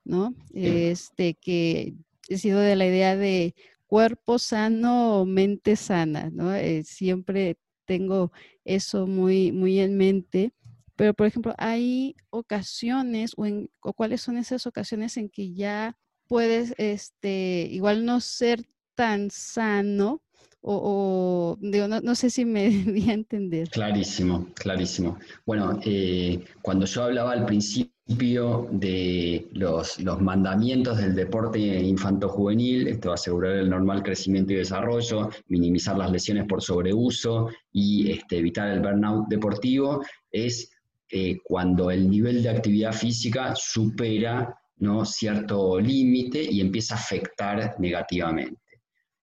¿no? 0.04 0.34
Este, 0.54 1.34
que 1.34 1.94
he 2.28 2.38
sido 2.38 2.60
de 2.60 2.76
la 2.76 2.86
idea 2.86 3.16
de 3.16 3.54
cuerpo 3.86 4.38
sano, 4.38 5.24
mente 5.26 5.76
sana, 5.76 6.30
¿no? 6.32 6.54
Eh, 6.54 6.84
siempre 6.84 7.58
tengo 7.84 8.32
eso 8.64 9.06
muy, 9.06 9.52
muy 9.52 9.80
en 9.80 9.96
mente. 9.96 10.52
Pero, 10.94 11.14
por 11.14 11.26
ejemplo, 11.26 11.54
hay 11.58 12.16
ocasiones 12.30 13.32
o, 13.36 13.46
en, 13.46 13.70
o 13.80 13.92
cuáles 13.92 14.20
son 14.20 14.36
esas 14.36 14.66
ocasiones 14.66 15.16
en 15.16 15.28
que 15.28 15.54
ya 15.54 15.96
puedes, 16.26 16.74
este, 16.76 17.68
igual 17.70 18.04
no 18.04 18.20
ser 18.20 18.68
tan 18.94 19.30
sano 19.30 20.22
o, 20.70 21.56
no, 21.60 22.14
sé 22.14 22.28
si 22.28 22.44
me 22.44 22.68
di 22.94 23.08
a 23.08 23.14
entender. 23.14 23.70
Clarísimo, 23.70 24.48
clarísimo. 24.54 25.18
Bueno, 25.46 25.80
eh, 25.84 26.44
cuando 26.60 26.84
yo 26.84 27.04
hablaba 27.04 27.32
al 27.32 27.46
principio 27.46 28.68
de 28.70 29.48
los, 29.52 29.98
los 30.00 30.20
mandamientos 30.20 30.98
del 30.98 31.14
deporte 31.14 31.58
infanto-juvenil, 31.58 32.88
esto 32.88 33.12
asegurar 33.12 33.52
el 33.52 33.70
normal 33.70 34.02
crecimiento 34.02 34.52
y 34.52 34.56
desarrollo, 34.56 35.30
minimizar 35.48 35.96
las 35.96 36.10
lesiones 36.10 36.46
por 36.46 36.60
sobreuso 36.60 37.48
y 37.72 38.12
este, 38.12 38.38
evitar 38.38 38.68
el 38.68 38.80
burnout 38.80 39.28
deportivo, 39.28 40.04
es 40.30 40.70
eh, 41.10 41.38
cuando 41.44 41.90
el 41.90 42.10
nivel 42.10 42.42
de 42.42 42.50
actividad 42.50 42.92
física 42.92 43.54
supera 43.56 44.54
¿no? 44.76 45.06
cierto 45.06 45.80
límite 45.80 46.42
y 46.42 46.60
empieza 46.60 46.94
a 46.94 46.98
afectar 46.98 47.74
negativamente. 47.78 48.60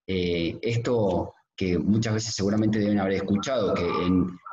Eh, 0.08 0.58
esto 0.62 1.35
que 1.56 1.78
muchas 1.78 2.14
veces 2.16 2.36
seguramente 2.36 2.80
deben 2.80 3.00
haber 3.00 3.14
escuchado, 3.14 3.74
que, 3.74 3.86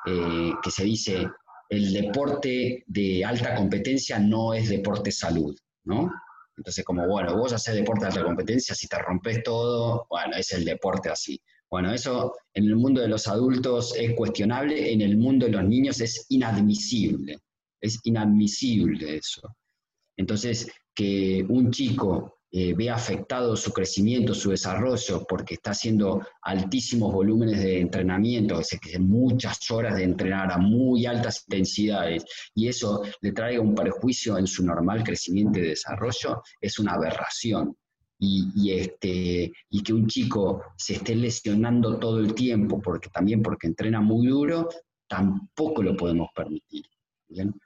eh, 0.06 0.52
que 0.62 0.70
se 0.70 0.84
dice 0.84 1.28
el 1.68 1.92
deporte 1.92 2.84
de 2.86 3.24
alta 3.24 3.54
competencia 3.54 4.18
no 4.18 4.52
es 4.52 4.68
deporte 4.68 5.10
salud, 5.10 5.56
¿no? 5.84 6.12
Entonces, 6.56 6.84
como, 6.84 7.08
bueno, 7.08 7.36
vos 7.36 7.52
haces 7.52 7.74
deporte 7.74 8.04
de 8.04 8.08
alta 8.08 8.24
competencia, 8.24 8.74
si 8.74 8.86
te 8.86 8.98
rompes 8.98 9.42
todo, 9.42 10.06
bueno, 10.10 10.36
es 10.36 10.52
el 10.52 10.64
deporte 10.64 11.08
así. 11.08 11.40
Bueno, 11.70 11.92
eso 11.92 12.34
en 12.52 12.64
el 12.64 12.76
mundo 12.76 13.00
de 13.00 13.08
los 13.08 13.26
adultos 13.26 13.96
es 13.96 14.14
cuestionable, 14.14 14.92
en 14.92 15.00
el 15.00 15.16
mundo 15.16 15.46
de 15.46 15.52
los 15.52 15.64
niños 15.64 16.00
es 16.02 16.26
inadmisible, 16.28 17.38
es 17.80 17.98
inadmisible 18.04 19.16
eso. 19.16 19.56
Entonces, 20.18 20.70
que 20.94 21.44
un 21.48 21.70
chico 21.70 22.41
eh, 22.54 22.74
ve 22.74 22.90
afectado 22.90 23.56
su 23.56 23.72
crecimiento, 23.72 24.34
su 24.34 24.50
desarrollo, 24.50 25.24
porque 25.26 25.54
está 25.54 25.70
haciendo 25.70 26.20
altísimos 26.42 27.10
volúmenes 27.10 27.62
de 27.62 27.80
entrenamiento, 27.80 28.60
muchas 29.00 29.70
horas 29.70 29.96
de 29.96 30.04
entrenar 30.04 30.52
a 30.52 30.58
muy 30.58 31.06
altas 31.06 31.44
intensidades, 31.48 32.26
y 32.54 32.68
eso 32.68 33.04
le 33.22 33.32
traiga 33.32 33.62
un 33.62 33.74
perjuicio 33.74 34.36
en 34.36 34.46
su 34.46 34.66
normal 34.66 35.02
crecimiento 35.02 35.60
y 35.60 35.62
desarrollo, 35.62 36.42
es 36.60 36.78
una 36.78 36.92
aberración. 36.92 37.74
Y, 38.24 38.70
este, 38.70 39.50
y 39.70 39.82
que 39.82 39.92
un 39.92 40.06
chico 40.06 40.62
se 40.76 40.94
esté 40.94 41.16
lesionando 41.16 41.98
todo 41.98 42.20
el 42.20 42.34
tiempo, 42.34 42.80
porque 42.80 43.08
también 43.08 43.42
porque 43.42 43.66
entrena 43.66 44.00
muy 44.00 44.28
duro, 44.28 44.68
tampoco 45.08 45.82
lo 45.82 45.96
podemos 45.96 46.28
permitir. 46.32 46.84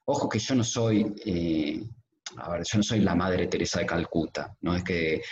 Ojo 0.07 0.29
que 0.29 0.39
yo 0.39 0.55
no 0.55 0.65
soy 0.65 1.13
eh, 1.27 1.83
a 2.39 2.51
ver, 2.51 2.63
yo 2.65 2.79
no 2.79 2.83
soy 2.83 3.01
la 3.01 3.15
madre 3.15 3.47
Teresa 3.47 3.81
de 3.81 3.87
Calcuta, 3.87 4.57
no 4.61 4.75
es 4.75 4.85
que 4.85 5.23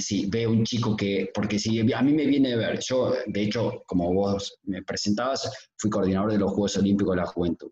si 0.00 0.26
veo 0.26 0.50
un 0.50 0.64
chico 0.64 0.96
que, 0.96 1.30
porque 1.32 1.58
si 1.58 1.80
a 1.92 2.02
mí 2.02 2.12
me 2.12 2.26
viene 2.26 2.54
a 2.54 2.56
ver, 2.56 2.80
yo 2.80 3.14
de 3.26 3.42
hecho, 3.42 3.82
como 3.86 4.12
vos 4.12 4.58
me 4.64 4.82
presentabas, 4.82 5.70
fui 5.76 5.90
coordinador 5.90 6.32
de 6.32 6.38
los 6.38 6.52
Juegos 6.52 6.76
Olímpicos 6.76 7.14
de 7.14 7.20
la 7.20 7.26
Juventud. 7.26 7.70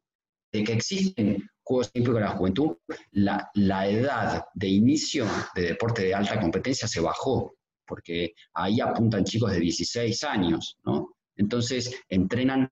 De 0.52 0.62
que 0.64 0.74
existen 0.74 1.48
Juegos 1.62 1.90
Olímpicos 1.94 2.20
de 2.20 2.26
la 2.26 2.36
Juventud, 2.36 2.76
la, 3.12 3.50
la 3.54 3.88
edad 3.88 4.44
de 4.54 4.68
inicio 4.68 5.26
de 5.54 5.62
deporte 5.62 6.02
de 6.02 6.14
alta 6.14 6.40
competencia 6.40 6.86
se 6.86 7.00
bajó, 7.00 7.54
porque 7.86 8.34
ahí 8.54 8.80
apuntan 8.80 9.24
chicos 9.24 9.52
de 9.52 9.60
16 9.60 10.24
años, 10.24 10.78
¿no? 10.84 11.14
Entonces 11.36 11.94
entrenan 12.08 12.68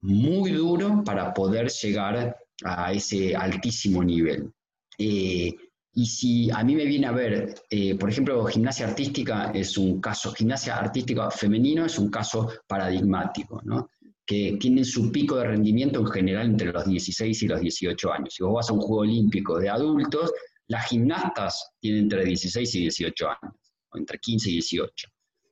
muy 0.00 0.52
duro 0.52 1.02
para 1.04 1.34
poder 1.34 1.68
llegar 1.68 2.36
a 2.64 2.92
ese 2.92 3.34
altísimo 3.34 4.02
nivel. 4.04 4.52
Eh, 4.98 5.54
y 5.92 6.06
si 6.06 6.50
a 6.50 6.62
mí 6.62 6.74
me 6.74 6.84
viene 6.84 7.06
a 7.06 7.12
ver, 7.12 7.54
eh, 7.70 7.94
por 7.94 8.10
ejemplo, 8.10 8.44
gimnasia 8.44 8.86
artística 8.86 9.50
es 9.52 9.78
un 9.78 10.00
caso, 10.00 10.32
gimnasia 10.32 10.76
artística 10.76 11.30
femenino 11.30 11.86
es 11.86 11.98
un 11.98 12.10
caso 12.10 12.52
paradigmático, 12.66 13.62
¿no? 13.64 13.88
que 14.26 14.58
tienen 14.60 14.84
su 14.84 15.10
pico 15.12 15.36
de 15.36 15.44
rendimiento 15.44 16.00
en 16.00 16.06
general 16.08 16.46
entre 16.46 16.72
los 16.72 16.84
16 16.84 17.42
y 17.42 17.46
los 17.46 17.60
18 17.60 18.12
años. 18.12 18.34
Si 18.34 18.42
vos 18.42 18.54
vas 18.54 18.68
a 18.68 18.72
un 18.72 18.80
juego 18.80 19.02
olímpico 19.02 19.58
de 19.58 19.70
adultos, 19.70 20.32
las 20.66 20.86
gimnastas 20.88 21.74
tienen 21.80 22.02
entre 22.02 22.24
16 22.24 22.74
y 22.74 22.80
18 22.80 23.28
años, 23.28 23.54
o 23.90 23.98
entre 23.98 24.18
15 24.18 24.50
y 24.50 24.52
18. 24.54 25.08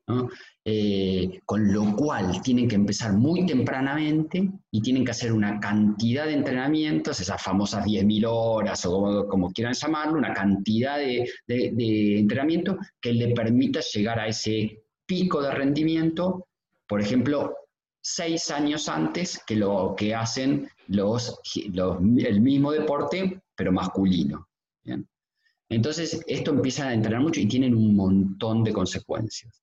¿no? 0.08 0.28
Eh, 0.66 1.42
con 1.44 1.70
lo 1.70 1.94
cual 1.94 2.40
tienen 2.40 2.66
que 2.66 2.74
empezar 2.74 3.12
muy 3.12 3.44
tempranamente 3.44 4.50
y 4.70 4.80
tienen 4.80 5.04
que 5.04 5.10
hacer 5.10 5.30
una 5.30 5.60
cantidad 5.60 6.24
de 6.24 6.32
entrenamientos, 6.32 7.20
esas 7.20 7.42
famosas 7.42 7.84
10.000 7.84 8.24
horas 8.26 8.86
o 8.86 9.28
como, 9.28 9.52
quieran 9.52 9.74
llamarlo, 9.74 10.16
una 10.16 10.32
cantidad 10.32 10.96
de, 10.96 11.30
de, 11.46 12.18
entrenamiento 12.18 12.78
que 12.98 13.12
le 13.12 13.34
permita 13.34 13.80
llegar 13.80 14.18
a 14.18 14.26
ese 14.26 14.84
pico 15.04 15.42
de 15.42 15.50
rendimiento, 15.50 16.46
por 16.88 17.02
ejemplo, 17.02 17.54
seis 18.00 18.50
años 18.50 18.88
antes 18.88 19.42
que 19.46 19.56
lo 19.56 19.94
que 19.94 20.14
hacen 20.14 20.66
los, 20.88 21.40
el 21.94 22.40
mismo 22.40 22.72
deporte, 22.72 23.42
pero 23.54 23.70
masculino. 23.70 24.48
Entonces, 25.68 26.22
esto 26.26 26.52
empieza 26.52 26.88
a 26.88 26.94
entrenar 26.94 27.20
mucho 27.20 27.40
y 27.40 27.46
tienen 27.46 27.74
un 27.74 27.96
montón 27.96 28.62
de 28.64 28.72
consecuencias. 28.72 29.62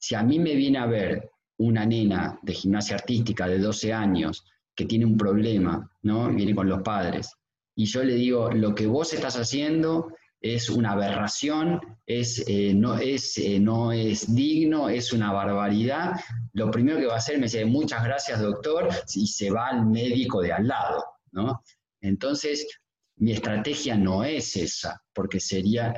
Si 0.00 0.14
a 0.14 0.22
mí 0.22 0.38
me 0.38 0.54
viene 0.54 0.78
a 0.78 0.86
ver 0.86 1.30
una 1.58 1.84
nena 1.84 2.38
de 2.42 2.54
gimnasia 2.54 2.96
artística 2.96 3.46
de 3.46 3.58
12 3.58 3.92
años 3.92 4.44
que 4.74 4.86
tiene 4.86 5.04
un 5.04 5.16
problema, 5.16 5.90
¿no? 6.02 6.32
Viene 6.32 6.54
con 6.54 6.68
los 6.68 6.82
padres, 6.82 7.30
y 7.74 7.84
yo 7.84 8.02
le 8.02 8.14
digo, 8.14 8.50
lo 8.50 8.74
que 8.74 8.86
vos 8.86 9.12
estás 9.12 9.36
haciendo 9.36 10.12
es 10.40 10.70
una 10.70 10.92
aberración, 10.92 11.80
es, 12.06 12.42
eh, 12.48 12.72
no, 12.74 12.96
es, 12.98 13.36
eh, 13.36 13.60
no 13.60 13.92
es 13.92 14.34
digno, 14.34 14.88
es 14.88 15.12
una 15.12 15.32
barbaridad. 15.32 16.18
Lo 16.54 16.70
primero 16.70 16.98
que 16.98 17.06
va 17.06 17.14
a 17.14 17.18
hacer 17.18 17.36
me 17.36 17.44
dice, 17.44 17.64
muchas 17.66 18.02
gracias 18.02 18.40
doctor, 18.40 18.88
y 19.14 19.26
se 19.26 19.50
va 19.50 19.68
al 19.68 19.86
médico 19.86 20.40
de 20.40 20.52
al 20.52 20.66
lado, 20.66 21.04
¿no? 21.32 21.62
Entonces, 22.00 22.66
mi 23.16 23.32
estrategia 23.32 23.96
no 23.96 24.24
es 24.24 24.56
esa, 24.56 25.02
porque 25.12 25.40
sería, 25.40 25.94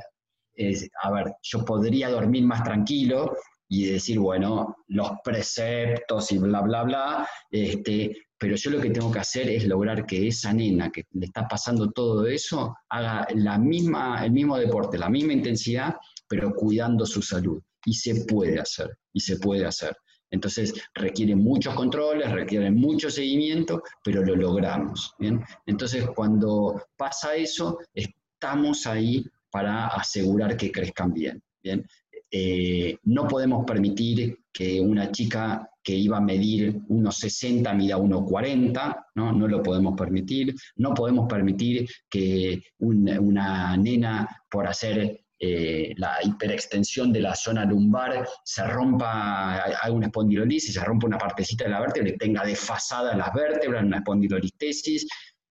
a 1.03 1.11
ver, 1.12 1.34
yo 1.42 1.64
podría 1.64 2.11
dormir 2.11 2.44
más 2.44 2.64
tranquilo 2.64 3.36
y 3.72 3.86
decir, 3.86 4.18
bueno, 4.18 4.76
los 4.88 5.12
preceptos 5.24 6.30
y 6.30 6.36
bla, 6.36 6.60
bla, 6.60 6.82
bla, 6.82 7.28
este, 7.50 8.14
pero 8.36 8.54
yo 8.54 8.70
lo 8.70 8.78
que 8.82 8.90
tengo 8.90 9.10
que 9.10 9.20
hacer 9.20 9.48
es 9.48 9.66
lograr 9.66 10.04
que 10.04 10.28
esa 10.28 10.52
nena 10.52 10.90
que 10.90 11.04
le 11.12 11.24
está 11.24 11.48
pasando 11.48 11.90
todo 11.90 12.26
eso 12.26 12.76
haga 12.90 13.26
la 13.34 13.56
misma, 13.56 14.22
el 14.26 14.32
mismo 14.32 14.58
deporte, 14.58 14.98
la 14.98 15.08
misma 15.08 15.32
intensidad, 15.32 15.96
pero 16.28 16.52
cuidando 16.54 17.06
su 17.06 17.22
salud. 17.22 17.62
Y 17.86 17.94
se 17.94 18.26
puede 18.26 18.60
hacer, 18.60 18.90
y 19.10 19.20
se 19.20 19.38
puede 19.38 19.64
hacer. 19.64 19.96
Entonces 20.30 20.74
requiere 20.92 21.34
muchos 21.34 21.74
controles, 21.74 22.30
requiere 22.30 22.70
mucho 22.70 23.10
seguimiento, 23.10 23.82
pero 24.04 24.22
lo 24.22 24.36
logramos. 24.36 25.14
¿bien? 25.18 25.42
Entonces 25.64 26.06
cuando 26.14 26.78
pasa 26.98 27.34
eso, 27.36 27.78
estamos 27.94 28.86
ahí 28.86 29.24
para 29.50 29.86
asegurar 29.86 30.58
que 30.58 30.70
crezcan 30.70 31.14
bien. 31.14 31.42
¿bien? 31.62 31.86
Eh, 32.34 32.96
no 33.04 33.28
podemos 33.28 33.66
permitir 33.66 34.38
que 34.50 34.80
una 34.80 35.12
chica 35.12 35.68
que 35.82 35.92
iba 35.94 36.16
a 36.16 36.20
medir 36.20 36.80
unos 36.88 37.18
60 37.18 37.74
mida 37.74 37.98
1,40, 37.98 39.06
¿no? 39.16 39.32
no 39.32 39.48
lo 39.48 39.62
podemos 39.62 39.94
permitir. 39.96 40.54
No 40.76 40.94
podemos 40.94 41.28
permitir 41.28 41.86
que 42.08 42.62
una 42.78 43.76
nena, 43.76 44.42
por 44.48 44.66
hacer 44.66 45.22
eh, 45.38 45.92
la 45.96 46.18
hiperextensión 46.22 47.12
de 47.12 47.20
la 47.20 47.34
zona 47.34 47.64
lumbar 47.64 48.26
se 48.44 48.64
rompa, 48.64 49.64
hay 49.82 49.92
una 49.92 50.06
espondilolisis, 50.06 50.74
se 50.74 50.84
rompa 50.84 51.08
una 51.08 51.18
partecita 51.18 51.64
de 51.64 51.70
la 51.70 51.80
vértebra 51.80 52.10
y 52.10 52.16
tenga 52.16 52.44
desfasada 52.44 53.16
las 53.16 53.34
vértebras, 53.34 53.84
una 53.84 53.98
espondilolistesis. 53.98 55.06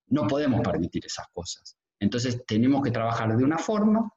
No 0.07 0.25
podemos 0.27 0.61
permitir 0.61 1.05
esas 1.05 1.27
cosas. 1.33 1.75
Entonces 1.99 2.41
tenemos 2.47 2.81
que 2.81 2.91
trabajar 2.91 3.35
de 3.35 3.43
una 3.43 3.57
forma 3.57 4.09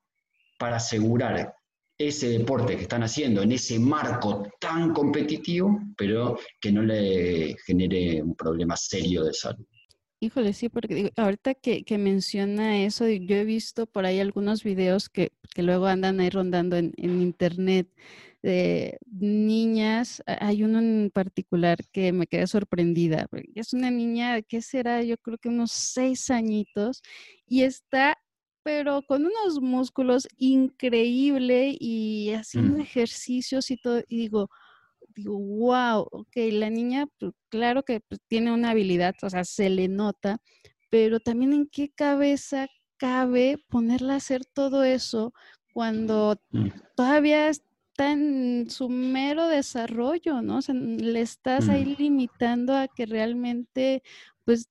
para 0.59 0.77
asegurar 0.77 1.55
ese 1.99 2.29
deporte 2.29 2.77
que 2.77 2.83
están 2.83 3.03
haciendo 3.03 3.43
en 3.43 3.53
ese 3.53 3.79
marco 3.79 4.49
tan 4.59 4.93
competitivo, 4.93 5.81
pero 5.97 6.39
que 6.61 6.73
no 6.73 6.83
le 6.83 7.57
genere 7.65 8.23
un 8.23 8.35
problema 8.35 8.77
serio 8.77 9.25
de 9.25 9.33
salud. 9.33 9.67
Híjole, 10.21 10.55
sí, 10.55 10.71
porque 10.71 11.13
ahorita 11.17 11.55
que, 11.55 11.85
menciona 11.99 12.83
eso, 12.83 13.07
yo 13.07 13.37
he 13.37 13.45
visto 13.45 13.87
por 13.87 14.07
ahí 14.07 14.21
algunos 14.21 14.65
videos 14.65 15.11
que, 15.11 15.33
luego 15.57 15.87
andan 15.87 16.19
ahí 16.19 16.31
rondando 16.31 16.77
en, 16.77 16.95
internet 16.97 17.89
de 18.43 18.99
niñas. 19.05 20.23
Hay 20.27 20.63
uno 20.63 20.79
en 20.79 21.11
particular 21.13 21.79
que 21.93 22.13
me 22.13 22.27
quedé 22.27 22.47
sorprendida. 22.47 23.27
Es 23.55 23.75
una 23.75 23.91
niña, 23.91 24.41
¿qué 24.41 24.63
será? 24.63 25.03
Yo 25.03 25.19
creo 25.19 25.37
que 25.37 25.51
unos 25.51 25.73
seis 25.73 26.31
añitos 26.31 27.03
y 27.47 27.63
está 27.63 28.17
pero 28.65 29.03
con 29.03 29.27
unos 29.27 29.61
músculos 29.61 30.27
increíble 30.39 31.77
y 31.79 32.33
haciendo 32.33 32.79
mm. 32.79 32.81
ejercicios 32.81 33.71
y 33.71 33.77
todo. 33.77 34.03
Y 34.09 34.17
digo, 34.17 34.51
digo, 35.15 35.39
wow, 35.39 36.09
ok, 36.11 36.37
la 36.51 36.71
niña, 36.71 37.07
pues, 37.19 37.33
claro 37.51 37.83
que 37.85 38.01
pues, 38.01 38.21
tiene 38.27 38.53
una 38.53 38.71
habilidad, 38.71 39.15
o 39.23 39.31
sea, 39.31 39.45
se 39.45 39.69
le 39.69 39.87
nota, 39.89 40.39
pero 40.91 41.21
también 41.21 41.53
en 41.53 41.69
qué 41.69 41.91
cabeza 41.91 42.67
cabe 42.97 43.59
ponerla 43.69 44.15
a 44.15 44.17
hacer 44.17 44.47
todo 44.47 44.83
eso 44.83 45.35
cuando 45.75 46.41
mm. 46.51 46.69
todavía 46.97 47.49
está 47.49 48.13
en 48.13 48.71
su 48.71 48.89
mero 48.89 49.47
desarrollo, 49.47 50.41
¿no? 50.41 50.59
O 50.59 50.63
sea, 50.63 50.75
le 50.75 51.21
estás 51.21 51.69
ahí 51.69 51.97
limitando 51.99 52.75
a 52.75 52.89
que 52.89 53.05
realmente, 53.05 54.03
pues, 54.47 54.71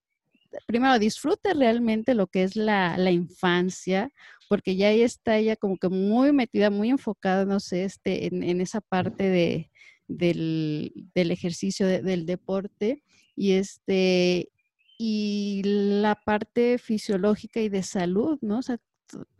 primero 0.65 0.99
disfrute 0.99 1.53
realmente 1.53 2.13
lo 2.15 2.27
que 2.27 2.43
es 2.43 2.55
la, 2.55 2.95
infancia, 3.11 4.11
porque 4.49 4.75
ya 4.75 4.89
ahí 4.89 5.01
está 5.01 5.37
ella 5.37 5.55
como 5.55 5.77
que 5.77 5.89
muy 5.89 6.31
metida, 6.31 6.69
muy 6.69 6.89
enfocada, 6.89 7.45
no 7.45 7.59
sé, 7.59 7.85
este, 7.85 8.27
en, 8.27 8.61
esa 8.61 8.81
parte 8.81 9.23
de, 9.29 9.71
del, 10.07 10.91
ejercicio, 11.15 11.87
del 11.87 12.25
deporte, 12.25 13.03
y 13.35 13.53
este, 13.53 14.49
y 14.97 15.61
la 15.63 16.15
parte 16.15 16.77
fisiológica 16.77 17.59
y 17.59 17.69
de 17.69 17.83
salud, 17.83 18.37
¿no? 18.41 18.59
O 18.59 18.61
sea, 18.61 18.77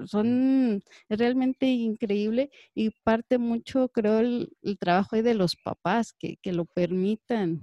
son 0.05 0.83
realmente 1.09 1.67
increíble 1.67 2.51
y 2.75 2.91
parte 3.03 3.37
mucho, 3.37 3.89
creo, 3.89 4.19
el, 4.19 4.49
trabajo 4.79 5.21
de 5.21 5.33
los 5.33 5.55
papás 5.55 6.13
que, 6.13 6.37
lo 6.51 6.65
permitan. 6.65 7.61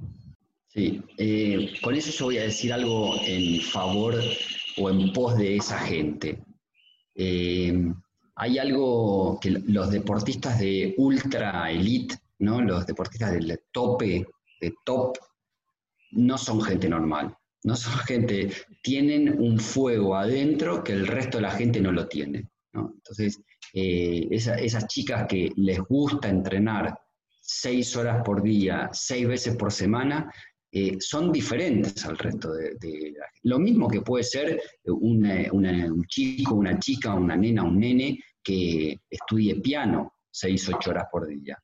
Sí, 0.72 1.02
eh, 1.18 1.72
con 1.82 1.94
eso 1.94 2.10
yo 2.10 2.26
voy 2.26 2.38
a 2.38 2.42
decir 2.42 2.72
algo 2.72 3.14
en 3.26 3.60
favor 3.60 4.14
o 4.76 4.90
en 4.90 5.12
pos 5.12 5.36
de 5.36 5.56
esa 5.56 5.78
gente. 5.78 6.42
Eh, 7.14 7.92
hay 8.36 8.58
algo 8.58 9.38
que 9.40 9.50
los 9.50 9.90
deportistas 9.90 10.58
de 10.60 10.94
ultra 10.96 11.70
elite, 11.70 12.16
¿no? 12.38 12.62
los 12.62 12.86
deportistas 12.86 13.32
del 13.32 13.60
tope, 13.72 14.26
de 14.60 14.74
top, 14.84 15.18
no 16.12 16.38
son 16.38 16.62
gente 16.62 16.88
normal 16.88 17.36
no 17.64 17.76
son 17.76 17.92
gente, 18.06 18.50
tienen 18.82 19.40
un 19.40 19.58
fuego 19.58 20.16
adentro 20.16 20.82
que 20.82 20.92
el 20.92 21.06
resto 21.06 21.38
de 21.38 21.42
la 21.42 21.50
gente 21.50 21.80
no 21.80 21.92
lo 21.92 22.06
tiene. 22.08 22.48
Entonces, 22.72 23.40
eh, 23.74 24.28
esas 24.30 24.86
chicas 24.86 25.26
que 25.28 25.50
les 25.56 25.80
gusta 25.80 26.28
entrenar 26.28 26.98
seis 27.40 27.96
horas 27.96 28.22
por 28.24 28.42
día, 28.42 28.88
seis 28.92 29.26
veces 29.26 29.56
por 29.56 29.72
semana, 29.72 30.32
eh, 30.72 30.96
son 31.00 31.32
diferentes 31.32 32.04
al 32.04 32.16
resto 32.16 32.52
de, 32.52 32.76
gente. 32.80 33.16
Lo 33.42 33.58
mismo 33.58 33.88
que 33.88 34.02
puede 34.02 34.24
ser 34.24 34.60
un 34.84 36.04
chico, 36.06 36.54
una 36.54 36.78
chica, 36.78 37.14
una 37.14 37.36
nena, 37.36 37.62
un 37.64 37.78
nene 37.78 38.18
que 38.42 39.00
estudie 39.10 39.60
piano 39.60 40.14
seis, 40.30 40.68
ocho 40.68 40.90
horas 40.90 41.06
por 41.10 41.26
día. 41.26 41.58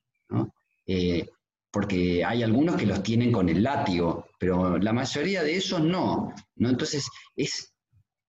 Eh, 0.85 1.25
porque 1.71 2.23
hay 2.23 2.43
algunos 2.43 2.75
que 2.75 2.85
los 2.85 3.03
tienen 3.03 3.31
con 3.31 3.49
el 3.49 3.61
látigo, 3.63 4.27
pero 4.39 4.77
la 4.77 4.93
mayoría 4.93 5.43
de 5.43 5.55
esos 5.55 5.81
no, 5.81 6.33
¿no? 6.55 6.69
Entonces, 6.69 7.07
es 7.35 7.73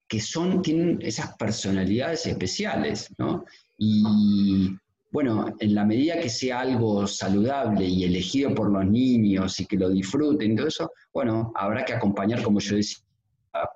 que 0.08 0.20
son, 0.20 0.62
tienen 0.62 0.98
esas 1.02 1.36
personalidades 1.36 2.26
especiales, 2.26 3.08
¿no? 3.18 3.44
Y 3.76 4.76
bueno, 5.10 5.54
en 5.58 5.74
la 5.74 5.84
medida 5.84 6.20
que 6.20 6.28
sea 6.28 6.60
algo 6.60 7.06
saludable 7.06 7.84
y 7.84 8.04
elegido 8.04 8.54
por 8.54 8.70
los 8.70 8.86
niños 8.86 9.58
y 9.60 9.66
que 9.66 9.76
lo 9.76 9.88
disfruten, 9.88 10.56
todo 10.56 10.66
eso, 10.66 10.92
bueno, 11.12 11.52
habrá 11.54 11.84
que 11.84 11.94
acompañar, 11.94 12.42
como 12.42 12.60
yo 12.60 12.76
decía, 12.76 12.98
a 13.54 13.68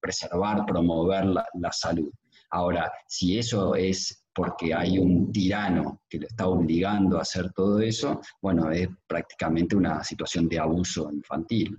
preservar, 0.00 0.66
promover 0.66 1.24
la 1.26 1.72
salud. 1.72 2.10
Ahora, 2.50 2.92
si 3.06 3.38
eso 3.38 3.74
es 3.74 4.26
porque 4.36 4.74
hay 4.74 4.98
un 4.98 5.32
tirano 5.32 6.02
que 6.08 6.18
le 6.18 6.26
está 6.26 6.46
obligando 6.46 7.16
a 7.16 7.22
hacer 7.22 7.52
todo 7.52 7.80
eso, 7.80 8.20
bueno, 8.42 8.70
es 8.70 8.86
prácticamente 9.06 9.74
una 9.74 10.04
situación 10.04 10.46
de 10.46 10.58
abuso 10.58 11.10
infantil. 11.10 11.78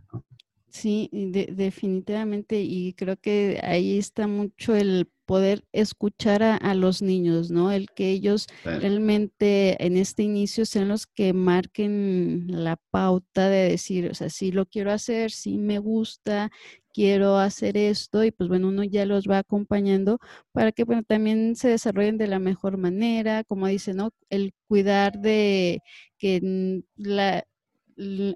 Sí, 0.77 1.09
definitivamente, 1.11 2.61
y 2.61 2.93
creo 2.93 3.17
que 3.17 3.59
ahí 3.63 3.97
está 3.97 4.27
mucho 4.27 4.75
el 4.75 5.09
poder 5.25 5.65
escuchar 5.71 6.43
a, 6.43 6.75
los 6.75 7.01
niños, 7.01 7.49
¿no? 7.49 7.71
El 7.71 7.87
que 7.87 8.11
ellos 8.11 8.45
realmente 8.63 9.83
en 9.83 9.97
este 9.97 10.21
inicio 10.21 10.65
sean 10.67 10.89
los 10.89 11.07
que 11.07 11.33
marquen 11.33 12.45
la 12.47 12.77
pauta 12.91 13.49
de 13.49 13.69
decir, 13.69 14.11
o 14.11 14.13
sea, 14.13 14.29
sí 14.29 14.51
lo 14.51 14.67
quiero 14.67 14.91
hacer, 14.91 15.31
sí 15.31 15.57
me 15.57 15.79
gusta, 15.79 16.51
quiero 16.93 17.37
hacer 17.37 17.75
esto 17.75 18.23
y 18.23 18.31
pues 18.31 18.47
bueno, 18.47 18.67
uno 18.67 18.83
ya 18.83 19.05
los 19.07 19.27
va 19.27 19.39
acompañando 19.39 20.19
para 20.51 20.71
que 20.71 20.83
bueno, 20.83 21.01
también 21.03 21.55
se 21.55 21.69
desarrollen 21.69 22.19
de 22.19 22.27
la 22.27 22.39
mejor 22.39 22.77
manera, 22.77 23.43
como 23.43 23.65
dice, 23.65 23.95
¿no? 23.95 24.11
El 24.29 24.53
cuidar 24.67 25.19
de 25.19 25.81
que 26.19 26.83
la, 26.95 27.45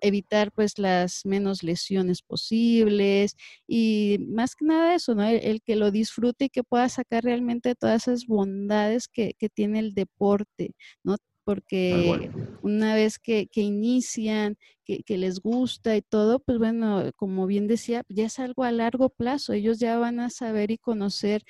evitar 0.02 0.52
pues 0.52 0.78
las 0.80 1.26
menos 1.26 1.64
lesiones 1.64 2.22
posibles 2.22 3.36
y 3.68 4.18
más 4.30 4.56
que 4.56 4.66
nada 4.66 4.96
eso, 4.96 5.16
¿no? 5.16 5.24
El, 5.24 5.62
que 5.62 5.76
lo 5.76 5.92
disfrute 5.92 6.46
y 6.46 6.50
que 6.50 6.64
pueda 6.64 6.90
sacar 6.90 7.24
realmente 7.24 7.76
todas 7.76 8.08
esas 8.08 8.26
bondades 8.26 9.08
que, 9.08 9.34
que 9.38 9.50
tiene 9.50 9.80
el 9.80 9.94
deporte, 9.94 10.74
¿no? 11.04 11.18
porque 11.44 12.32
una 12.62 12.96
vez 12.96 13.20
que, 13.20 13.50
inician, 13.56 14.58
que, 14.86 15.18
les 15.18 15.40
gusta 15.40 15.96
y 15.96 16.02
todo, 16.02 16.40
pues 16.40 16.58
bueno, 16.58 17.12
como 17.16 17.48
bien 17.48 17.68
decía, 17.68 18.04
ya 18.10 18.26
es 18.26 18.40
algo 18.40 18.64
a 18.64 18.72
largo 18.72 19.10
plazo, 19.10 19.54
ellos 19.54 19.80
ya 19.80 19.98
van 19.98 20.20
a 20.20 20.30
saber 20.30 20.72
y 20.72 20.78
conocer 20.78 21.44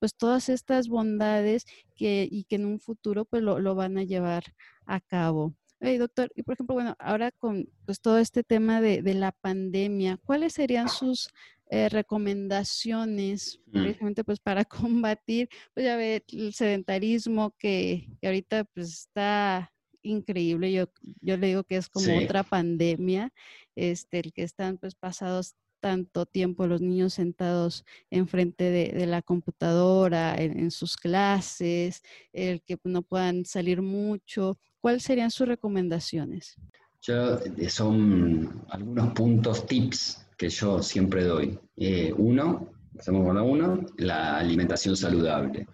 pues 0.00 0.14
todas 0.14 0.48
estas 0.48 0.88
bondades 0.88 1.64
que, 1.96 2.28
y 2.30 2.44
que 2.44 2.56
en 2.56 2.66
un 2.66 2.80
futuro 2.80 3.24
pues 3.24 3.42
lo, 3.42 3.74
van 3.74 3.98
a 3.98 4.04
llevar 4.04 4.44
a 4.86 5.00
cabo. 5.00 5.54
Hey, 5.80 5.98
doctor, 5.98 6.30
y 6.34 6.42
por 6.42 6.54
ejemplo, 6.54 6.74
bueno, 6.74 6.96
ahora 6.98 7.30
con 7.30 7.68
pues 7.86 8.00
todo 8.00 8.18
este 8.18 8.42
tema 8.42 8.80
de, 8.80 9.02
de 9.02 9.14
la 9.14 9.32
pandemia, 9.32 10.18
¿cuáles 10.24 10.54
serían 10.54 10.88
sus 10.88 11.30
eh, 11.70 11.90
recomendaciones 11.90 13.60
mm. 13.66 13.70
precisamente 13.72 14.24
pues 14.24 14.40
para 14.40 14.64
combatir, 14.92 15.50
pues 15.74 15.84
ya 15.84 15.96
ve 15.96 16.24
el 16.32 16.54
sedentarismo 16.54 17.54
que, 17.58 18.08
ahorita 18.22 18.64
pues 18.64 18.88
está 18.88 19.70
increíble. 20.02 20.72
Yo, 20.72 20.86
yo 21.20 21.36
le 21.36 21.48
digo 21.48 21.64
que 21.64 21.76
es 21.76 21.90
como 21.90 22.16
otra 22.18 22.42
pandemia, 22.42 23.34
este, 23.76 24.20
el 24.20 24.32
que 24.32 24.44
están 24.44 24.78
pues 24.78 24.94
pasados 24.94 25.56
tanto 25.80 26.24
tiempo 26.26 26.66
los 26.66 26.80
niños 26.80 27.14
sentados 27.14 27.84
enfrente 28.10 28.64
de, 28.64 28.88
de 28.88 29.06
la 29.06 29.20
computadora, 29.22 30.34
en, 30.36 30.70
sus 30.70 30.96
clases, 30.96 32.02
el 32.32 32.62
que 32.62 32.78
no 32.84 33.02
puedan 33.02 33.44
salir 33.44 33.82
mucho. 33.82 34.58
¿Cuáles 34.80 35.02
serían 35.02 35.30
sus 35.30 35.48
recomendaciones? 35.48 36.56
Yo, 37.02 37.38
eh, 37.38 37.68
son 37.68 38.64
algunos 38.68 39.12
puntos, 39.12 39.66
tips 39.66 40.26
que 40.36 40.48
yo 40.48 40.82
siempre 40.82 41.24
doy. 41.24 41.58
Eh, 41.76 42.12
uno, 42.16 42.68
empezamos 42.92 43.24
con 43.24 43.36
la 43.36 43.42
uno, 43.42 43.86
la 43.98 44.38
alimentación 44.38 44.96
saludable. 44.96 45.66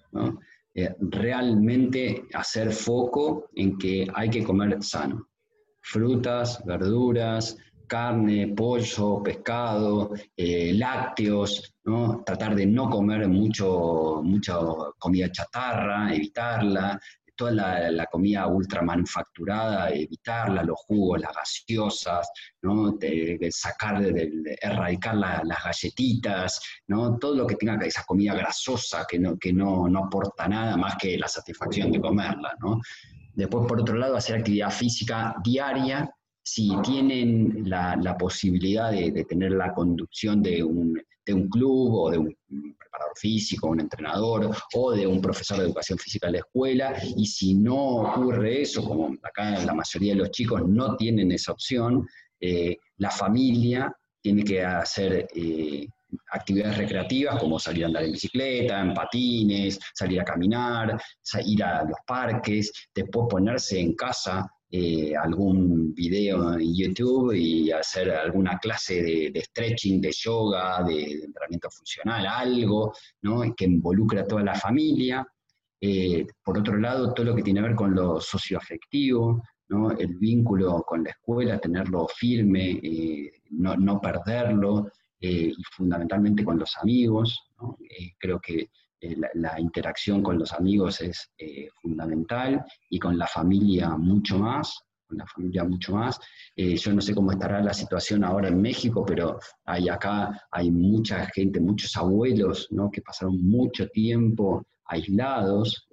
Eh, 0.75 0.95
realmente 0.99 2.25
hacer 2.35 2.73
foco 2.73 3.49
en 3.55 3.79
que 3.79 4.07
hay 4.13 4.31
que 4.31 4.43
comer 4.43 4.83
sano. 4.83 5.29
Frutas, 5.81 6.65
verduras, 6.65 7.57
carne, 7.87 8.49
pollo, 8.49 9.23
pescado, 9.23 10.13
lácteos, 10.37 11.75
¿no? 11.85 12.23
tratar 12.25 12.55
de 12.55 12.67
no 12.67 12.89
comer 12.89 13.29
mucho, 13.29 14.21
mucha 14.25 14.59
comida 14.99 15.31
chatarra, 15.31 16.13
evitarla, 16.15 16.99
toda 17.37 17.51
la, 17.91 18.07
comida 18.07 18.47
ultra 18.47 18.83
manufacturada, 18.83 19.91
evitarla, 19.91 20.63
los 20.63 20.79
jugos, 20.87 21.21
las 21.21 21.35
gaseosas, 21.35 22.31
¿no? 22.63 22.97
sacar, 23.51 24.01
de, 24.01 24.59
erradicar 24.61 25.17
las 25.17 25.65
galletitas, 25.65 26.61
¿no? 26.87 27.19
todo 27.19 27.35
lo 27.35 27.47
que 27.47 27.57
tenga 27.57 27.75
esa 27.85 28.05
comida 28.05 28.35
grasosa 28.35 29.07
que 29.09 29.19
no, 29.19 29.37
que 29.39 29.53
no, 29.53 29.89
no 29.89 30.05
aporta 30.05 30.49
nada 30.49 30.77
más 30.77 30.97
que 30.97 31.19
la 31.19 31.29
satisfacción 31.29 31.91
de 31.91 32.01
comerla. 32.01 32.55
¿no? 32.61 32.81
Después, 33.35 33.67
por 33.67 33.81
otro 33.81 33.97
lado, 33.97 34.17
hacer 34.17 34.37
actividad 34.37 34.71
física 34.71 35.35
diaria, 35.43 36.09
si 36.45 36.71
tienen 36.83 37.63
la, 37.69 37.97
la 37.97 38.17
posibilidad 38.19 38.91
de, 38.93 39.11
de, 39.11 39.25
tener 39.25 39.53
la 39.53 39.73
conducción 39.73 40.43
de 40.43 40.63
un, 40.63 41.03
de 41.25 41.33
un 41.33 41.49
club 41.49 41.95
o 41.95 42.11
de 42.11 42.19
un 42.19 42.37
preparador 42.79 43.17
físico, 43.17 43.69
un 43.69 43.81
entrenador 43.81 44.55
o 44.75 44.93
de 44.93 45.07
un 45.07 45.23
profesor 45.23 45.59
de 45.59 45.65
educación 45.65 45.99
física 45.99 46.27
en 46.27 46.35
la 46.35 46.39
escuela, 46.41 46.97
y 47.17 47.25
si 47.25 47.55
no 47.55 48.03
ocurre 48.03 48.61
eso, 48.61 48.85
como 48.85 49.17
acá 49.23 49.65
la 49.65 49.73
mayoría 49.73 50.13
de 50.13 50.19
los 50.19 50.31
chicos 50.31 50.63
no 50.69 50.97
tienen 50.97 51.33
esa 51.33 51.53
opción, 51.53 52.07
eh, 52.39 52.77
la 52.99 53.11
familia 53.11 53.91
tiene 54.21 54.45
que 54.45 54.63
hacer 54.63 55.27
eh, 55.35 55.87
actividades 56.31 56.77
recreativas 56.77 57.41
como 57.41 57.59
salir 57.59 57.85
a 57.85 57.87
andar 57.87 58.05
en 58.05 58.13
bicicleta, 58.13 58.81
en 58.81 58.93
patines, 58.93 59.79
salir 59.95 60.21
a 60.21 60.25
caminar, 60.25 61.01
ir 61.45 61.65
a 61.65 61.85
los 61.85 61.99
parques, 62.07 62.71
después 62.95 63.29
ponerse 63.31 63.81
en 63.81 63.95
casa 63.95 64.47
eh, 64.77 65.15
algún 65.15 65.95
video 65.95 66.55
en 66.55 66.75
YouTube 66.75 67.33
y 67.33 67.71
hacer 67.71 68.11
alguna 68.11 68.59
clase 68.59 69.31
de, 69.31 69.41
stretching, 69.41 70.01
de 70.01 70.11
yoga, 70.11 70.83
de, 70.83 71.13
entrenamiento 71.27 71.71
funcional, 71.71 72.27
algo 72.27 72.93
que 73.57 73.67
involucre 73.67 74.19
a 74.19 74.27
toda 74.27 74.43
la 74.43 74.57
familia. 74.57 75.25
Eh, 75.81 76.27
por 76.43 76.59
otro 76.59 76.77
lado, 76.77 77.15
todo 77.15 77.27
lo 77.27 77.37
que 77.37 77.45
tiene 77.45 77.61
que 77.61 77.69
ver 77.69 77.77
con 77.77 77.95
lo 77.95 78.21
socioafectivo, 78.21 79.45
el 79.97 80.17
vínculo 80.19 80.83
con 80.83 81.05
la 81.05 81.11
escuela, 81.11 81.61
tenerlo 81.61 82.09
firme, 82.09 82.81
eh, 82.83 83.31
no, 83.51 84.01
perderlo, 84.01 84.91
eh, 85.21 85.53
y 85.57 85.63
fundamentalmente 85.71 86.45
con 86.45 86.59
los 86.59 86.77
amigos. 86.79 87.49
Creo 88.19 88.41
que 88.41 88.71
la, 89.35 89.61
interacción 89.61 90.23
con 90.23 90.39
los 90.39 90.53
amigos 90.53 91.01
es 91.01 91.31
fundamental 91.83 92.65
y 92.91 92.99
con 92.99 93.19
la 93.19 93.27
familia 93.27 93.91
mucho 93.97 94.39
más 94.39 94.81
con 95.07 95.19
la 95.19 95.27
familia 95.27 95.65
mucho 95.65 95.95
más. 95.95 96.19
yo 96.57 96.93
no 96.95 97.01
sé 97.03 97.15
cómo 97.15 97.33
estará 97.33 97.61
la 97.61 97.75
situación 97.75 98.25
ahora 98.25 98.49
en 98.49 98.61
México, 98.61 99.05
pero 99.05 99.39
hay 99.67 99.89
acá 99.91 100.47
hay 100.51 100.71
mucha 100.71 101.27
gente, 101.27 101.61
muchos 101.61 101.95
abuelos, 101.97 102.69
que 102.91 103.03
pasaron 103.03 103.39
mucho 103.43 103.87
tiempo 103.89 104.65
aislados, 104.87 105.87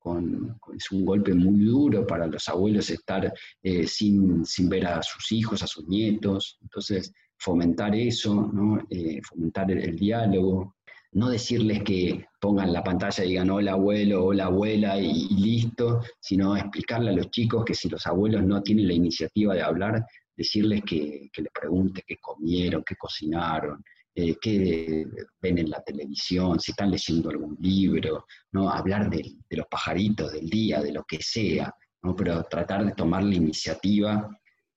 con, 0.00 0.58
es 0.74 0.90
un 0.90 1.04
golpe 1.04 1.34
muy 1.34 1.64
duro 1.64 2.06
para 2.06 2.26
los 2.26 2.48
abuelos 2.48 2.90
estar 2.90 3.32
eh, 3.62 3.86
sin, 3.86 4.42
ver 4.68 4.86
a 4.86 5.02
sus 5.02 5.30
hijos, 5.30 5.62
a 5.62 5.66
sus 5.66 5.86
nietos. 5.86 6.58
Entonces, 6.62 7.12
fomentar 7.38 7.94
eso, 7.94 8.50
eh, 8.88 9.20
fomentar 9.22 9.70
el, 9.70 9.96
diálogo, 9.96 10.76
no 11.12 11.28
decirles 11.30 11.82
que 11.82 12.26
pongan 12.40 12.72
la 12.72 12.84
pantalla 12.84 13.24
y 13.24 13.28
digan 13.28 13.50
hola 13.50 13.72
abuelo, 13.72 14.26
hola 14.26 14.46
abuela 14.46 14.98
y, 14.98 15.28
listo, 15.34 16.00
sino 16.20 16.56
explicarle 16.56 17.10
a 17.10 17.14
los 17.14 17.30
chicos 17.30 17.64
que 17.64 17.74
si 17.74 17.88
los 17.88 18.06
abuelos 18.06 18.44
no 18.44 18.62
tienen 18.62 18.88
la 18.88 18.94
iniciativa 18.94 19.54
de 19.54 19.62
hablar, 19.62 20.04
decirles 20.36 20.82
que, 20.82 21.28
que 21.32 21.42
les 21.42 21.52
pregunten 21.52 22.04
qué 22.06 22.16
comieron, 22.18 22.84
qué 22.86 22.94
cocinaron, 22.96 23.82
eh, 24.12 24.36
qué 24.40 25.06
ven 25.40 25.58
en 25.58 25.70
la 25.70 25.80
televisión, 25.82 26.58
si 26.58 26.72
están 26.72 26.90
leyendo 26.90 27.30
algún 27.30 27.56
libro, 27.60 28.26
¿no? 28.52 28.68
hablar 28.68 29.08
de, 29.08 29.36
los 29.50 29.66
pajaritos 29.66 30.32
del 30.32 30.50
día, 30.50 30.80
de 30.82 30.92
lo 30.92 31.04
que 31.04 31.22
sea, 31.22 31.72
¿no? 32.02 32.16
pero 32.16 32.42
tratar 32.44 32.84
de 32.84 32.92
tomar 32.92 33.22
la 33.22 33.36
iniciativa 33.36 34.28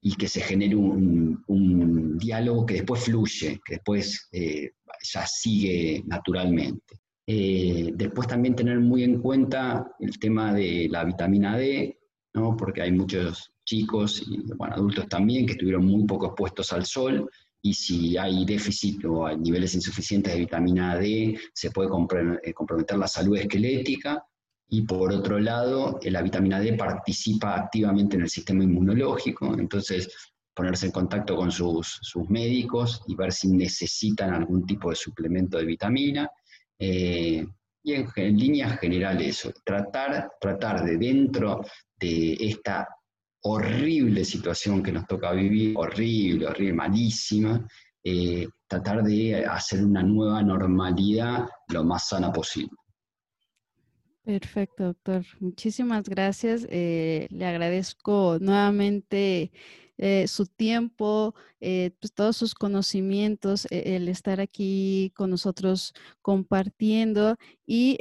y 0.04 0.16
que 0.16 0.28
se 0.28 0.41
genere 0.41 0.76
un, 0.76 2.18
diálogo 2.18 2.66
que 2.66 2.76
después 2.76 3.06
fluye, 3.06 3.60
que 3.66 3.76
después 3.76 4.30
eh, 4.32 4.72
ya 5.01 5.26
sigue 5.26 6.04
naturalmente. 6.06 6.99
Eh, 7.26 7.91
después 7.95 8.28
también 8.28 8.56
tener 8.56 8.80
muy 8.80 9.04
en 9.04 9.22
cuenta 9.22 9.88
el 9.99 10.20
tema 10.20 10.54
de 10.54 10.88
la 10.89 11.06
vitamina 11.06 11.58
D, 11.58 11.97
¿no? 12.34 12.56
porque 12.56 12.82
hay 12.82 12.91
muchos 12.91 13.51
chicos 13.66 14.24
y 14.28 14.43
bueno, 14.58 14.76
adultos 14.76 15.08
también 15.08 15.45
que 15.45 15.54
estuvieron 15.54 15.86
muy 15.86 16.06
poco 16.06 16.28
expuestos 16.28 16.74
al 16.74 16.86
sol 16.86 17.30
y 17.62 17.74
si 17.74 18.18
hay 18.18 18.43
déficit 18.45 19.06
o 19.06 19.26
hay 19.26 19.38
niveles 19.38 19.74
insuficientes 19.74 20.34
de 20.34 20.39
vitamina 20.39 20.97
D, 20.97 21.39
se 21.54 21.72
puede 21.72 21.88
eh, 22.43 22.54
comprometer 22.54 22.97
la 22.97 23.08
salud 23.08 23.38
esquelética. 23.38 24.26
Y 24.70 24.82
por 24.84 25.14
otro 25.14 25.39
lado, 25.39 25.99
eh, 26.01 26.09
la 26.09 26.22
vitamina 26.22 26.59
D 26.59 26.74
participa 26.74 27.55
activamente 27.55 28.16
en 28.16 28.24
el 28.24 28.30
sistema 28.30 28.64
inmunológico, 28.64 29.53
entonces 29.57 30.09
ponerse 30.53 30.88
en 30.88 30.91
contacto 30.91 31.36
con 31.36 31.51
sus, 31.51 31.99
médicos 32.30 33.01
y 33.07 33.16
ver 33.16 33.32
si 33.32 33.49
necesitan 33.49 34.34
algún 34.34 34.66
tipo 34.66 34.89
de 34.89 34.95
suplemento 34.95 35.57
de 35.57 35.66
vitamina. 35.66 36.30
Eh, 36.78 37.45
y 37.86 37.93
en, 37.93 38.07
en 38.16 38.38
líneas 38.38 38.80
generales 38.80 39.51
tratar, 39.64 40.32
tratar 40.39 40.84
de 40.84 40.97
dentro 40.97 41.66
de 41.99 42.34
esta 42.39 42.88
horrible 43.43 44.24
situación 44.24 44.82
que 44.82 44.91
nos 44.91 45.05
toca 45.05 45.32
vivir, 45.32 45.74
horrible, 45.78 46.47
horrible, 46.47 46.74
malísima, 46.74 47.68
eh, 48.03 48.47
tratar 48.68 49.03
de 49.03 49.45
hacer 49.45 49.84
una 49.84 50.03
nueva 50.03 50.41
normalidad 50.41 51.47
lo 51.70 51.84
más 51.84 52.09
sana 52.09 52.32
posible. 52.32 52.72
Perfecto, 54.24 54.86
doctor. 54.86 55.26
Muchísimas 55.40 56.08
gracias. 56.08 56.66
Eh, 56.70 57.28
le 57.30 57.46
agradezco 57.46 58.38
nuevamente 58.40 59.52
eh, 59.98 60.28
su 60.28 60.46
tiempo, 60.46 61.36
pues 61.60 62.14
todos 62.14 62.36
sus 62.36 62.56
conocimientos, 62.56 63.68
el 63.70 64.08
estar 64.10 64.42
aquí 64.42 65.12
con 65.16 65.30
nosotros 65.30 65.94
compartiendo 66.22 67.38
y 67.66 67.98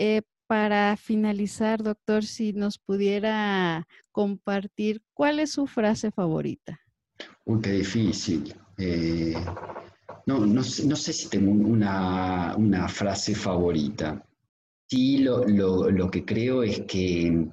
para 0.53 0.99
finalizar, 0.99 1.83
doctor, 1.83 2.25
si 2.25 2.53
nos 2.53 2.77
pudiera 2.77 3.89
compartir 4.11 5.01
cuál 5.15 5.41
es 5.41 5.53
su 5.53 5.67
frase 5.67 6.11
favorita. 6.11 6.79
Uy, 7.47 7.61
difícil. 7.61 8.55
Eh, 8.77 9.35
no, 10.27 10.45
no, 10.45 10.63
sé 10.63 11.13
si 11.15 11.31
tengo 11.31 11.53
una, 11.53 12.87
frase 12.87 13.35
favorita. 13.35 14.23
Sí, 14.93 15.17
lo, 15.17 16.11
que 16.11 16.23
creo 16.23 16.63
es 16.63 16.83
que 16.83 17.47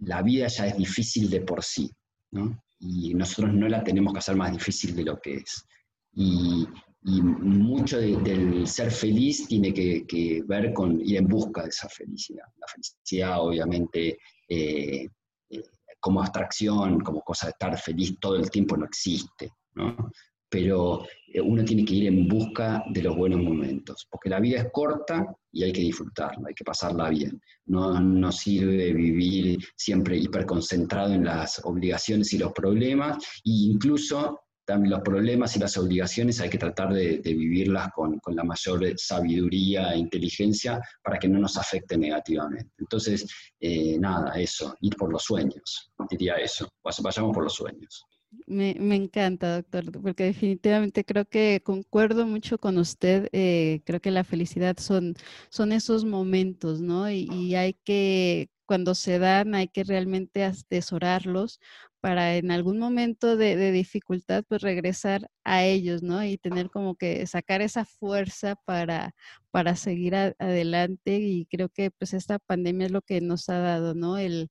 la 0.00 0.20
vida 0.20 0.46
ya 0.48 0.66
es 0.66 0.76
difícil 0.76 1.30
de 1.30 1.40
por 1.40 1.64
sí, 1.64 1.90
¿no? 2.32 2.62
Y 2.78 3.14
nosotros 3.14 3.54
no 3.54 3.66
la 3.66 3.82
tenemos 3.82 4.12
que 4.12 4.18
hacer 4.18 4.36
más 4.36 4.52
difícil 4.52 4.94
de 4.94 5.04
lo 5.04 5.18
que 5.18 5.36
es. 5.36 5.66
Y, 6.12 6.66
y 7.04 7.22
mucho 7.22 7.96
del 7.98 8.68
ser 8.68 8.90
feliz 8.90 9.48
tiene 9.48 9.72
que, 9.72 10.42
ver 10.46 10.74
con 10.74 11.00
ir 11.00 11.16
en 11.16 11.26
busca 11.26 11.62
de 11.62 11.70
esa 11.70 11.88
felicidad. 11.88 12.44
La 12.58 12.66
felicidad, 12.66 13.40
obviamente, 13.40 14.18
eh, 14.46 15.08
eh, 15.48 15.62
como 15.98 16.20
abstracción, 16.20 17.00
como 17.00 17.22
cosa 17.22 17.46
de 17.46 17.52
estar 17.52 17.78
feliz 17.78 18.18
todo 18.20 18.36
el 18.36 18.50
tiempo 18.50 18.76
no 18.76 18.84
existe, 18.84 19.50
¿no? 19.76 20.10
Pero 20.48 21.06
eh, 21.32 21.40
uno 21.40 21.64
tiene 21.64 21.84
que 21.84 21.94
ir 21.94 22.06
en 22.06 22.28
busca 22.28 22.84
de 22.88 23.02
los 23.02 23.16
buenos 23.16 23.40
momentos, 23.40 24.06
porque 24.10 24.30
la 24.30 24.40
vida 24.40 24.60
es 24.60 24.68
corta 24.72 25.26
y 25.52 25.64
hay 25.64 25.72
que 25.72 25.80
disfrutarla, 25.80 26.48
hay 26.48 26.54
que 26.54 26.64
pasarla 26.64 27.10
bien. 27.10 27.40
No, 27.66 28.00
no 28.00 28.32
sirve 28.32 28.92
vivir 28.92 29.58
siempre 29.76 30.16
hiperconcentrado 30.18 31.12
en 31.12 31.24
las 31.24 31.60
obligaciones 31.64 32.32
y 32.32 32.38
los 32.38 32.52
problemas, 32.52 33.16
e 33.44 33.50
incluso 33.50 34.40
también 34.66 34.90
los 34.90 35.02
problemas 35.02 35.54
y 35.56 35.60
las 35.60 35.78
obligaciones 35.78 36.40
hay 36.40 36.50
que 36.50 36.58
tratar 36.58 36.92
de, 36.92 37.20
vivirlas 37.22 37.88
con, 37.94 38.20
la 38.26 38.42
mayor 38.42 38.98
sabiduría 38.98 39.92
e 39.92 39.98
inteligencia 39.98 40.80
para 41.02 41.18
que 41.18 41.28
no 41.28 41.38
nos 41.38 41.56
afecte 41.56 41.96
negativamente. 41.96 42.72
Entonces, 42.78 43.26
eh, 43.60 43.96
nada, 43.98 44.32
eso, 44.40 44.74
ir 44.80 44.96
por 44.96 45.12
los 45.12 45.22
sueños, 45.22 45.92
diría 46.10 46.34
eso, 46.34 46.68
vayamos 46.82 47.32
por 47.32 47.44
los 47.44 47.54
sueños. 47.54 48.04
Me, 48.46 48.76
encanta, 48.94 49.56
doctor, 49.56 49.90
porque 50.02 50.24
definitivamente 50.24 51.04
creo 51.04 51.24
que 51.24 51.62
concuerdo 51.64 52.26
mucho 52.26 52.58
con 52.58 52.78
usted. 52.78 53.28
Eh, 53.32 53.82
creo 53.84 54.00
que 54.00 54.10
la 54.10 54.24
felicidad 54.24 54.76
son, 54.78 55.14
son 55.48 55.72
esos 55.72 56.04
momentos, 56.04 56.80
¿no? 56.80 57.10
Y, 57.10 57.28
y, 57.32 57.54
hay 57.54 57.74
que, 57.74 58.50
cuando 58.66 58.94
se 58.94 59.18
dan, 59.18 59.54
hay 59.54 59.68
que 59.68 59.84
realmente 59.84 60.44
atesorarlos 60.44 61.60
para 62.06 62.36
en 62.36 62.52
algún 62.52 62.78
momento 62.78 63.36
de, 63.36 63.72
dificultad, 63.72 64.44
pues 64.46 64.62
regresar 64.62 65.28
a 65.42 65.64
ellos, 65.64 66.04
¿no? 66.04 66.24
Y 66.24 66.38
tener 66.38 66.70
como 66.70 66.94
que 66.94 67.26
sacar 67.26 67.62
esa 67.62 67.84
fuerza 67.84 68.54
para, 68.64 69.12
para 69.50 69.74
seguir 69.74 70.14
adelante. 70.14 71.16
Y 71.18 71.46
creo 71.46 71.68
que 71.68 71.90
pues 71.90 72.14
esta 72.14 72.38
pandemia 72.38 72.86
es 72.86 72.92
lo 72.92 73.02
que 73.02 73.20
nos 73.20 73.48
ha 73.48 73.58
dado, 73.58 73.94
¿no? 73.94 74.18
El, 74.18 74.50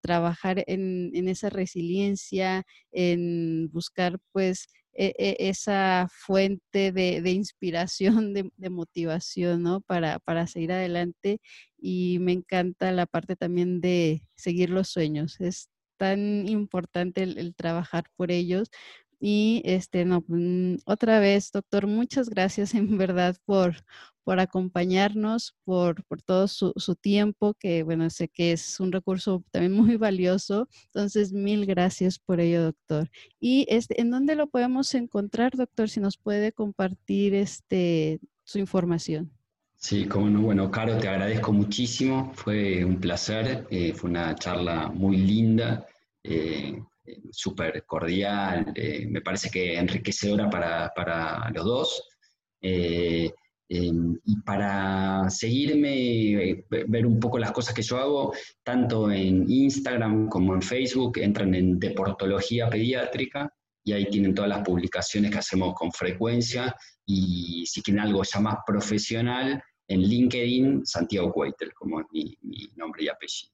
trabajar 0.00 0.64
en, 0.66 1.28
esa 1.28 1.50
resiliencia, 1.50 2.64
en 2.92 3.68
buscar 3.72 4.18
pues 4.32 4.66
e, 4.94 5.12
e, 5.18 5.36
esa 5.50 6.08
fuente 6.10 6.92
de, 6.92 7.30
inspiración, 7.30 8.32
de, 8.32 8.70
motivación, 8.70 9.62
¿no? 9.62 9.82
Para, 9.82 10.18
para 10.20 10.46
seguir 10.46 10.72
adelante. 10.72 11.40
Y 11.78 12.20
me 12.20 12.32
encanta 12.32 12.90
la 12.90 13.04
parte 13.04 13.36
también 13.36 13.82
de 13.82 14.22
seguir 14.34 14.70
los 14.70 14.88
sueños. 14.88 15.38
Es 15.42 15.68
tan 15.96 16.48
importante 16.48 17.22
el, 17.22 17.54
trabajar 17.54 18.04
por 18.16 18.30
ellos. 18.30 18.70
Y 19.18 19.62
este, 19.64 20.04
no, 20.04 20.24
mm, 20.28 20.76
otra 20.86 21.20
vez, 21.20 21.50
doctor, 21.52 21.86
muchas 21.86 22.28
gracias 22.28 22.74
en 22.74 22.98
verdad 22.98 23.36
por, 23.46 23.76
por 24.24 24.40
acompañarnos, 24.40 25.54
por, 25.64 26.04
por 26.04 26.22
todo 26.22 26.48
su, 26.48 26.72
su, 26.76 26.96
tiempo, 26.96 27.54
que 27.54 27.82
bueno, 27.82 28.10
sé 28.10 28.28
que 28.28 28.52
es 28.52 28.80
un 28.80 28.92
recurso 28.92 29.44
también 29.52 29.72
muy 29.72 29.96
valioso. 29.96 30.68
Entonces, 30.86 31.32
mil 31.32 31.66
gracias 31.66 32.18
por 32.18 32.40
ello, 32.40 32.62
doctor. 32.64 33.10
¿Y 33.40 33.66
este, 33.68 34.00
en 34.00 34.10
dónde 34.10 34.34
lo 34.36 34.48
podemos 34.48 34.94
encontrar, 34.94 35.52
doctor? 35.56 35.88
Si 35.88 36.00
nos 36.00 36.18
puede 36.18 36.52
compartir 36.52 37.34
este, 37.34 38.20
su 38.44 38.58
información. 38.58 39.35
Sí, 39.88 40.04
como 40.08 40.28
no. 40.28 40.40
Bueno, 40.40 40.68
Caro, 40.68 40.98
te 40.98 41.06
agradezco 41.06 41.52
muchísimo. 41.52 42.32
Fue 42.34 42.84
un 42.84 42.98
placer. 42.98 43.68
Eh, 43.70 43.92
fue 43.94 44.10
una 44.10 44.34
charla 44.34 44.88
muy 44.88 45.16
linda, 45.16 45.86
eh, 46.24 46.82
súper 47.30 47.84
cordial. 47.84 48.72
Eh, 48.74 49.06
me 49.08 49.20
parece 49.20 49.48
que 49.48 49.78
enriquecedora 49.78 50.50
para, 50.50 50.92
para 50.92 51.48
los 51.50 51.64
dos. 51.64 52.02
y 52.60 54.36
para 54.44 55.30
seguirme, 55.30 56.64
ver 56.68 57.06
un 57.06 57.20
poco 57.20 57.38
las 57.38 57.52
cosas 57.52 57.72
que 57.72 57.82
yo 57.82 57.98
hago, 57.98 58.34
tanto 58.64 59.08
en 59.12 59.48
Instagram 59.48 60.28
como 60.28 60.54
en 60.54 60.62
Facebook, 60.62 61.18
entran 61.18 61.54
en 61.54 61.78
Deportología 61.78 62.68
Pediátrica 62.68 63.48
y 63.84 63.92
ahí 63.92 64.06
tienen 64.10 64.34
todas 64.34 64.48
las 64.50 64.64
publicaciones 64.64 65.30
que 65.30 65.38
hacemos 65.38 65.74
con 65.74 65.92
frecuencia 65.92 66.74
y 67.06 67.64
si 67.66 67.82
quieren 67.82 68.02
algo 68.02 68.24
ya 68.24 68.40
más 68.40 68.56
profesional, 68.66 69.62
en 69.88 70.02
LinkedIn, 70.02 70.86
Santiago 70.86 71.32
Cuaitel, 71.32 71.72
como 71.74 72.00
es 72.00 72.06
mi, 72.10 72.36
nombre 72.76 73.04
y 73.04 73.08
apellido. 73.08 73.52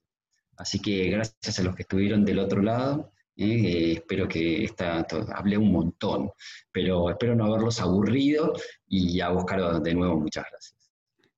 Así 0.57 0.81
que 0.81 1.11
gracias 1.11 1.59
a 1.59 1.63
los 1.63 1.75
que 1.75 1.83
estuvieron 1.83 2.25
del 2.25 2.39
otro 2.39 2.63
lado. 2.63 3.13
¿eh? 3.37 3.93
espero 3.93 4.29
que 4.29 4.65
esta, 4.65 5.07
hablé 5.35 5.57
un 5.57 5.73
montón, 5.73 6.31
pero 6.71 7.11
espero 7.11 7.35
no 7.35 7.47
haberlos 7.47 7.81
aburrido 7.81 8.53
y 8.87 9.21
a 9.21 9.31
buscar 9.31 9.81
de 9.81 9.95
nuevo 9.95 10.21
muchas 10.21 10.45
gracias. 10.51 10.83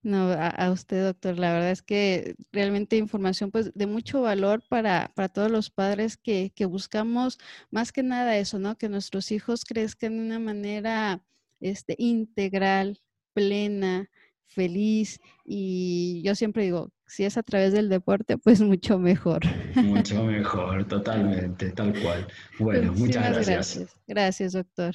No, 0.04 0.30
a, 0.32 0.70
usted, 0.70 1.02
doctor. 1.02 1.38
La 1.38 1.54
verdad 1.54 1.70
es 1.70 1.80
que 1.80 2.34
realmente 2.52 2.98
información 2.98 3.50
pues 3.50 3.72
de 3.72 3.86
mucho 3.86 4.20
valor 4.20 4.62
para, 4.68 5.10
para 5.14 5.30
todos 5.30 5.50
los 5.50 5.70
padres 5.70 6.18
que, 6.18 6.52
que, 6.54 6.66
buscamos 6.66 7.38
más 7.70 7.90
que 7.90 8.02
nada 8.02 8.36
eso, 8.36 8.58
¿no? 8.58 8.76
Que 8.76 8.90
nuestros 8.90 9.32
hijos 9.32 9.64
crezcan 9.64 10.18
de 10.18 10.24
una 10.26 10.38
manera 10.38 11.22
este, 11.58 11.94
integral, 11.96 13.00
plena, 13.32 14.10
feliz 14.46 15.20
y 15.44 16.22
yo 16.24 16.34
siempre 16.34 16.64
digo, 16.64 16.90
si 17.06 17.24
es 17.24 17.36
a 17.36 17.42
través 17.42 17.72
del 17.72 17.88
deporte, 17.88 18.38
pues 18.38 18.60
mucho 18.60 18.98
mejor. 18.98 19.42
Mucho 19.76 20.24
mejor, 20.24 20.84
totalmente, 20.84 21.70
tal 21.72 21.92
cual. 22.00 22.26
Bueno, 22.58 22.92
muchas 22.92 23.44
gracias. 23.46 23.96
Gracias, 24.06 24.52
doctor. 24.52 24.94